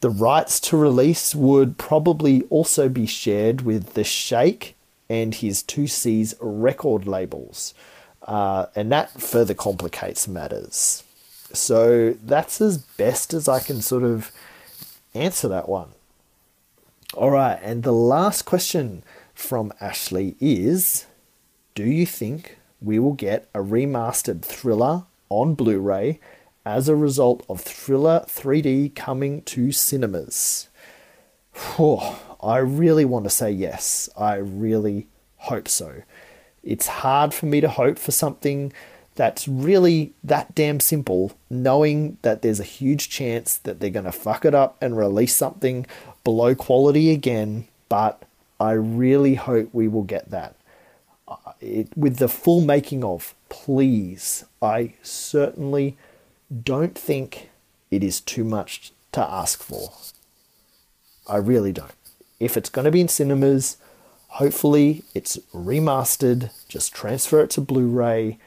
The 0.00 0.10
rights 0.10 0.60
to 0.60 0.76
release 0.76 1.34
would 1.34 1.78
probably 1.78 2.42
also 2.50 2.88
be 2.88 3.06
shared 3.06 3.62
with 3.62 3.94
The 3.94 4.04
Sheikh 4.04 4.76
and 5.08 5.34
his 5.34 5.62
2 5.62 5.86
Seas 5.86 6.34
record 6.40 7.06
labels, 7.06 7.72
uh, 8.22 8.66
and 8.74 8.92
that 8.92 9.20
further 9.20 9.54
complicates 9.54 10.28
matters. 10.28 11.02
So 11.52 12.16
that's 12.22 12.60
as 12.60 12.78
best 12.78 13.32
as 13.32 13.48
I 13.48 13.60
can 13.60 13.80
sort 13.80 14.02
of 14.02 14.32
answer 15.14 15.48
that 15.48 15.68
one. 15.68 15.88
All 17.14 17.30
right, 17.30 17.58
and 17.62 17.84
the 17.84 17.92
last 17.92 18.42
question 18.42 19.04
from 19.32 19.72
Ashley 19.80 20.34
is 20.40 21.06
Do 21.74 21.84
you 21.84 22.04
think 22.04 22.58
we 22.80 22.98
will 22.98 23.12
get 23.12 23.48
a 23.54 23.60
remastered 23.60 24.42
thriller 24.42 25.04
on 25.28 25.54
Blu 25.54 25.78
ray 25.78 26.18
as 26.64 26.88
a 26.88 26.96
result 26.96 27.46
of 27.48 27.60
Thriller 27.60 28.24
3D 28.26 28.96
coming 28.96 29.42
to 29.42 29.70
cinemas? 29.70 30.68
Whew, 31.76 32.00
I 32.42 32.58
really 32.58 33.04
want 33.04 33.24
to 33.24 33.30
say 33.30 33.52
yes. 33.52 34.08
I 34.16 34.34
really 34.34 35.06
hope 35.36 35.68
so. 35.68 36.02
It's 36.64 36.88
hard 36.88 37.32
for 37.32 37.46
me 37.46 37.60
to 37.60 37.68
hope 37.68 38.00
for 38.00 38.10
something 38.10 38.72
that's 39.14 39.48
really 39.48 40.12
that 40.22 40.54
damn 40.54 40.80
simple, 40.80 41.32
knowing 41.48 42.18
that 42.22 42.42
there's 42.42 42.60
a 42.60 42.64
huge 42.64 43.08
chance 43.08 43.56
that 43.58 43.80
they're 43.80 43.90
going 43.90 44.04
to 44.04 44.12
fuck 44.12 44.44
it 44.44 44.54
up 44.54 44.76
and 44.80 44.96
release 44.96 45.34
something 45.34 45.86
below 46.26 46.56
quality 46.56 47.12
again, 47.12 47.68
but 47.88 48.20
I 48.58 48.72
really 48.72 49.36
hope 49.36 49.68
we 49.72 49.86
will 49.86 50.02
get 50.02 50.32
that. 50.32 50.56
Uh, 51.28 51.36
it, 51.60 51.96
with 51.96 52.16
the 52.16 52.26
full 52.26 52.60
making 52.62 53.04
of, 53.04 53.32
please, 53.48 54.44
I 54.60 54.94
certainly 55.04 55.96
don't 56.64 56.98
think 56.98 57.50
it 57.92 58.02
is 58.02 58.20
too 58.20 58.42
much 58.42 58.90
to 59.12 59.20
ask 59.20 59.62
for. 59.62 59.92
I 61.28 61.36
really 61.36 61.70
don't. 61.70 61.94
If 62.40 62.56
it's 62.56 62.70
going 62.70 62.86
to 62.86 62.90
be 62.90 63.00
in 63.00 63.06
cinemas, 63.06 63.76
hopefully 64.26 65.04
it's 65.14 65.36
remastered, 65.54 66.50
just 66.68 66.92
transfer 66.92 67.40
it 67.40 67.50
to 67.50 67.60
Blu 67.60 67.86
ray 67.86 68.38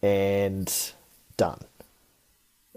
and 0.00 0.92
done. 1.36 1.62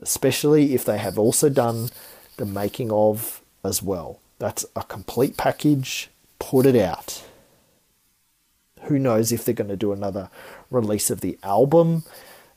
Especially 0.02 0.74
if 0.74 0.84
they 0.84 0.98
have 0.98 1.20
also 1.20 1.50
done 1.50 1.90
the 2.38 2.48
making 2.48 2.92
of 2.92 3.44
as 3.64 3.84
well. 3.84 4.20
That's 4.40 4.66
a 4.76 4.84
complete 4.84 5.38
package. 5.38 6.10
Put 6.40 6.66
it 6.66 6.76
out. 6.76 7.24
Who 8.84 9.00
knows 9.00 9.32
if 9.32 9.46
they're 9.46 9.54
going 9.54 9.70
to 9.70 9.78
do 9.78 9.94
another 9.94 10.30
release 10.70 11.10
of 11.10 11.22
the 11.22 11.38
album? 11.44 12.04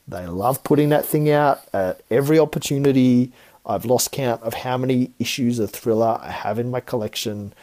They 0.07 0.25
love 0.25 0.63
putting 0.63 0.89
that 0.89 1.05
thing 1.05 1.29
out 1.29 1.61
at 1.73 2.01
every 2.09 2.39
opportunity. 2.39 3.31
I've 3.65 3.85
lost 3.85 4.11
count 4.11 4.41
of 4.43 4.53
how 4.53 4.77
many 4.77 5.11
issues 5.19 5.59
of 5.59 5.71
Thriller 5.71 6.19
I 6.21 6.31
have 6.31 6.57
in 6.57 6.71
my 6.71 6.79
collection, 6.79 7.53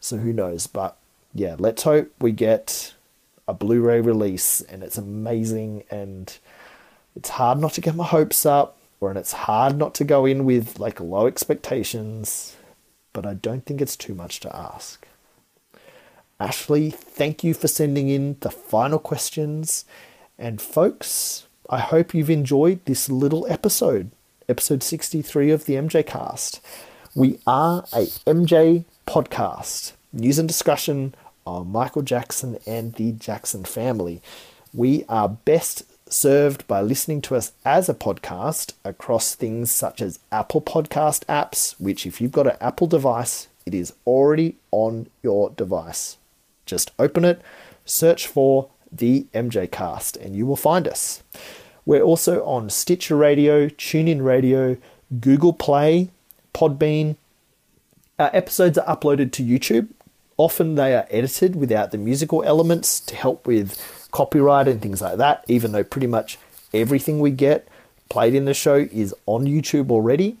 so 0.00 0.18
who 0.18 0.32
knows? 0.32 0.66
But 0.66 0.96
yeah, 1.34 1.56
let's 1.58 1.82
hope 1.82 2.12
we 2.20 2.32
get 2.32 2.94
a 3.48 3.54
Blu 3.54 3.80
ray 3.80 4.00
release 4.00 4.60
and 4.60 4.82
it's 4.82 4.98
amazing 4.98 5.84
and 5.90 6.36
it's 7.16 7.30
hard 7.30 7.58
not 7.58 7.72
to 7.74 7.80
get 7.80 7.94
my 7.94 8.04
hopes 8.04 8.44
up 8.44 8.76
or 9.00 9.08
and 9.10 9.18
it's 9.18 9.32
hard 9.32 9.76
not 9.76 9.94
to 9.94 10.04
go 10.04 10.26
in 10.26 10.44
with 10.44 10.78
like 10.78 11.00
low 11.00 11.26
expectations, 11.26 12.56
but 13.14 13.24
I 13.24 13.32
don't 13.32 13.64
think 13.64 13.80
it's 13.80 13.96
too 13.96 14.14
much 14.14 14.40
to 14.40 14.54
ask. 14.54 15.06
Ashley, 16.38 16.90
thank 16.90 17.42
you 17.42 17.54
for 17.54 17.68
sending 17.68 18.10
in 18.10 18.36
the 18.40 18.50
final 18.50 18.98
questions. 18.98 19.86
And 20.38 20.60
folks, 20.60 21.46
I 21.70 21.78
hope 21.78 22.12
you've 22.12 22.28
enjoyed 22.28 22.84
this 22.84 23.08
little 23.08 23.46
episode, 23.48 24.10
episode 24.48 24.82
63 24.82 25.50
of 25.50 25.64
the 25.64 25.74
MJ 25.74 26.04
Cast. 26.04 26.60
We 27.14 27.38
are 27.46 27.84
a 27.92 28.06
MJ 28.26 28.84
podcast, 29.06 29.92
news 30.12 30.38
and 30.38 30.48
discussion 30.48 31.14
on 31.46 31.70
Michael 31.70 32.02
Jackson 32.02 32.58
and 32.66 32.94
the 32.94 33.12
Jackson 33.12 33.64
family. 33.64 34.20
We 34.74 35.04
are 35.08 35.28
best 35.28 35.84
served 36.08 36.66
by 36.66 36.80
listening 36.80 37.20
to 37.22 37.36
us 37.36 37.52
as 37.64 37.88
a 37.88 37.94
podcast 37.94 38.74
across 38.84 39.34
things 39.34 39.70
such 39.70 40.00
as 40.00 40.18
Apple 40.30 40.60
Podcast 40.60 41.24
apps, 41.24 41.72
which, 41.80 42.06
if 42.06 42.20
you've 42.20 42.32
got 42.32 42.46
an 42.46 42.56
Apple 42.60 42.86
device, 42.86 43.48
it 43.66 43.74
is 43.74 43.94
already 44.06 44.56
on 44.70 45.08
your 45.22 45.50
device. 45.50 46.18
Just 46.66 46.92
open 46.98 47.24
it, 47.24 47.40
search 47.84 48.26
for 48.26 48.68
the 48.92 49.26
MJ 49.34 49.70
Cast, 49.70 50.16
and 50.16 50.36
you 50.36 50.46
will 50.46 50.56
find 50.56 50.86
us. 50.86 51.22
We're 51.86 52.02
also 52.02 52.44
on 52.44 52.70
Stitcher 52.70 53.16
Radio, 53.16 53.68
TuneIn 53.68 54.24
Radio, 54.24 54.76
Google 55.20 55.52
Play, 55.52 56.10
Podbean. 56.54 57.16
Our 58.18 58.30
episodes 58.32 58.78
are 58.78 58.96
uploaded 58.96 59.32
to 59.32 59.42
YouTube. 59.42 59.88
Often 60.36 60.74
they 60.74 60.94
are 60.94 61.06
edited 61.10 61.56
without 61.56 61.90
the 61.90 61.98
musical 61.98 62.42
elements 62.42 63.00
to 63.00 63.16
help 63.16 63.46
with 63.46 64.03
copyright 64.14 64.68
and 64.68 64.80
things 64.80 65.02
like 65.02 65.18
that, 65.18 65.44
even 65.48 65.72
though 65.72 65.82
pretty 65.82 66.06
much 66.06 66.38
everything 66.72 67.18
we 67.18 67.32
get 67.32 67.66
played 68.08 68.32
in 68.32 68.44
the 68.44 68.54
show 68.54 68.86
is 68.92 69.12
on 69.26 69.44
YouTube 69.44 69.90
already. 69.90 70.36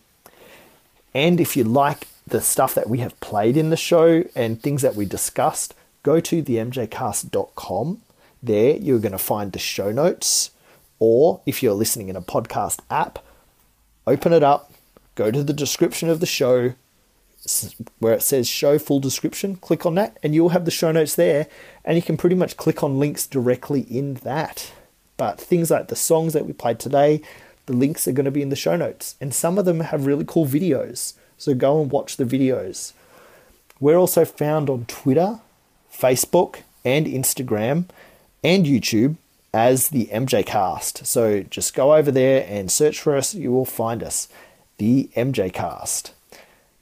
And 1.12 1.40
if 1.40 1.56
you 1.56 1.64
like 1.64 2.06
the 2.24 2.40
stuff 2.40 2.72
that 2.76 2.88
we 2.88 2.98
have 2.98 3.18
played 3.18 3.56
in 3.56 3.70
the 3.70 3.76
show 3.76 4.22
and 4.36 4.62
things 4.62 4.82
that 4.82 4.94
we 4.94 5.04
discussed, 5.04 5.74
go 6.04 6.20
to 6.20 6.40
themjcast.com. 6.40 8.00
There 8.40 8.76
you're 8.76 9.00
going 9.00 9.10
to 9.10 9.18
find 9.18 9.50
the 9.50 9.58
show 9.58 9.90
notes, 9.90 10.50
or 11.00 11.40
if 11.44 11.60
you're 11.60 11.74
listening 11.74 12.08
in 12.08 12.14
a 12.14 12.22
podcast 12.22 12.78
app, 12.90 13.18
open 14.06 14.32
it 14.32 14.44
up, 14.44 14.72
go 15.16 15.32
to 15.32 15.42
the 15.42 15.52
description 15.52 16.08
of 16.08 16.20
the 16.20 16.26
show, 16.26 16.74
where 17.98 18.14
it 18.14 18.22
says 18.22 18.48
show 18.48 18.78
full 18.78 19.00
description, 19.00 19.56
click 19.56 19.84
on 19.84 19.94
that, 19.96 20.18
and 20.22 20.34
you'll 20.34 20.50
have 20.50 20.64
the 20.64 20.70
show 20.70 20.92
notes 20.92 21.14
there, 21.14 21.46
and 21.84 21.96
you 21.96 22.02
can 22.02 22.16
pretty 22.16 22.36
much 22.36 22.56
click 22.56 22.82
on 22.82 22.98
links 22.98 23.26
directly 23.26 23.82
in 23.82 24.14
that. 24.14 24.72
But 25.16 25.40
things 25.40 25.70
like 25.70 25.88
the 25.88 25.96
songs 25.96 26.32
that 26.32 26.46
we 26.46 26.52
played 26.52 26.78
today, 26.78 27.20
the 27.66 27.74
links 27.74 28.08
are 28.08 28.12
going 28.12 28.24
to 28.24 28.30
be 28.30 28.42
in 28.42 28.48
the 28.48 28.56
show 28.56 28.76
notes, 28.76 29.16
and 29.20 29.34
some 29.34 29.58
of 29.58 29.64
them 29.64 29.80
have 29.80 30.06
really 30.06 30.24
cool 30.26 30.46
videos, 30.46 31.14
so 31.36 31.54
go 31.54 31.82
and 31.82 31.90
watch 31.90 32.16
the 32.16 32.24
videos. 32.24 32.92
We're 33.78 33.98
also 33.98 34.24
found 34.24 34.70
on 34.70 34.86
Twitter, 34.86 35.40
Facebook, 35.92 36.60
and 36.84 37.06
Instagram, 37.06 37.86
and 38.42 38.64
YouTube 38.64 39.16
as 39.52 39.88
the 39.88 40.06
MJ 40.06 40.44
Cast. 40.44 41.06
So 41.06 41.42
just 41.42 41.74
go 41.74 41.94
over 41.94 42.10
there 42.10 42.46
and 42.48 42.72
search 42.72 43.00
for 43.00 43.16
us, 43.16 43.34
you 43.34 43.52
will 43.52 43.66
find 43.66 44.02
us, 44.02 44.28
the 44.78 45.10
MJ 45.14 45.52
Cast. 45.52 46.13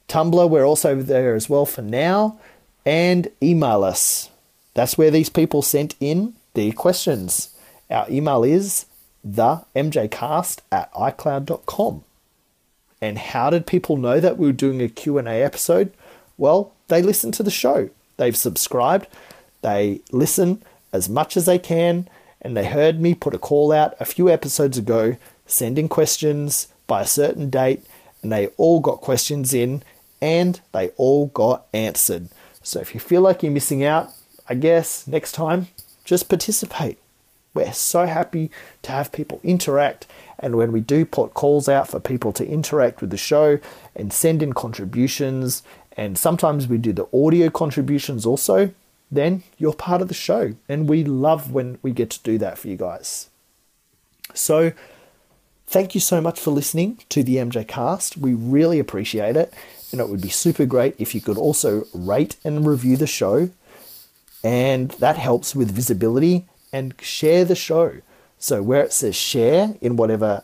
Tumblr, 0.07 0.49
we're 0.49 0.65
also 0.65 0.95
there 1.01 1.35
as 1.35 1.49
well 1.49 1.65
for 1.65 1.81
now. 1.81 2.39
And 2.85 3.29
email 3.41 3.83
us. 3.83 4.29
That's 4.73 4.97
where 4.97 5.11
these 5.11 5.29
people 5.29 5.61
sent 5.61 5.95
in 5.99 6.33
their 6.53 6.71
questions. 6.73 7.55
Our 7.89 8.09
email 8.09 8.43
is 8.43 8.85
themjcast 9.25 10.59
at 10.71 10.93
icloud.com. 10.93 12.03
And 13.01 13.17
how 13.17 13.49
did 13.49 13.67
people 13.67 13.97
know 13.97 14.19
that 14.19 14.37
we 14.37 14.47
were 14.47 14.53
doing 14.53 14.81
a 14.81 14.87
Q&A 14.87 15.43
episode? 15.43 15.93
Well, 16.37 16.73
they 16.87 17.01
listen 17.01 17.31
to 17.33 17.43
the 17.43 17.51
show. 17.51 17.89
They've 18.17 18.35
subscribed. 18.35 19.07
They 19.61 20.01
listen 20.11 20.63
as 20.91 21.09
much 21.09 21.37
as 21.37 21.45
they 21.45 21.59
can. 21.59 22.07
And 22.41 22.55
they 22.55 22.65
heard 22.65 22.99
me 22.99 23.13
put 23.13 23.33
a 23.33 23.39
call 23.39 23.71
out 23.71 23.95
a 23.99 24.05
few 24.05 24.29
episodes 24.29 24.77
ago, 24.77 25.17
sending 25.45 25.87
questions 25.87 26.67
by 26.87 27.01
a 27.01 27.07
certain 27.07 27.49
date. 27.49 27.85
And 28.21 28.31
they 28.31 28.47
all 28.57 28.79
got 28.79 29.01
questions 29.01 29.53
in 29.53 29.83
and 30.23 30.61
they 30.71 30.87
all 30.95 31.27
got 31.27 31.65
answered. 31.73 32.29
So 32.61 32.79
if 32.79 32.93
you 32.93 33.01
feel 33.01 33.19
like 33.19 33.43
you're 33.43 33.51
missing 33.51 33.83
out, 33.83 34.09
I 34.47 34.55
guess 34.55 35.05
next 35.05 35.33
time 35.33 35.67
just 36.05 36.29
participate. 36.29 36.97
We're 37.53 37.73
so 37.73 38.05
happy 38.05 38.49
to 38.83 38.91
have 38.91 39.11
people 39.11 39.41
interact, 39.43 40.07
and 40.39 40.55
when 40.55 40.71
we 40.71 40.79
do 40.79 41.05
put 41.05 41.33
calls 41.33 41.67
out 41.67 41.89
for 41.89 41.99
people 41.99 42.31
to 42.33 42.47
interact 42.47 43.01
with 43.01 43.09
the 43.09 43.17
show 43.17 43.59
and 43.95 44.13
send 44.13 44.41
in 44.41 44.53
contributions, 44.53 45.61
and 45.97 46.17
sometimes 46.17 46.67
we 46.67 46.77
do 46.77 46.93
the 46.93 47.07
audio 47.13 47.49
contributions 47.49 48.25
also, 48.25 48.71
then 49.11 49.43
you're 49.57 49.73
part 49.73 50.01
of 50.01 50.07
the 50.07 50.13
show, 50.13 50.55
and 50.69 50.89
we 50.89 51.03
love 51.03 51.51
when 51.51 51.77
we 51.83 51.91
get 51.91 52.09
to 52.11 52.23
do 52.23 52.37
that 52.39 52.57
for 52.57 52.69
you 52.69 52.77
guys. 52.77 53.29
So, 54.33 54.71
thank 55.67 55.93
you 55.93 56.01
so 56.01 56.21
much 56.21 56.39
for 56.39 56.49
listening 56.49 56.99
to 57.09 57.23
the 57.23 57.35
MJ 57.35 57.67
Cast. 57.67 58.17
We 58.17 58.33
really 58.33 58.79
appreciate 58.79 59.35
it, 59.35 59.53
and 59.93 60.01
it 60.01 60.09
would 60.09 60.21
be 60.21 60.29
super 60.29 60.65
great 60.65 60.95
if 60.97 61.15
you 61.15 61.21
could 61.21 61.37
also 61.37 61.85
rate 61.93 62.35
and 62.43 62.67
review 62.67 62.97
the 62.97 63.07
show, 63.07 63.51
and 64.43 64.89
that 64.91 65.17
helps 65.17 65.55
with 65.55 65.71
visibility 65.71 66.47
and 66.73 66.95
share 66.99 67.45
the 67.45 67.55
show. 67.55 68.01
So, 68.39 68.61
where 68.61 68.83
it 68.83 68.91
says 68.91 69.15
share 69.15 69.75
in 69.79 69.95
whatever 69.95 70.43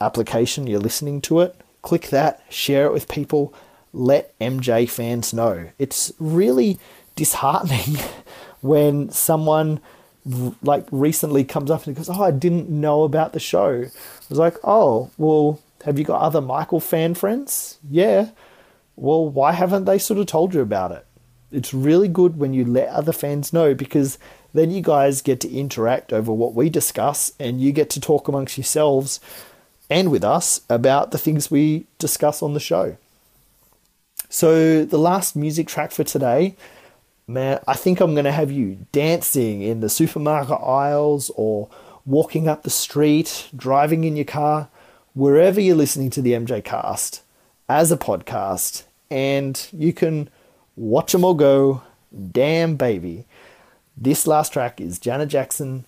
application 0.00 0.66
you're 0.66 0.78
listening 0.78 1.20
to 1.22 1.40
it, 1.40 1.56
click 1.80 2.08
that, 2.10 2.44
share 2.50 2.86
it 2.86 2.92
with 2.92 3.08
people, 3.08 3.52
let 3.92 4.38
MJ 4.38 4.88
fans 4.88 5.32
know. 5.32 5.70
It's 5.78 6.12
really 6.18 6.78
disheartening 7.16 7.98
when 8.60 9.10
someone 9.10 9.80
like 10.62 10.86
recently 10.92 11.44
comes 11.44 11.70
up 11.70 11.86
and 11.86 11.96
goes, 11.96 12.08
"Oh, 12.08 12.22
I 12.22 12.30
didn't 12.30 12.68
know 12.68 13.02
about 13.02 13.32
the 13.32 13.40
show." 13.40 13.84
I 13.84 14.26
was 14.28 14.38
like, 14.38 14.56
"Oh, 14.62 15.10
well, 15.18 15.58
have 15.84 15.98
you 15.98 16.04
got 16.04 16.20
other 16.20 16.40
Michael 16.40 16.78
fan 16.78 17.14
friends?" 17.14 17.78
Yeah. 17.90 18.28
Well, 18.96 19.28
why 19.28 19.52
haven't 19.52 19.84
they 19.84 19.98
sort 19.98 20.20
of 20.20 20.26
told 20.26 20.54
you 20.54 20.60
about 20.60 20.92
it? 20.92 21.06
It's 21.50 21.74
really 21.74 22.08
good 22.08 22.38
when 22.38 22.54
you 22.54 22.64
let 22.64 22.88
other 22.88 23.12
fans 23.12 23.52
know 23.52 23.74
because 23.74 24.18
then 24.54 24.70
you 24.70 24.80
guys 24.80 25.22
get 25.22 25.40
to 25.40 25.50
interact 25.50 26.12
over 26.12 26.32
what 26.32 26.54
we 26.54 26.68
discuss 26.70 27.32
and 27.38 27.60
you 27.60 27.72
get 27.72 27.90
to 27.90 28.00
talk 28.00 28.28
amongst 28.28 28.56
yourselves 28.56 29.20
and 29.90 30.10
with 30.10 30.24
us 30.24 30.62
about 30.70 31.10
the 31.10 31.18
things 31.18 31.50
we 31.50 31.86
discuss 31.98 32.42
on 32.42 32.54
the 32.54 32.60
show. 32.60 32.96
So, 34.28 34.84
the 34.86 34.98
last 34.98 35.36
music 35.36 35.68
track 35.68 35.90
for 35.92 36.04
today, 36.04 36.56
man, 37.26 37.60
I 37.68 37.74
think 37.74 38.00
I'm 38.00 38.14
going 38.14 38.24
to 38.24 38.32
have 38.32 38.50
you 38.50 38.86
dancing 38.90 39.60
in 39.60 39.80
the 39.80 39.90
supermarket 39.90 40.58
aisles 40.62 41.30
or 41.36 41.68
walking 42.06 42.48
up 42.48 42.62
the 42.62 42.70
street, 42.70 43.48
driving 43.54 44.04
in 44.04 44.16
your 44.16 44.24
car, 44.24 44.68
wherever 45.12 45.60
you're 45.60 45.76
listening 45.76 46.08
to 46.10 46.22
the 46.22 46.32
MJ 46.32 46.64
Cast 46.64 47.22
as 47.68 47.92
a 47.92 47.96
podcast, 47.96 48.84
and 49.10 49.68
you 49.72 49.92
can 49.92 50.28
watch 50.76 51.12
them 51.12 51.24
all 51.24 51.34
go. 51.34 51.82
Damn, 52.30 52.76
baby. 52.76 53.24
This 53.96 54.26
last 54.26 54.52
track 54.52 54.80
is 54.80 54.98
Janet 54.98 55.28
Jackson, 55.28 55.84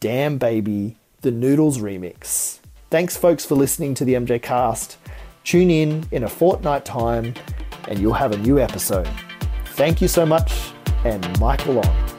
Damn 0.00 0.38
Baby, 0.38 0.96
the 1.22 1.30
Noodles 1.30 1.78
remix. 1.78 2.58
Thanks, 2.90 3.16
folks, 3.16 3.44
for 3.44 3.54
listening 3.54 3.94
to 3.94 4.04
the 4.04 4.14
MJ 4.14 4.40
Cast. 4.40 4.98
Tune 5.44 5.70
in 5.70 6.06
in 6.10 6.24
a 6.24 6.28
fortnight 6.28 6.84
time 6.84 7.34
and 7.88 7.98
you'll 7.98 8.12
have 8.14 8.32
a 8.32 8.38
new 8.38 8.58
episode. 8.58 9.08
Thank 9.66 10.00
you 10.00 10.08
so 10.08 10.24
much, 10.24 10.72
and 11.04 11.40
Michael 11.40 11.78
on. 11.78 12.13